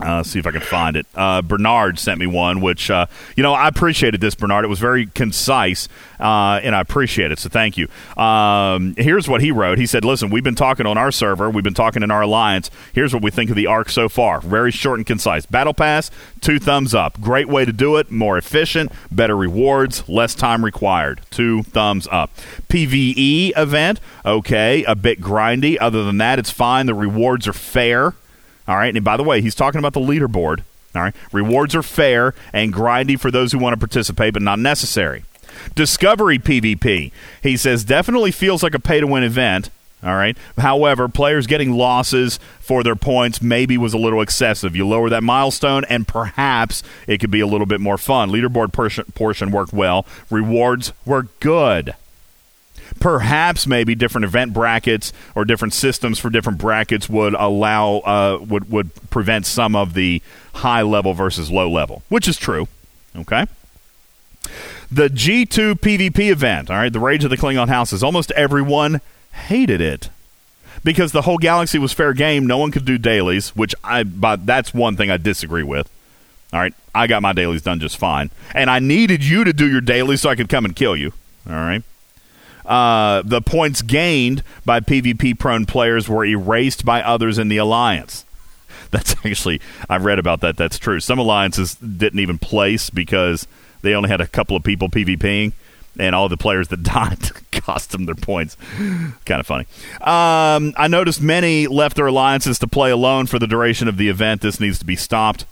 [0.00, 1.06] Uh, see if I can find it.
[1.14, 3.06] Uh, Bernard sent me one, which uh,
[3.36, 4.34] you know I appreciated this.
[4.34, 5.88] Bernard, it was very concise,
[6.20, 7.38] uh, and I appreciate it.
[7.40, 7.88] So thank you.
[8.16, 9.78] Um, here's what he wrote.
[9.78, 11.50] He said, "Listen, we've been talking on our server.
[11.50, 12.70] We've been talking in our alliance.
[12.92, 14.40] Here's what we think of the arc so far.
[14.40, 15.46] Very short and concise.
[15.46, 16.10] Battle pass,
[16.40, 17.20] two thumbs up.
[17.20, 18.10] Great way to do it.
[18.10, 21.22] More efficient, better rewards, less time required.
[21.30, 22.30] Two thumbs up.
[22.68, 25.76] PVE event, okay, a bit grindy.
[25.80, 26.86] Other than that, it's fine.
[26.86, 28.14] The rewards are fair."
[28.68, 28.94] All right.
[28.94, 30.62] And by the way, he's talking about the leaderboard.
[30.94, 31.14] All right.
[31.32, 35.24] Rewards are fair and grindy for those who want to participate, but not necessary.
[35.74, 37.10] Discovery PvP.
[37.42, 39.70] He says definitely feels like a pay to win event.
[40.02, 40.36] All right.
[40.56, 44.76] However, players getting losses for their points maybe was a little excessive.
[44.76, 48.30] You lower that milestone, and perhaps it could be a little bit more fun.
[48.30, 50.06] Leaderboard portion, portion worked well.
[50.30, 51.96] Rewards were good
[53.00, 58.70] perhaps maybe different event brackets or different systems for different brackets would allow uh, would
[58.70, 60.22] would prevent some of the
[60.54, 62.68] high level versus low level, which is true.
[63.16, 63.46] Okay.
[64.90, 69.02] The G2 PvP event, all right, the Rage of the Klingon Houses, almost everyone
[69.32, 70.08] hated it
[70.82, 72.46] because the whole galaxy was fair game.
[72.46, 75.90] No one could do dailies, which I but that's one thing I disagree with.
[76.52, 79.70] All right, I got my dailies done just fine, and I needed you to do
[79.70, 81.12] your dailies so I could come and kill you.
[81.48, 81.82] All right.
[82.68, 88.26] Uh, the points gained by PvP prone players were erased by others in the alliance.
[88.90, 90.56] That's actually, I've read about that.
[90.56, 91.00] That's true.
[91.00, 93.48] Some alliances didn't even place because
[93.82, 95.52] they only had a couple of people PvPing,
[95.98, 98.56] and all the players that died cost them their points.
[99.24, 99.64] kind of funny.
[100.00, 104.08] Um, I noticed many left their alliances to play alone for the duration of the
[104.08, 104.42] event.
[104.42, 105.46] This needs to be stopped.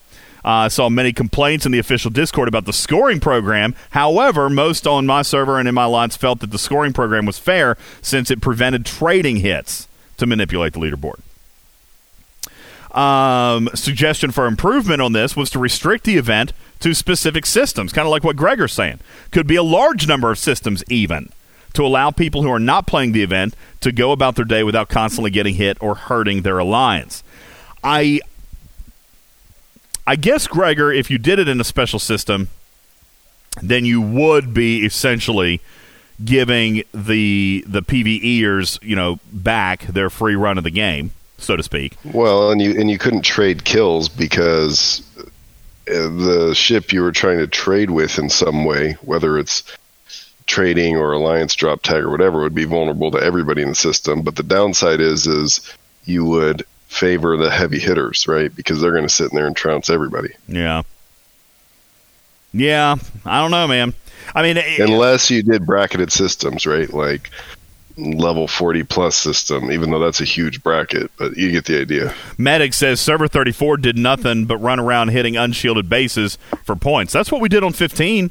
[0.47, 3.75] Uh, I saw many complaints in the official Discord about the scoring program.
[3.91, 7.37] However, most on my server and in my alliance felt that the scoring program was
[7.37, 11.21] fair since it prevented trading hits to manipulate the leaderboard.
[12.97, 18.07] Um, suggestion for improvement on this was to restrict the event to specific systems, kind
[18.07, 19.01] of like what Gregor's saying.
[19.33, 21.31] Could be a large number of systems, even,
[21.75, 24.89] to allow people who are not playing the event to go about their day without
[24.89, 27.25] constantly getting hit or hurting their alliance.
[27.83, 28.21] I
[30.07, 32.49] I guess, Gregor, if you did it in a special system,
[33.61, 35.61] then you would be essentially
[36.25, 41.63] giving the the PVEers, you know, back their free run of the game, so to
[41.63, 41.97] speak.
[42.05, 45.25] Well, and you and you couldn't trade kills because uh,
[45.89, 49.65] the ship you were trying to trade with in some way, whether it's
[50.47, 54.23] trading or alliance drop tag or whatever, would be vulnerable to everybody in the system.
[54.23, 55.75] But the downside is, is
[56.05, 58.55] you would favor the heavy hitters, right?
[58.55, 60.31] Because they're going to sit in there and trounce everybody.
[60.49, 60.83] Yeah.
[62.53, 63.93] Yeah, I don't know, man.
[64.35, 66.91] I mean, it- Unless you did bracketed systems, right?
[66.93, 67.31] Like
[67.99, 72.15] level 40 plus system, even though that's a huge bracket, but you get the idea.
[72.39, 77.13] Medic says server 34 did nothing but run around hitting unshielded bases for points.
[77.13, 78.31] That's what we did on 15.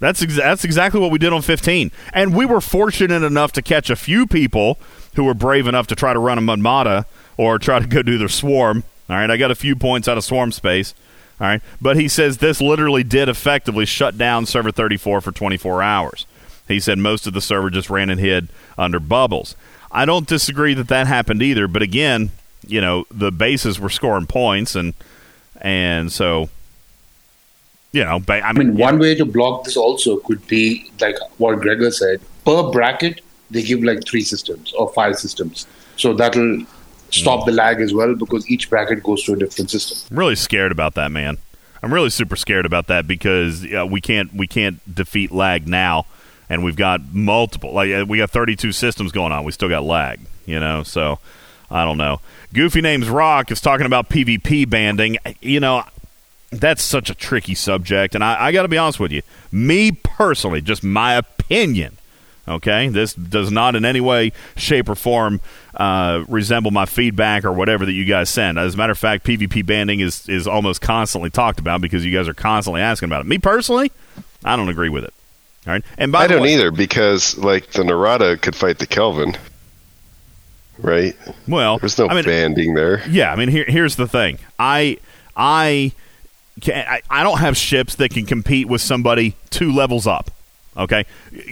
[0.00, 1.90] That's ex- that's exactly what we did on 15.
[2.12, 4.78] And we were fortunate enough to catch a few people
[5.16, 7.04] who were brave enough to try to run a Mudmata
[7.38, 8.84] or try to go do their swarm.
[9.08, 10.92] All right, I got a few points out of swarm space.
[11.40, 15.82] All right, but he says this literally did effectively shut down server 34 for 24
[15.82, 16.26] hours.
[16.66, 19.56] He said most of the server just ran and hid under bubbles.
[19.90, 22.32] I don't disagree that that happened either, but again,
[22.66, 24.92] you know, the bases were scoring points and
[25.60, 26.50] and so
[27.92, 30.90] you know, ba- I I mean, mean, one way to block this also could be
[31.00, 32.20] like what Gregor said.
[32.44, 35.66] Per bracket, they give like three systems or five systems.
[35.96, 36.66] So that'll
[37.10, 39.98] stop the lag as well because each bracket goes to a different system.
[40.10, 41.38] I'm really scared about that, man.
[41.82, 46.06] I'm really super scared about that because uh, we can't we can't defeat lag now,
[46.48, 49.44] and we've got multiple like uh, we got 32 systems going on.
[49.44, 50.20] We still got lag.
[50.46, 51.18] You know, so
[51.70, 52.20] I don't know.
[52.52, 55.18] Goofy Names Rock is talking about PvP banding.
[55.40, 55.84] You know,
[56.50, 59.22] that's such a tricky subject, and I, I got to be honest with you.
[59.52, 61.97] Me personally, just my opinion.
[62.48, 65.40] Okay, this does not in any way, shape, or form
[65.74, 68.58] uh, resemble my feedback or whatever that you guys send.
[68.58, 72.12] As a matter of fact, PvP banding is is almost constantly talked about because you
[72.12, 73.26] guys are constantly asking about it.
[73.26, 73.92] Me personally,
[74.44, 75.12] I don't agree with it.
[75.66, 78.86] All right, and by I don't way, either because like the Narada could fight the
[78.86, 79.36] Kelvin,
[80.78, 81.14] right?
[81.46, 83.06] Well, there's no I mean- banding there.
[83.08, 84.38] Yeah, I mean, here, here's the thing.
[84.58, 84.98] I,
[85.36, 85.92] I,
[86.62, 90.30] can, I, I don't have ships that can compete with somebody two levels up.
[90.78, 91.04] Okay,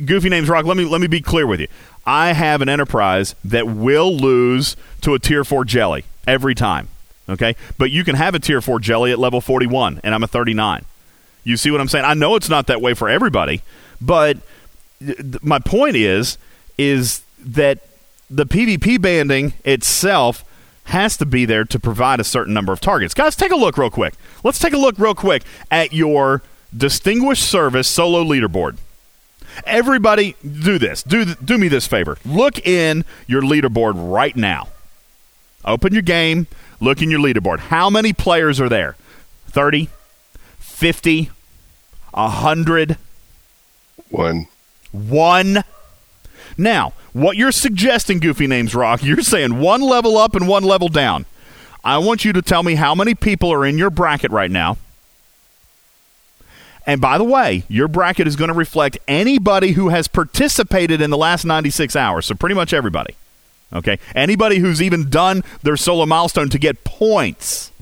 [0.05, 0.65] Goofy names Rock.
[0.65, 1.67] Let me let me be clear with you.
[2.07, 6.89] I have an enterprise that will lose to a tier four jelly every time.
[7.29, 10.29] Okay, but you can have a tier four jelly at level 41, and I'm a
[10.29, 10.85] 39.
[11.43, 12.05] You see what I'm saying?
[12.05, 13.63] I know it's not that way for everybody,
[14.01, 14.39] but
[15.01, 16.39] th- my point is
[16.79, 17.81] is that
[18.31, 20.45] the PvP banding itself
[20.85, 23.15] has to be there to provide a certain number of targets.
[23.15, 24.15] Guys, take a look real quick.
[24.45, 26.43] Let's take a look real quick at your
[26.77, 28.77] distinguished service solo leaderboard.
[29.65, 31.03] Everybody, do this.
[31.03, 32.19] Do do me this favor.
[32.25, 34.69] Look in your leaderboard right now.
[35.65, 36.47] Open your game.
[36.81, 37.59] Look in your leaderboard.
[37.59, 38.97] How many players are there?
[39.49, 39.89] 30,
[40.59, 41.31] 50,
[42.13, 42.99] 100,
[44.11, 44.47] One.
[44.93, 45.65] one.
[46.59, 50.89] Now, what you're suggesting, Goofy Names Rock, you're saying one level up and one level
[50.89, 51.25] down.
[51.83, 54.77] I want you to tell me how many people are in your bracket right now.
[56.87, 61.11] And by the way, your bracket is going to reflect anybody who has participated in
[61.11, 62.27] the last 96 hours.
[62.27, 63.17] So pretty much everybody.
[63.73, 63.99] Okay?
[64.15, 67.73] Anybody who's even done their solo milestone to get points.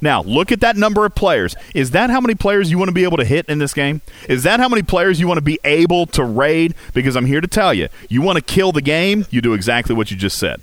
[0.00, 1.54] Now, look at that number of players.
[1.74, 4.00] Is that how many players you want to be able to hit in this game?
[4.28, 6.74] Is that how many players you want to be able to raid?
[6.92, 9.94] Because I'm here to tell you, you want to kill the game, you do exactly
[9.94, 10.60] what you just said.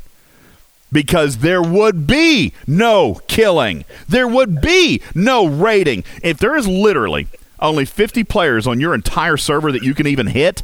[0.91, 3.85] Because there would be no killing.
[4.07, 6.03] There would be no raiding.
[6.23, 7.27] If there is literally
[7.59, 10.63] only 50 players on your entire server that you can even hit,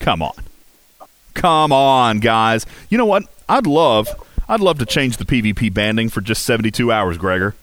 [0.00, 0.32] come on.
[1.34, 2.64] Come on, guys.
[2.88, 3.24] You know what?
[3.48, 4.08] I'd love
[4.48, 7.54] I'd love to change the PvP banding for just 72 hours, Gregor.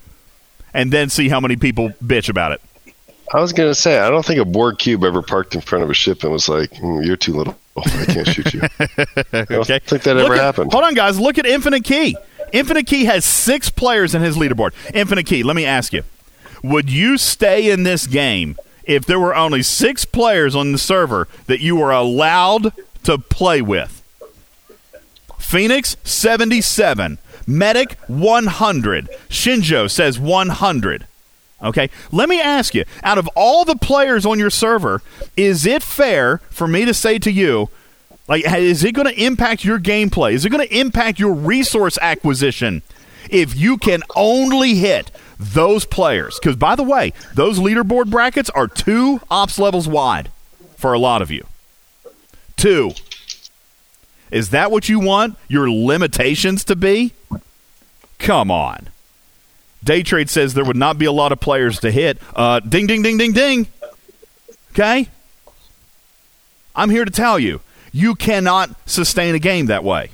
[0.73, 2.61] And then see how many people bitch about it.
[3.33, 5.89] I was gonna say I don't think a Borg cube ever parked in front of
[5.89, 7.57] a ship and was like, "Hmm, "You're too little.
[7.75, 9.79] Oh, I can't shoot you." I don't okay.
[9.79, 10.71] think that Look ever at- happened.
[10.71, 11.19] Hold on, guys.
[11.19, 12.15] Look at Infinite Key.
[12.51, 14.73] Infinite Key has six players in his leaderboard.
[14.93, 16.03] Infinite Key, let me ask you
[16.61, 18.55] would you stay in this game
[18.85, 22.71] if there were only six players on the server that you were allowed
[23.03, 24.01] to play with?
[25.39, 27.17] Phoenix, 77.
[27.45, 29.09] Medic, 100.
[29.29, 31.07] Shinjo says 100.
[31.63, 35.01] Okay, let me ask you out of all the players on your server,
[35.37, 37.69] is it fair for me to say to you,
[38.27, 40.33] like, is it going to impact your gameplay?
[40.33, 42.81] Is it going to impact your resource acquisition
[43.29, 46.39] if you can only hit those players?
[46.39, 50.31] Because, by the way, those leaderboard brackets are two ops levels wide
[50.77, 51.45] for a lot of you.
[52.55, 52.91] Two.
[54.31, 57.13] Is that what you want your limitations to be?
[58.19, 58.87] Come on.
[59.83, 62.17] Daytrade says there would not be a lot of players to hit.
[62.35, 63.67] Uh, ding, ding, ding, ding, ding.
[64.71, 65.07] Okay?
[66.75, 67.61] I'm here to tell you,
[67.91, 70.11] you cannot sustain a game that way.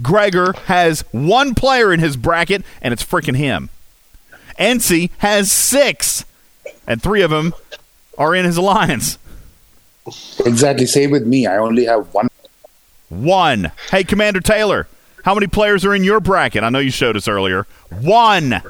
[0.00, 3.68] Gregor has one player in his bracket, and it's freaking him.
[4.58, 6.24] NC has six,
[6.86, 7.52] and three of them
[8.16, 9.18] are in his alliance.
[10.44, 10.86] Exactly.
[10.86, 11.46] Same with me.
[11.46, 12.28] I only have one.
[13.08, 13.72] One.
[13.90, 14.88] Hey, Commander Taylor,
[15.24, 16.62] how many players are in your bracket?
[16.62, 17.66] I know you showed us earlier.
[17.90, 18.60] One.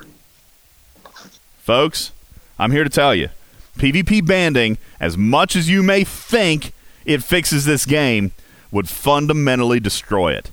[1.64, 2.12] Folks,
[2.58, 3.30] I'm here to tell you
[3.78, 6.72] PvP banding, as much as you may think
[7.06, 8.32] it fixes this game,
[8.70, 10.50] would fundamentally destroy it.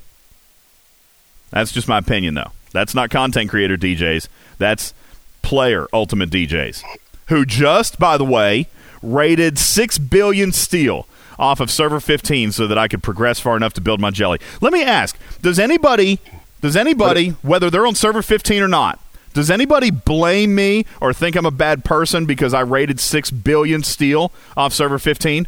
[1.49, 2.53] That's just my opinion, though.
[2.71, 4.29] That's not content creator DJs.
[4.57, 4.93] That's
[5.41, 6.81] player ultimate DJs.
[7.27, 8.67] Who just, by the way,
[9.03, 13.73] rated 6 billion steel off of server 15 so that I could progress far enough
[13.73, 14.39] to build my jelly.
[14.61, 16.21] Let me ask, does anybody
[16.61, 19.00] does anybody whether they're on server 15 or not,
[19.33, 23.83] does anybody blame me or think I'm a bad person because I rated 6 billion
[23.83, 25.47] steel off server 15?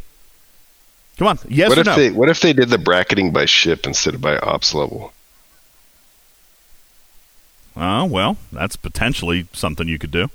[1.16, 1.96] Come on, yes what or if no?
[1.96, 5.12] they What if they did the bracketing by ship instead of by ops level?
[7.76, 10.28] Oh, well, that's potentially something you could do.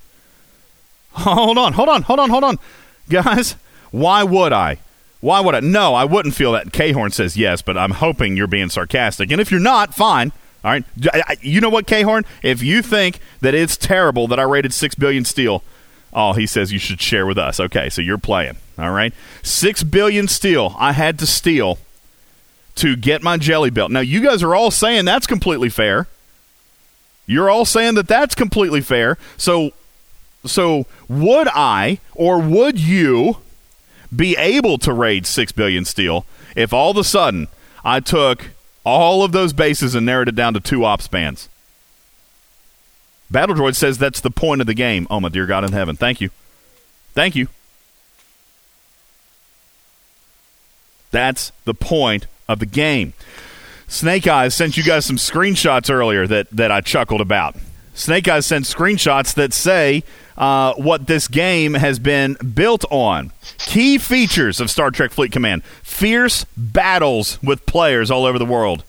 [1.13, 2.59] Hold on, hold on, hold on, hold on.
[3.09, 3.55] Guys,
[3.91, 4.77] why would I?
[5.21, 5.59] Why would I?
[5.59, 6.71] No, I wouldn't feel that.
[6.71, 9.31] K Horn says yes, but I'm hoping you're being sarcastic.
[9.31, 10.31] And if you're not, fine.
[10.63, 10.83] All right.
[11.41, 12.25] You know what, K Horn?
[12.43, 15.63] If you think that it's terrible that I rated 6 billion steel,
[16.13, 17.59] oh, he says you should share with us.
[17.59, 18.57] Okay, so you're playing.
[18.77, 19.13] All right.
[19.43, 21.79] 6 billion steel I had to steal
[22.75, 23.91] to get my jelly belt.
[23.91, 26.07] Now, you guys are all saying that's completely fair.
[27.25, 29.17] You're all saying that that's completely fair.
[29.37, 29.71] So,
[30.45, 33.37] so would I or would you
[34.15, 36.25] be able to raid six billion steel
[36.55, 37.47] if all of a sudden
[37.83, 38.49] I took
[38.83, 41.49] all of those bases and narrowed it down to two ops bands?
[43.31, 45.07] Battle Droid says that's the point of the game.
[45.09, 45.95] Oh my dear God in heaven!
[45.95, 46.29] Thank you,
[47.13, 47.47] thank you.
[51.11, 53.13] That's the point of the game.
[53.87, 57.55] Snake Eyes sent you guys some screenshots earlier that, that I chuckled about.
[57.95, 60.03] Snake Eyes sent screenshots that say
[60.39, 63.31] uh, what this game has been built on.
[63.57, 68.83] Key features of Star Trek Fleet Command fierce battles with players all over the world.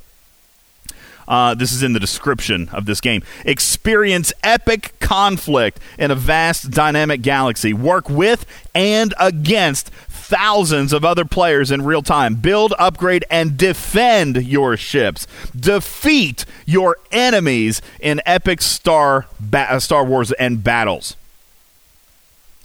[1.26, 3.22] Uh, this is in the description of this game.
[3.44, 7.72] Experience epic conflict in a vast dynamic galaxy.
[7.72, 8.44] Work with
[8.74, 12.34] and against thousands of other players in real time.
[12.36, 15.26] Build, upgrade, and defend your ships.
[15.54, 21.16] Defeat your enemies in epic Star ba- Star Wars and battles.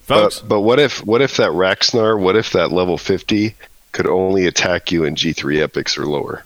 [0.05, 3.55] Folks, But, but what if what if that Raxnar, what if that level 50
[3.91, 6.43] could only attack you in G3 epics or lower?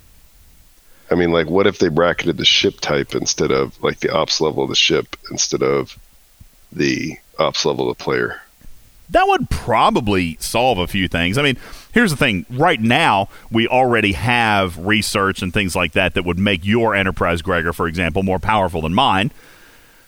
[1.12, 4.40] I mean, like, what if they bracketed the ship type instead of like the ops
[4.40, 5.98] level of the ship instead of
[6.72, 8.42] the ops level of the player?
[9.12, 11.38] that would probably solve a few things.
[11.38, 11.58] I mean,
[11.92, 16.40] here's the thing: right now, we already have research and things like that that would
[16.40, 19.32] make your enterprise, Gregor, for example, more powerful than mine.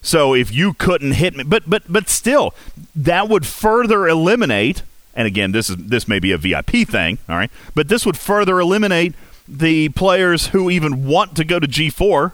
[0.02, 2.54] So if you couldn't hit me, but but but still,
[2.96, 4.84] that would further eliminate.
[5.14, 8.18] And again, this is this may be a VIP thing, all right, but this would
[8.18, 9.14] further eliminate
[9.48, 12.32] the players who even want to go to G4,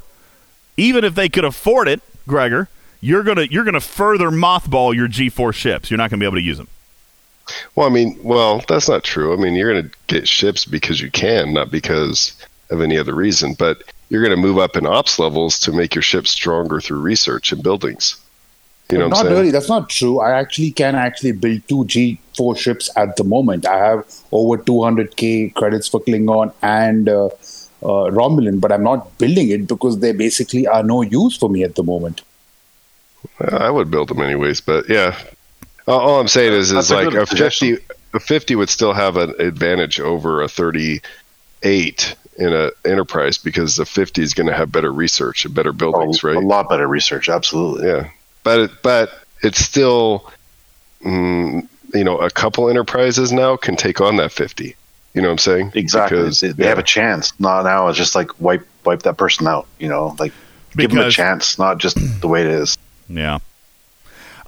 [0.77, 2.69] even if they could afford it, Gregor.
[3.01, 5.91] You're gonna you're gonna further mothball your G4 ships.
[5.91, 6.67] You're not gonna be able to use them.
[7.75, 9.33] Well, I mean, well, that's not true.
[9.33, 12.35] I mean, you're going to get ships because you can, not because
[12.69, 13.53] of any other reason.
[13.53, 16.99] But you're going to move up in ops levels to make your ships stronger through
[16.99, 18.17] research and buildings.
[18.91, 19.37] You know what not I'm saying?
[19.37, 19.51] really.
[19.51, 20.19] That's not true.
[20.19, 23.65] I actually can actually build two G4 ships at the moment.
[23.65, 29.49] I have over 200k credits for Klingon and uh, uh, Romulan, but I'm not building
[29.49, 32.21] it because they basically are no use for me at the moment.
[33.41, 35.17] I would build them anyways, but yeah.
[35.85, 37.77] All, all I'm saying is, is That's a like good a 50,
[38.13, 43.85] a 50 would still have an advantage over a 38 in a enterprise because the
[43.85, 46.35] 50 is going to have better research and better buildings, right?
[46.35, 47.87] A lot better research, absolutely.
[47.87, 48.09] Yeah,
[48.43, 49.11] but it, but
[49.41, 50.31] it's still,
[51.03, 54.75] mm, you know, a couple enterprises now can take on that 50.
[55.13, 55.71] You know what I'm saying?
[55.73, 56.19] Exactly.
[56.19, 56.69] Because, they, they yeah.
[56.69, 57.37] have a chance.
[57.39, 57.87] Not now.
[57.87, 59.67] It's just like wipe wipe that person out.
[59.79, 60.31] You know, like
[60.75, 62.77] give them a chance, not just the way it is.
[63.09, 63.39] Yeah.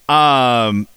[0.07, 0.87] Um,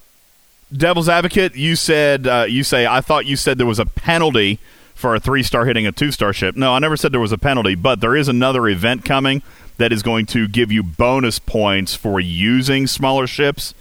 [0.74, 4.59] Devil's Advocate, you said uh, you say I thought you said there was a penalty
[5.02, 6.56] for a three star hitting a two star ship.
[6.56, 9.42] No, I never said there was a penalty, but there is another event coming
[9.76, 13.74] that is going to give you bonus points for using smaller ships.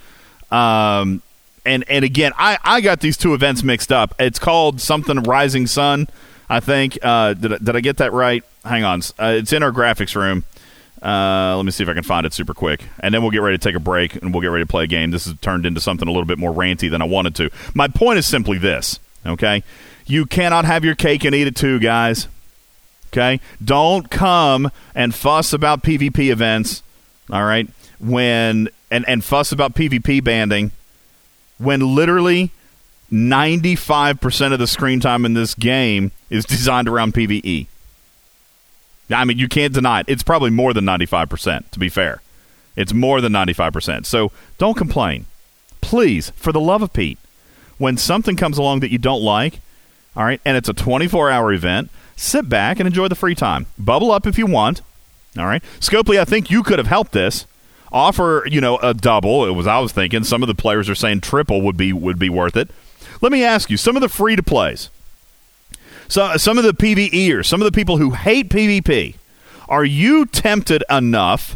[0.52, 1.22] Um,
[1.66, 4.16] and and again, I I got these two events mixed up.
[4.20, 6.08] It's called something Rising Sun,
[6.50, 6.98] I think.
[7.02, 8.44] Uh, did I- did I get that right?
[8.66, 10.44] Hang on, uh, it's in our graphics room.
[11.02, 13.42] Uh, let me see if I can find it super quick, and then we'll get
[13.42, 15.10] ready to take a break and we'll get ready to play a game.
[15.12, 17.50] This has turned into something a little bit more ranty than I wanted to.
[17.74, 19.64] My point is simply this: okay,
[20.06, 22.28] you cannot have your cake and eat it too, guys.
[23.08, 26.82] Okay, don't come and fuss about PvP events.
[27.30, 27.68] All right,
[28.00, 30.72] when and and fuss about PvP banding
[31.58, 32.52] when literally
[33.12, 37.68] 95% of the screen time in this game is designed around PvE.
[39.12, 40.06] I mean, you can't deny it.
[40.08, 42.22] It's probably more than 95%, to be fair.
[42.76, 44.06] It's more than 95%.
[44.06, 45.26] So don't complain.
[45.82, 47.18] Please, for the love of Pete,
[47.78, 49.60] when something comes along that you don't like,
[50.16, 53.68] all right, and it's a 24 hour event, sit back and enjoy the free time.
[53.78, 54.82] Bubble up if you want.
[55.38, 55.64] All right.
[55.80, 57.46] Scopely, I think you could have helped this.
[57.94, 59.46] Offer, you know, a double.
[59.46, 60.24] It was I was thinking.
[60.24, 62.70] Some of the players are saying triple would be would be worth it.
[63.22, 64.90] Let me ask you, some of the free to plays.
[66.08, 69.16] So some of the PvEers, some of the people who hate PvP,
[69.70, 71.56] are you tempted enough?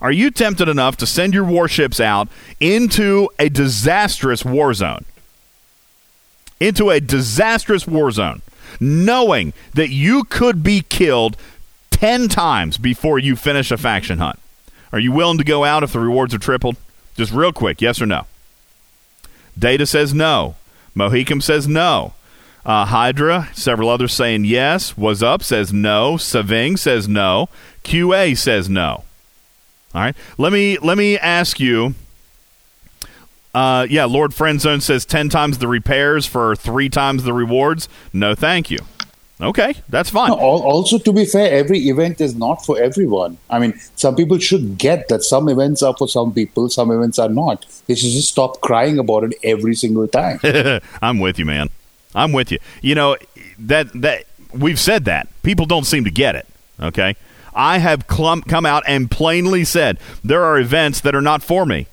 [0.00, 2.28] Are you tempted enough to send your warships out
[2.60, 5.04] into a disastrous war zone?
[6.64, 8.40] Into a disastrous war zone,
[8.80, 11.36] knowing that you could be killed
[11.90, 14.38] 10 times before you finish a faction hunt.
[14.90, 16.76] Are you willing to go out if the rewards are tripled?
[17.16, 18.26] Just real quick, yes or no?
[19.58, 20.56] Data says no.
[20.96, 22.14] Mohicum says no.
[22.64, 24.96] Uh, Hydra, several others saying yes.
[24.96, 26.16] Was Up says no.
[26.16, 27.50] Saving says no.
[27.82, 29.04] QA says no.
[29.94, 30.16] All right.
[30.38, 31.94] Let me let me ask you.
[33.54, 37.88] Uh, yeah, Lord Friendzone says ten times the repairs for three times the rewards.
[38.12, 38.78] No, thank you.
[39.40, 40.30] Okay, that's fine.
[40.30, 43.36] No, also, to be fair, every event is not for everyone.
[43.50, 47.18] I mean, some people should get that some events are for some people, some events
[47.18, 47.66] are not.
[47.86, 50.38] They should just stop crying about it every single time.
[51.02, 51.70] I'm with you, man.
[52.14, 52.58] I'm with you.
[52.80, 53.16] You know
[53.58, 56.46] that that we've said that people don't seem to get it.
[56.80, 57.16] Okay,
[57.54, 61.66] I have clum- come out and plainly said there are events that are not for
[61.66, 61.88] me.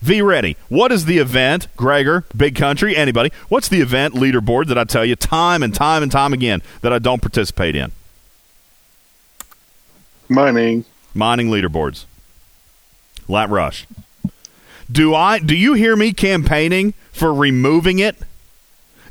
[0.00, 0.56] V ready.
[0.68, 3.30] What is the event, Gregor, Big Country, anybody?
[3.48, 6.92] What's the event leaderboard that I tell you time and time and time again that
[6.92, 7.92] I don't participate in?
[10.28, 10.84] Mining.
[11.12, 12.06] Mining leaderboards.
[13.28, 13.86] Lat Rush.
[14.90, 18.16] Do I do you hear me campaigning for removing it?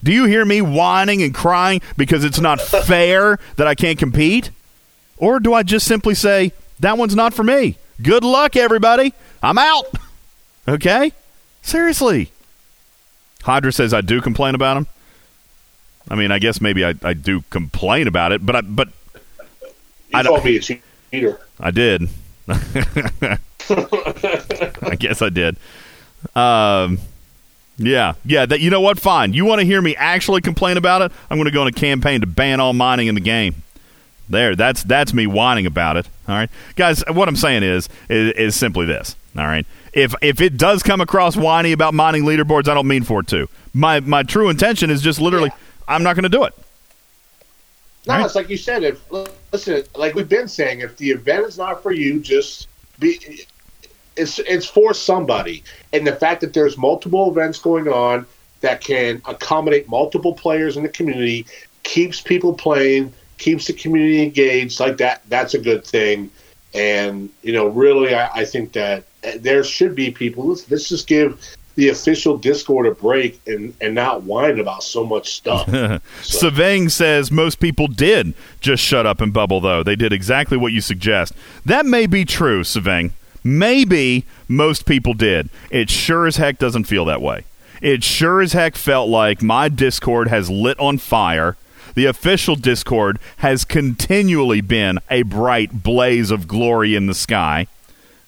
[0.04, 4.50] Do you hear me whining and crying because it's not fair that I can't compete?
[5.18, 7.78] Or do I just simply say, that one's not for me?
[8.02, 9.14] Good luck, everybody.
[9.44, 9.86] I'm out.
[10.70, 11.12] Okay?
[11.62, 12.32] Seriously.
[13.44, 14.88] Hydra says I do complain about him.
[16.10, 18.90] I mean, I guess maybe I, I do complain about it, but I but
[20.14, 21.40] You called me a cheater.
[21.60, 22.10] I did.
[22.48, 23.38] I
[24.98, 25.58] guess I did.
[26.36, 27.00] Um,
[27.78, 28.46] yeah, yeah.
[28.46, 29.00] That you know what?
[29.00, 29.34] Fine.
[29.34, 31.12] You want to hear me actually complain about it?
[31.30, 33.64] I'm going to go on a campaign to ban all mining in the game.
[34.28, 36.08] There, that's that's me whining about it.
[36.28, 37.04] All right, guys.
[37.08, 39.16] What I'm saying is, is is simply this.
[39.38, 39.66] All right.
[39.94, 43.28] If if it does come across whiny about mining leaderboards, I don't mean for it
[43.28, 43.48] to.
[43.74, 45.52] My my true intention is just literally,
[45.88, 46.54] I'm not going to do it.
[48.08, 48.84] No, it's like you said.
[48.84, 49.02] If
[49.52, 52.68] listen, like we've been saying, if the event is not for you, just
[53.00, 53.46] be.
[54.16, 55.64] It's it's for somebody,
[55.94, 58.26] and the fact that there's multiple events going on
[58.62, 61.46] that can accommodate multiple players in the community
[61.84, 64.80] keeps people playing, keeps the community engaged.
[64.80, 66.30] Like that, that's a good thing.
[66.74, 70.48] And you know, really, I, I think that Uh, there should be people.
[70.48, 71.40] Let's, let's just give
[71.76, 75.66] the official Discord a break and and not whine about so much stuff.
[76.22, 79.84] Savang says most people did just shut up and bubble, though.
[79.84, 81.34] They did exactly what you suggest.
[81.66, 83.12] That may be true, Savang.
[83.44, 85.50] Maybe most people did.
[85.72, 87.46] It sure as heck doesn't feel that way.
[87.82, 91.56] It sure as heck felt like my Discord has lit on fire.
[91.96, 97.68] The official Discord has continually been a bright blaze of glory in the sky.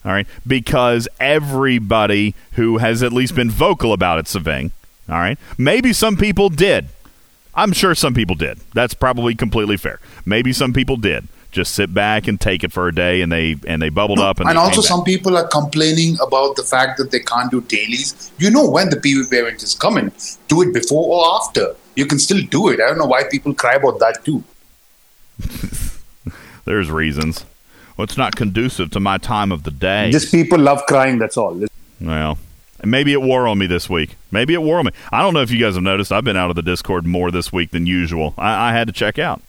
[0.04, 4.72] All right, because everybody who has at least been vocal about it, Savang.
[5.08, 6.88] All right, maybe some people did.
[7.54, 8.60] I'm sure some people did.
[8.74, 10.00] That's probably completely fair.
[10.26, 13.58] Maybe some people did just sit back and take it for a day, and they
[13.68, 14.40] and they bubbled up.
[14.40, 18.32] And, And also, some people are complaining about the fact that they can't do dailies.
[18.38, 20.12] You know when the PV event is coming.
[20.48, 21.76] Do it before or after.
[21.96, 22.80] You can still do it.
[22.80, 24.44] I don't know why people cry about that too.
[26.66, 27.46] There's reasons.
[28.02, 30.10] Well, it's not conducive to my time of the day.
[30.10, 31.20] Just people love crying.
[31.20, 31.64] That's all.
[32.00, 32.40] Well,
[32.84, 34.16] maybe it wore on me this week.
[34.32, 34.92] Maybe it wore on me.
[35.12, 36.12] I don't know if you guys have noticed.
[36.12, 38.34] I've been out of the Discord more this week than usual.
[38.40, 39.44] I, I had to check out.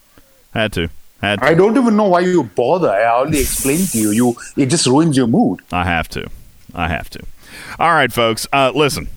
[0.53, 0.91] Had to.
[1.23, 1.47] Had to.
[1.47, 2.91] I don't even know why you bother.
[2.91, 4.11] I already explained to you.
[4.11, 5.61] You it just ruins your mood.
[5.73, 6.29] I have to.
[6.75, 7.21] I have to.
[7.79, 8.47] All right, folks.
[8.53, 9.09] Uh, listen,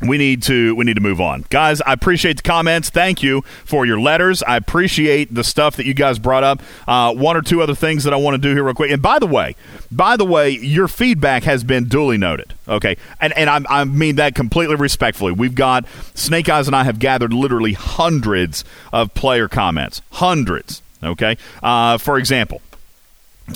[0.00, 1.80] we need to we need to move on, guys.
[1.82, 2.88] I appreciate the comments.
[2.90, 4.42] Thank you for your letters.
[4.42, 6.62] I appreciate the stuff that you guys brought up.
[6.88, 8.90] Uh, one or two other things that I want to do here real quick.
[8.90, 9.56] And by the way,
[9.90, 12.54] by the way, your feedback has been duly noted.
[12.66, 15.32] Okay, and and I, I mean that completely respectfully.
[15.32, 20.82] We've got Snake Eyes and I have gathered literally hundreds of player comments, hundreds.
[21.02, 22.62] Okay, uh, for example,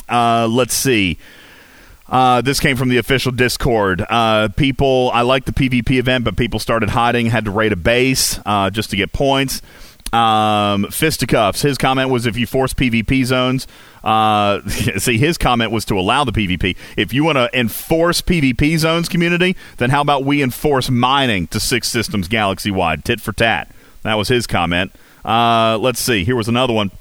[0.09, 1.19] uh, let's see.
[2.09, 4.05] Uh, this came from the official Discord.
[4.09, 7.77] Uh, people, I like the PvP event, but people started hiding, had to raid a
[7.77, 9.63] base uh, just to get points.
[10.13, 13.67] Um, Fisticuffs, his comment was if you force PvP zones,
[14.05, 16.77] uh, see, his comment was to allow the PvP.
[16.97, 21.59] If you want to enforce PvP zones, community, then how about we enforce mining to
[21.59, 23.71] six systems galaxy wide, tit for tat?
[24.03, 24.93] That was his comment.
[25.25, 26.93] Uh, let's see, here was another one.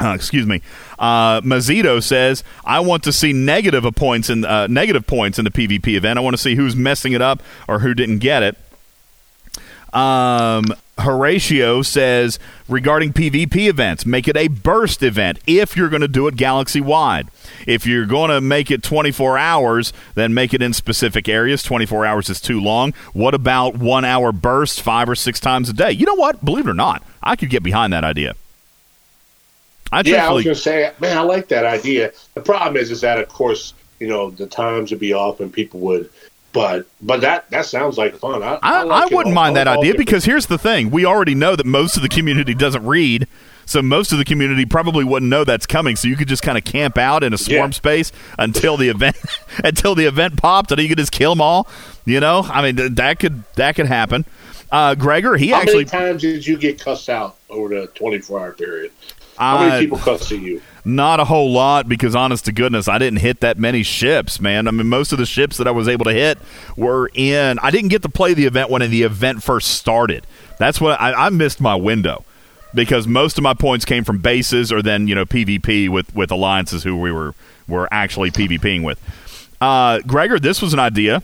[0.00, 0.60] Uh, excuse me.
[0.98, 5.50] Uh, Mazito says, "I want to see negative points in uh, negative points in the
[5.50, 6.18] PvP event.
[6.18, 8.56] I want to see who's messing it up or who didn't get it."
[9.94, 12.38] Um, Horatio says,
[12.68, 16.80] regarding PvP events, make it a burst event if you're going to do it galaxy
[16.80, 17.28] wide.
[17.66, 21.62] If you're going to make it 24 hours, then make it in specific areas.
[21.62, 22.92] 24 hours is too long.
[23.12, 25.92] What about one hour burst five or six times a day?
[25.92, 26.44] You know what?
[26.44, 28.34] Believe it or not, I could get behind that idea.
[29.94, 32.12] I yeah, I was to say, man, I like that idea.
[32.34, 35.52] The problem is, is that of course, you know, the times would be off and
[35.52, 36.10] people would,
[36.52, 38.42] but but that that sounds like fun.
[38.42, 40.06] I, I, like I wouldn't all- mind that all idea different.
[40.06, 43.28] because here's the thing: we already know that most of the community doesn't read,
[43.66, 45.94] so most of the community probably wouldn't know that's coming.
[45.94, 49.16] So you could just kind of camp out in a swarm space until the event
[49.64, 51.68] until the event popped, and you could just kill them all.
[52.04, 54.24] You know, I mean th- that could that could happen.
[54.72, 58.40] Uh, Gregor, he How actually many times did you get cussed out over the 24
[58.40, 58.90] hour period?
[59.36, 60.62] How many people cussed at you?
[60.84, 64.68] Not a whole lot because, honest to goodness, I didn't hit that many ships, man.
[64.68, 66.38] I mean, most of the ships that I was able to hit
[66.76, 67.58] were in.
[67.60, 70.26] I didn't get to play the event when the event first started.
[70.58, 72.24] That's what I, I missed my window
[72.74, 76.30] because most of my points came from bases or then you know PvP with with
[76.30, 77.34] alliances who we were
[77.66, 79.00] were actually PvPing with.
[79.60, 81.22] Uh, Gregor, this was an idea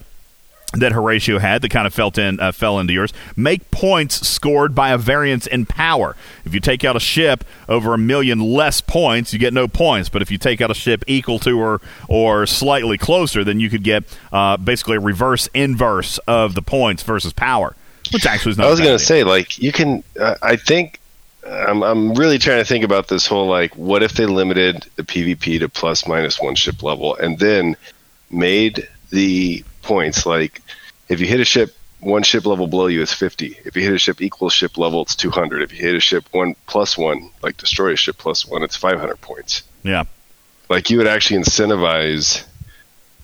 [0.73, 3.13] that Horatio had that kind of felt in uh, fell into yours.
[3.35, 6.15] Make points scored by a variance in power.
[6.45, 10.09] If you take out a ship over a million less points, you get no points.
[10.09, 13.69] But if you take out a ship equal to or or slightly closer, then you
[13.69, 17.75] could get uh, basically a reverse inverse of the points versus power,
[18.13, 18.67] which actually is not.
[18.67, 20.03] I was going to say, like, you can.
[20.19, 21.01] Uh, I think
[21.45, 25.03] I'm, I'm really trying to think about this whole like, what if they limited the
[25.03, 27.75] PvP to plus minus one ship level, and then
[28.29, 30.61] made the points like,
[31.09, 33.59] if you hit a ship one ship level below you, it's 50.
[33.63, 35.61] If you hit a ship equal ship level, it's 200.
[35.61, 38.75] If you hit a ship one plus one, like destroy a ship plus one, it's
[38.75, 39.63] 500 points.
[39.83, 40.05] Yeah.
[40.69, 42.43] Like you would actually incentivize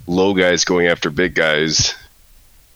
[0.05, 1.95] low guys going after big guys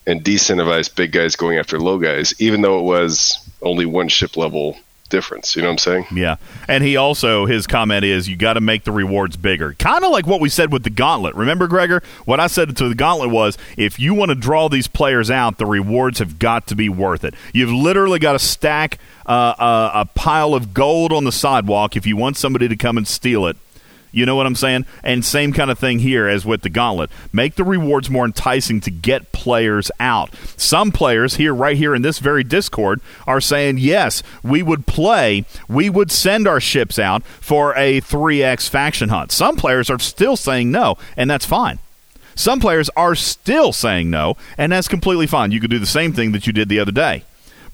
[0.06, 4.36] and decentivize big guys going after low guys, even though it was only one ship
[4.36, 4.76] level
[5.12, 5.54] difference.
[5.54, 6.06] You know what I'm saying?
[6.12, 6.36] Yeah.
[6.66, 9.74] And he also, his comment is you got to make the rewards bigger.
[9.74, 11.36] Kind of like what we said with the gauntlet.
[11.36, 12.02] Remember, Gregor?
[12.24, 15.58] What I said to the gauntlet was if you want to draw these players out,
[15.58, 17.34] the rewards have got to be worth it.
[17.52, 19.54] You've literally got to stack uh,
[19.94, 23.06] a, a pile of gold on the sidewalk if you want somebody to come and
[23.06, 23.56] steal it.
[24.12, 24.86] You know what I'm saying?
[25.02, 27.10] And same kind of thing here as with the gauntlet.
[27.32, 30.30] Make the rewards more enticing to get players out.
[30.56, 35.44] Some players here, right here in this very Discord, are saying, yes, we would play,
[35.68, 39.32] we would send our ships out for a 3x faction hunt.
[39.32, 41.78] Some players are still saying no, and that's fine.
[42.34, 45.52] Some players are still saying no, and that's completely fine.
[45.52, 47.24] You could do the same thing that you did the other day.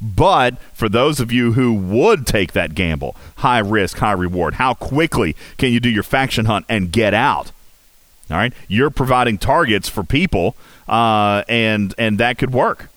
[0.00, 4.74] But for those of you who would take that gamble, high risk, high reward, how
[4.74, 7.52] quickly can you do your faction hunt and get out?
[8.30, 10.54] All right, you're providing targets for people,
[10.86, 12.90] uh, and and that could work.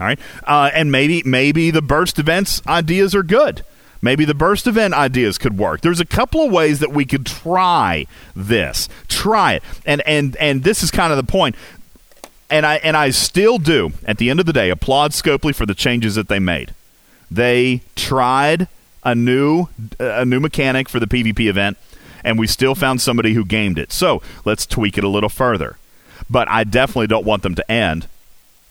[0.00, 3.64] All right, uh, and maybe maybe the burst events ideas are good.
[4.02, 5.80] Maybe the burst event ideas could work.
[5.82, 8.88] There's a couple of ways that we could try this.
[9.06, 11.54] Try it, and and and this is kind of the point.
[12.50, 15.64] and I and I still do at the end of the day applaud Scopely for
[15.64, 16.74] the changes that they made.
[17.30, 18.68] They tried
[19.04, 19.68] a new
[19.98, 21.76] a new mechanic for the PvP event,
[22.22, 23.92] and we still found somebody who gamed it.
[23.92, 25.76] So let's tweak it a little further.
[26.30, 28.06] But I definitely don't want them to end.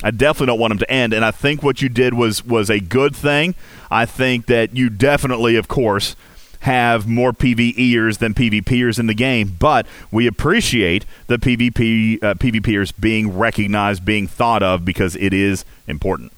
[0.04, 1.14] I definitely don't want them to end.
[1.14, 3.56] And I think what you did was was a good thing.
[3.90, 6.16] I think that you definitely, of course,
[6.64, 12.94] have more PVEers than PvPers in the game, but we appreciate the PvP uh, PvPers
[12.98, 16.32] being recognized, being thought of because it is important.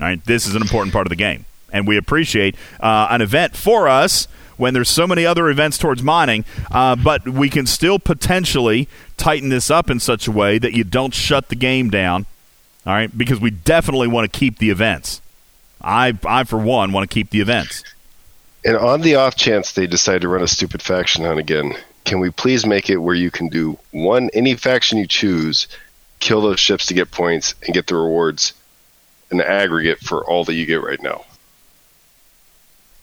[0.00, 3.20] All right, this is an important part of the game, and we appreciate uh, an
[3.20, 7.64] event for us when there's so many other events towards mining, uh, but we can
[7.64, 11.90] still potentially tighten this up in such a way that you don't shut the game
[11.90, 12.26] down.
[12.84, 15.20] All right, because we definitely want to keep the events.
[15.80, 17.84] I, I for one, want to keep the events.
[18.64, 22.18] And on the off chance they decide to run a stupid faction hunt again, can
[22.18, 25.68] we please make it where you can do one any faction you choose,
[26.18, 28.54] kill those ships to get points and get the rewards
[29.30, 31.24] an aggregate for all that you get right now.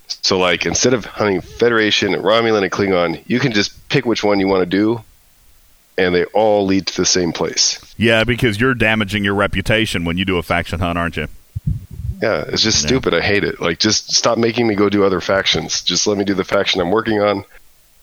[0.08, 4.24] So like instead of hunting Federation and Romulan and Klingon, you can just pick which
[4.24, 5.02] one you want to do
[5.98, 7.80] and they all lead to the same place.
[7.98, 11.28] Yeah, because you're damaging your reputation when you do a faction hunt, aren't you?
[12.22, 12.88] Yeah, it's just Yeah.
[12.88, 13.14] stupid.
[13.14, 13.62] I hate it.
[13.62, 15.82] Like, just stop making me go do other factions.
[15.82, 17.46] Just let me do the faction I'm working on,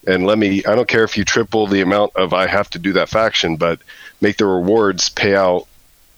[0.06, 0.64] and let me.
[0.64, 3.56] I don't care if you triple the amount of I have to do that faction,
[3.56, 3.78] but
[4.20, 5.66] make the rewards pay out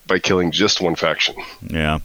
[0.07, 1.35] by killing just one faction.
[1.67, 1.99] Yeah.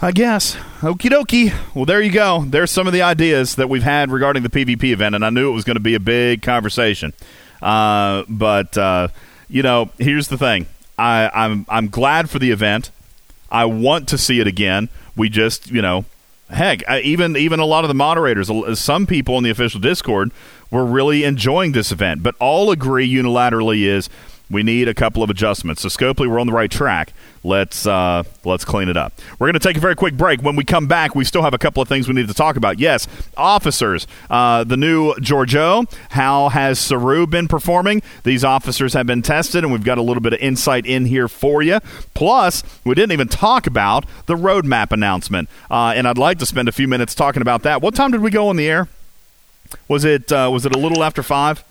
[0.00, 0.56] I guess.
[0.80, 1.54] Okie dokie.
[1.74, 2.44] Well, there you go.
[2.46, 5.48] There's some of the ideas that we've had regarding the PvP event, and I knew
[5.50, 7.12] it was going to be a big conversation.
[7.62, 9.08] Uh, but uh,
[9.48, 10.66] you know, here's the thing.
[10.98, 12.90] I, I'm I'm glad for the event.
[13.50, 14.88] I want to see it again.
[15.16, 16.04] We just, you know,
[16.50, 19.80] heck, I, even even a lot of the moderators, uh, some people in the official
[19.80, 20.32] Discord
[20.70, 24.08] were really enjoying this event, but all agree unilaterally is
[24.50, 25.82] we need a couple of adjustments.
[25.82, 27.12] So Scopely, we're on the right track.
[27.42, 29.12] Let's uh, let's clean it up.
[29.38, 30.42] We're going to take a very quick break.
[30.42, 32.56] When we come back, we still have a couple of things we need to talk
[32.56, 32.78] about.
[32.78, 33.06] Yes,
[33.36, 35.90] officers, uh, the new Georgiou.
[36.10, 38.02] How has Saru been performing?
[38.22, 41.28] These officers have been tested, and we've got a little bit of insight in here
[41.28, 41.80] for you.
[42.14, 46.68] Plus, we didn't even talk about the roadmap announcement, uh, and I'd like to spend
[46.68, 47.82] a few minutes talking about that.
[47.82, 48.88] What time did we go on the air?
[49.88, 51.64] Was it uh, was it a little after five?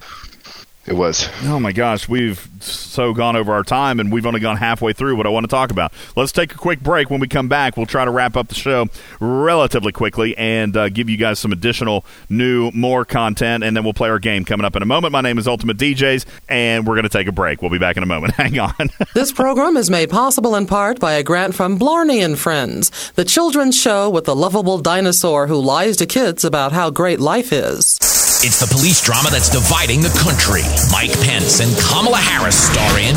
[0.85, 1.29] It was.
[1.43, 5.15] Oh my gosh, we've so gone over our time and we've only gone halfway through
[5.15, 5.93] what I want to talk about.
[6.17, 7.09] Let's take a quick break.
[7.09, 8.87] When we come back, we'll try to wrap up the show
[9.21, 13.93] relatively quickly and uh, give you guys some additional new, more content, and then we'll
[13.93, 15.13] play our game coming up in a moment.
[15.13, 17.61] My name is Ultimate DJs, and we're going to take a break.
[17.61, 18.33] We'll be back in a moment.
[18.35, 18.73] Hang on.
[19.13, 23.23] This program is made possible in part by a grant from Blarney and Friends, the
[23.23, 27.99] children's show with the lovable dinosaur who lies to kids about how great life is.
[28.45, 30.67] It's the police drama that's dividing the country.
[30.91, 33.15] Mike Pence and Kamala Harris star in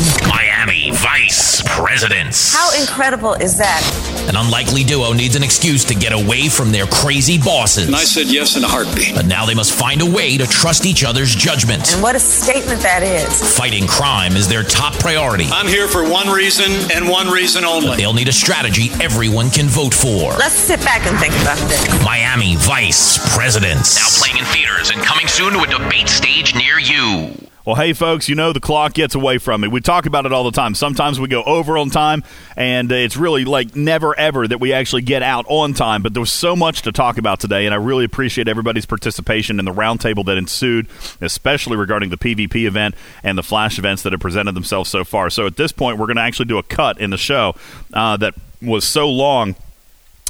[0.57, 2.55] Miami Vice Presidents.
[2.55, 3.79] How incredible is that?
[4.27, 7.85] An unlikely duo needs an excuse to get away from their crazy bosses.
[7.85, 9.13] And I said yes in a heartbeat.
[9.13, 11.93] But now they must find a way to trust each other's judgment.
[11.93, 13.55] And what a statement that is.
[13.55, 15.45] Fighting crime is their top priority.
[15.51, 17.89] I'm here for one reason and one reason only.
[17.89, 20.33] But they'll need a strategy everyone can vote for.
[20.39, 22.03] Let's sit back and think about this.
[22.03, 23.95] Miami Vice Presidents.
[23.95, 27.46] Now playing in theaters and coming soon to a debate stage near you.
[27.67, 29.67] Well, hey, folks, you know the clock gets away from me.
[29.67, 30.73] We talk about it all the time.
[30.73, 32.23] Sometimes we go over on time,
[32.55, 36.01] and it's really like never ever that we actually get out on time.
[36.01, 39.59] But there was so much to talk about today, and I really appreciate everybody's participation
[39.59, 40.87] in the roundtable that ensued,
[41.19, 45.29] especially regarding the PvP event and the Flash events that have presented themselves so far.
[45.29, 47.53] So at this point, we're going to actually do a cut in the show
[47.93, 49.57] uh, that was so long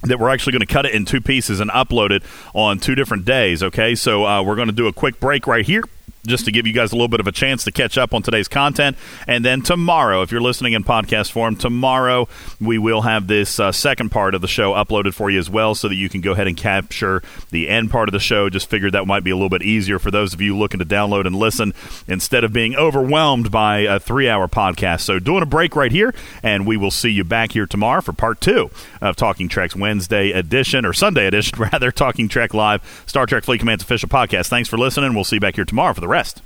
[0.01, 2.23] that we're actually going to cut it in two pieces and upload it
[2.55, 3.61] on two different days.
[3.61, 5.83] Okay, so uh, we're going to do a quick break right here.
[6.25, 8.21] Just to give you guys a little bit of a chance to catch up on
[8.21, 8.97] today's content.
[9.27, 12.27] And then tomorrow, if you're listening in podcast form, tomorrow
[12.59, 15.75] we will have this uh, second part of the show uploaded for you as well
[15.75, 17.21] so that you can go ahead and capture
[17.51, 18.49] the end part of the show.
[18.49, 20.85] Just figured that might be a little bit easier for those of you looking to
[20.85, 21.73] download and listen
[22.07, 25.01] instead of being overwhelmed by a three hour podcast.
[25.01, 26.13] So, doing a break right here,
[26.43, 28.69] and we will see you back here tomorrow for part two
[29.01, 33.59] of Talking Trek's Wednesday edition, or Sunday edition, rather, Talking Trek Live, Star Trek Fleet
[33.59, 34.47] Command's official podcast.
[34.47, 35.13] Thanks for listening.
[35.13, 36.41] We'll see you back here tomorrow for the rest.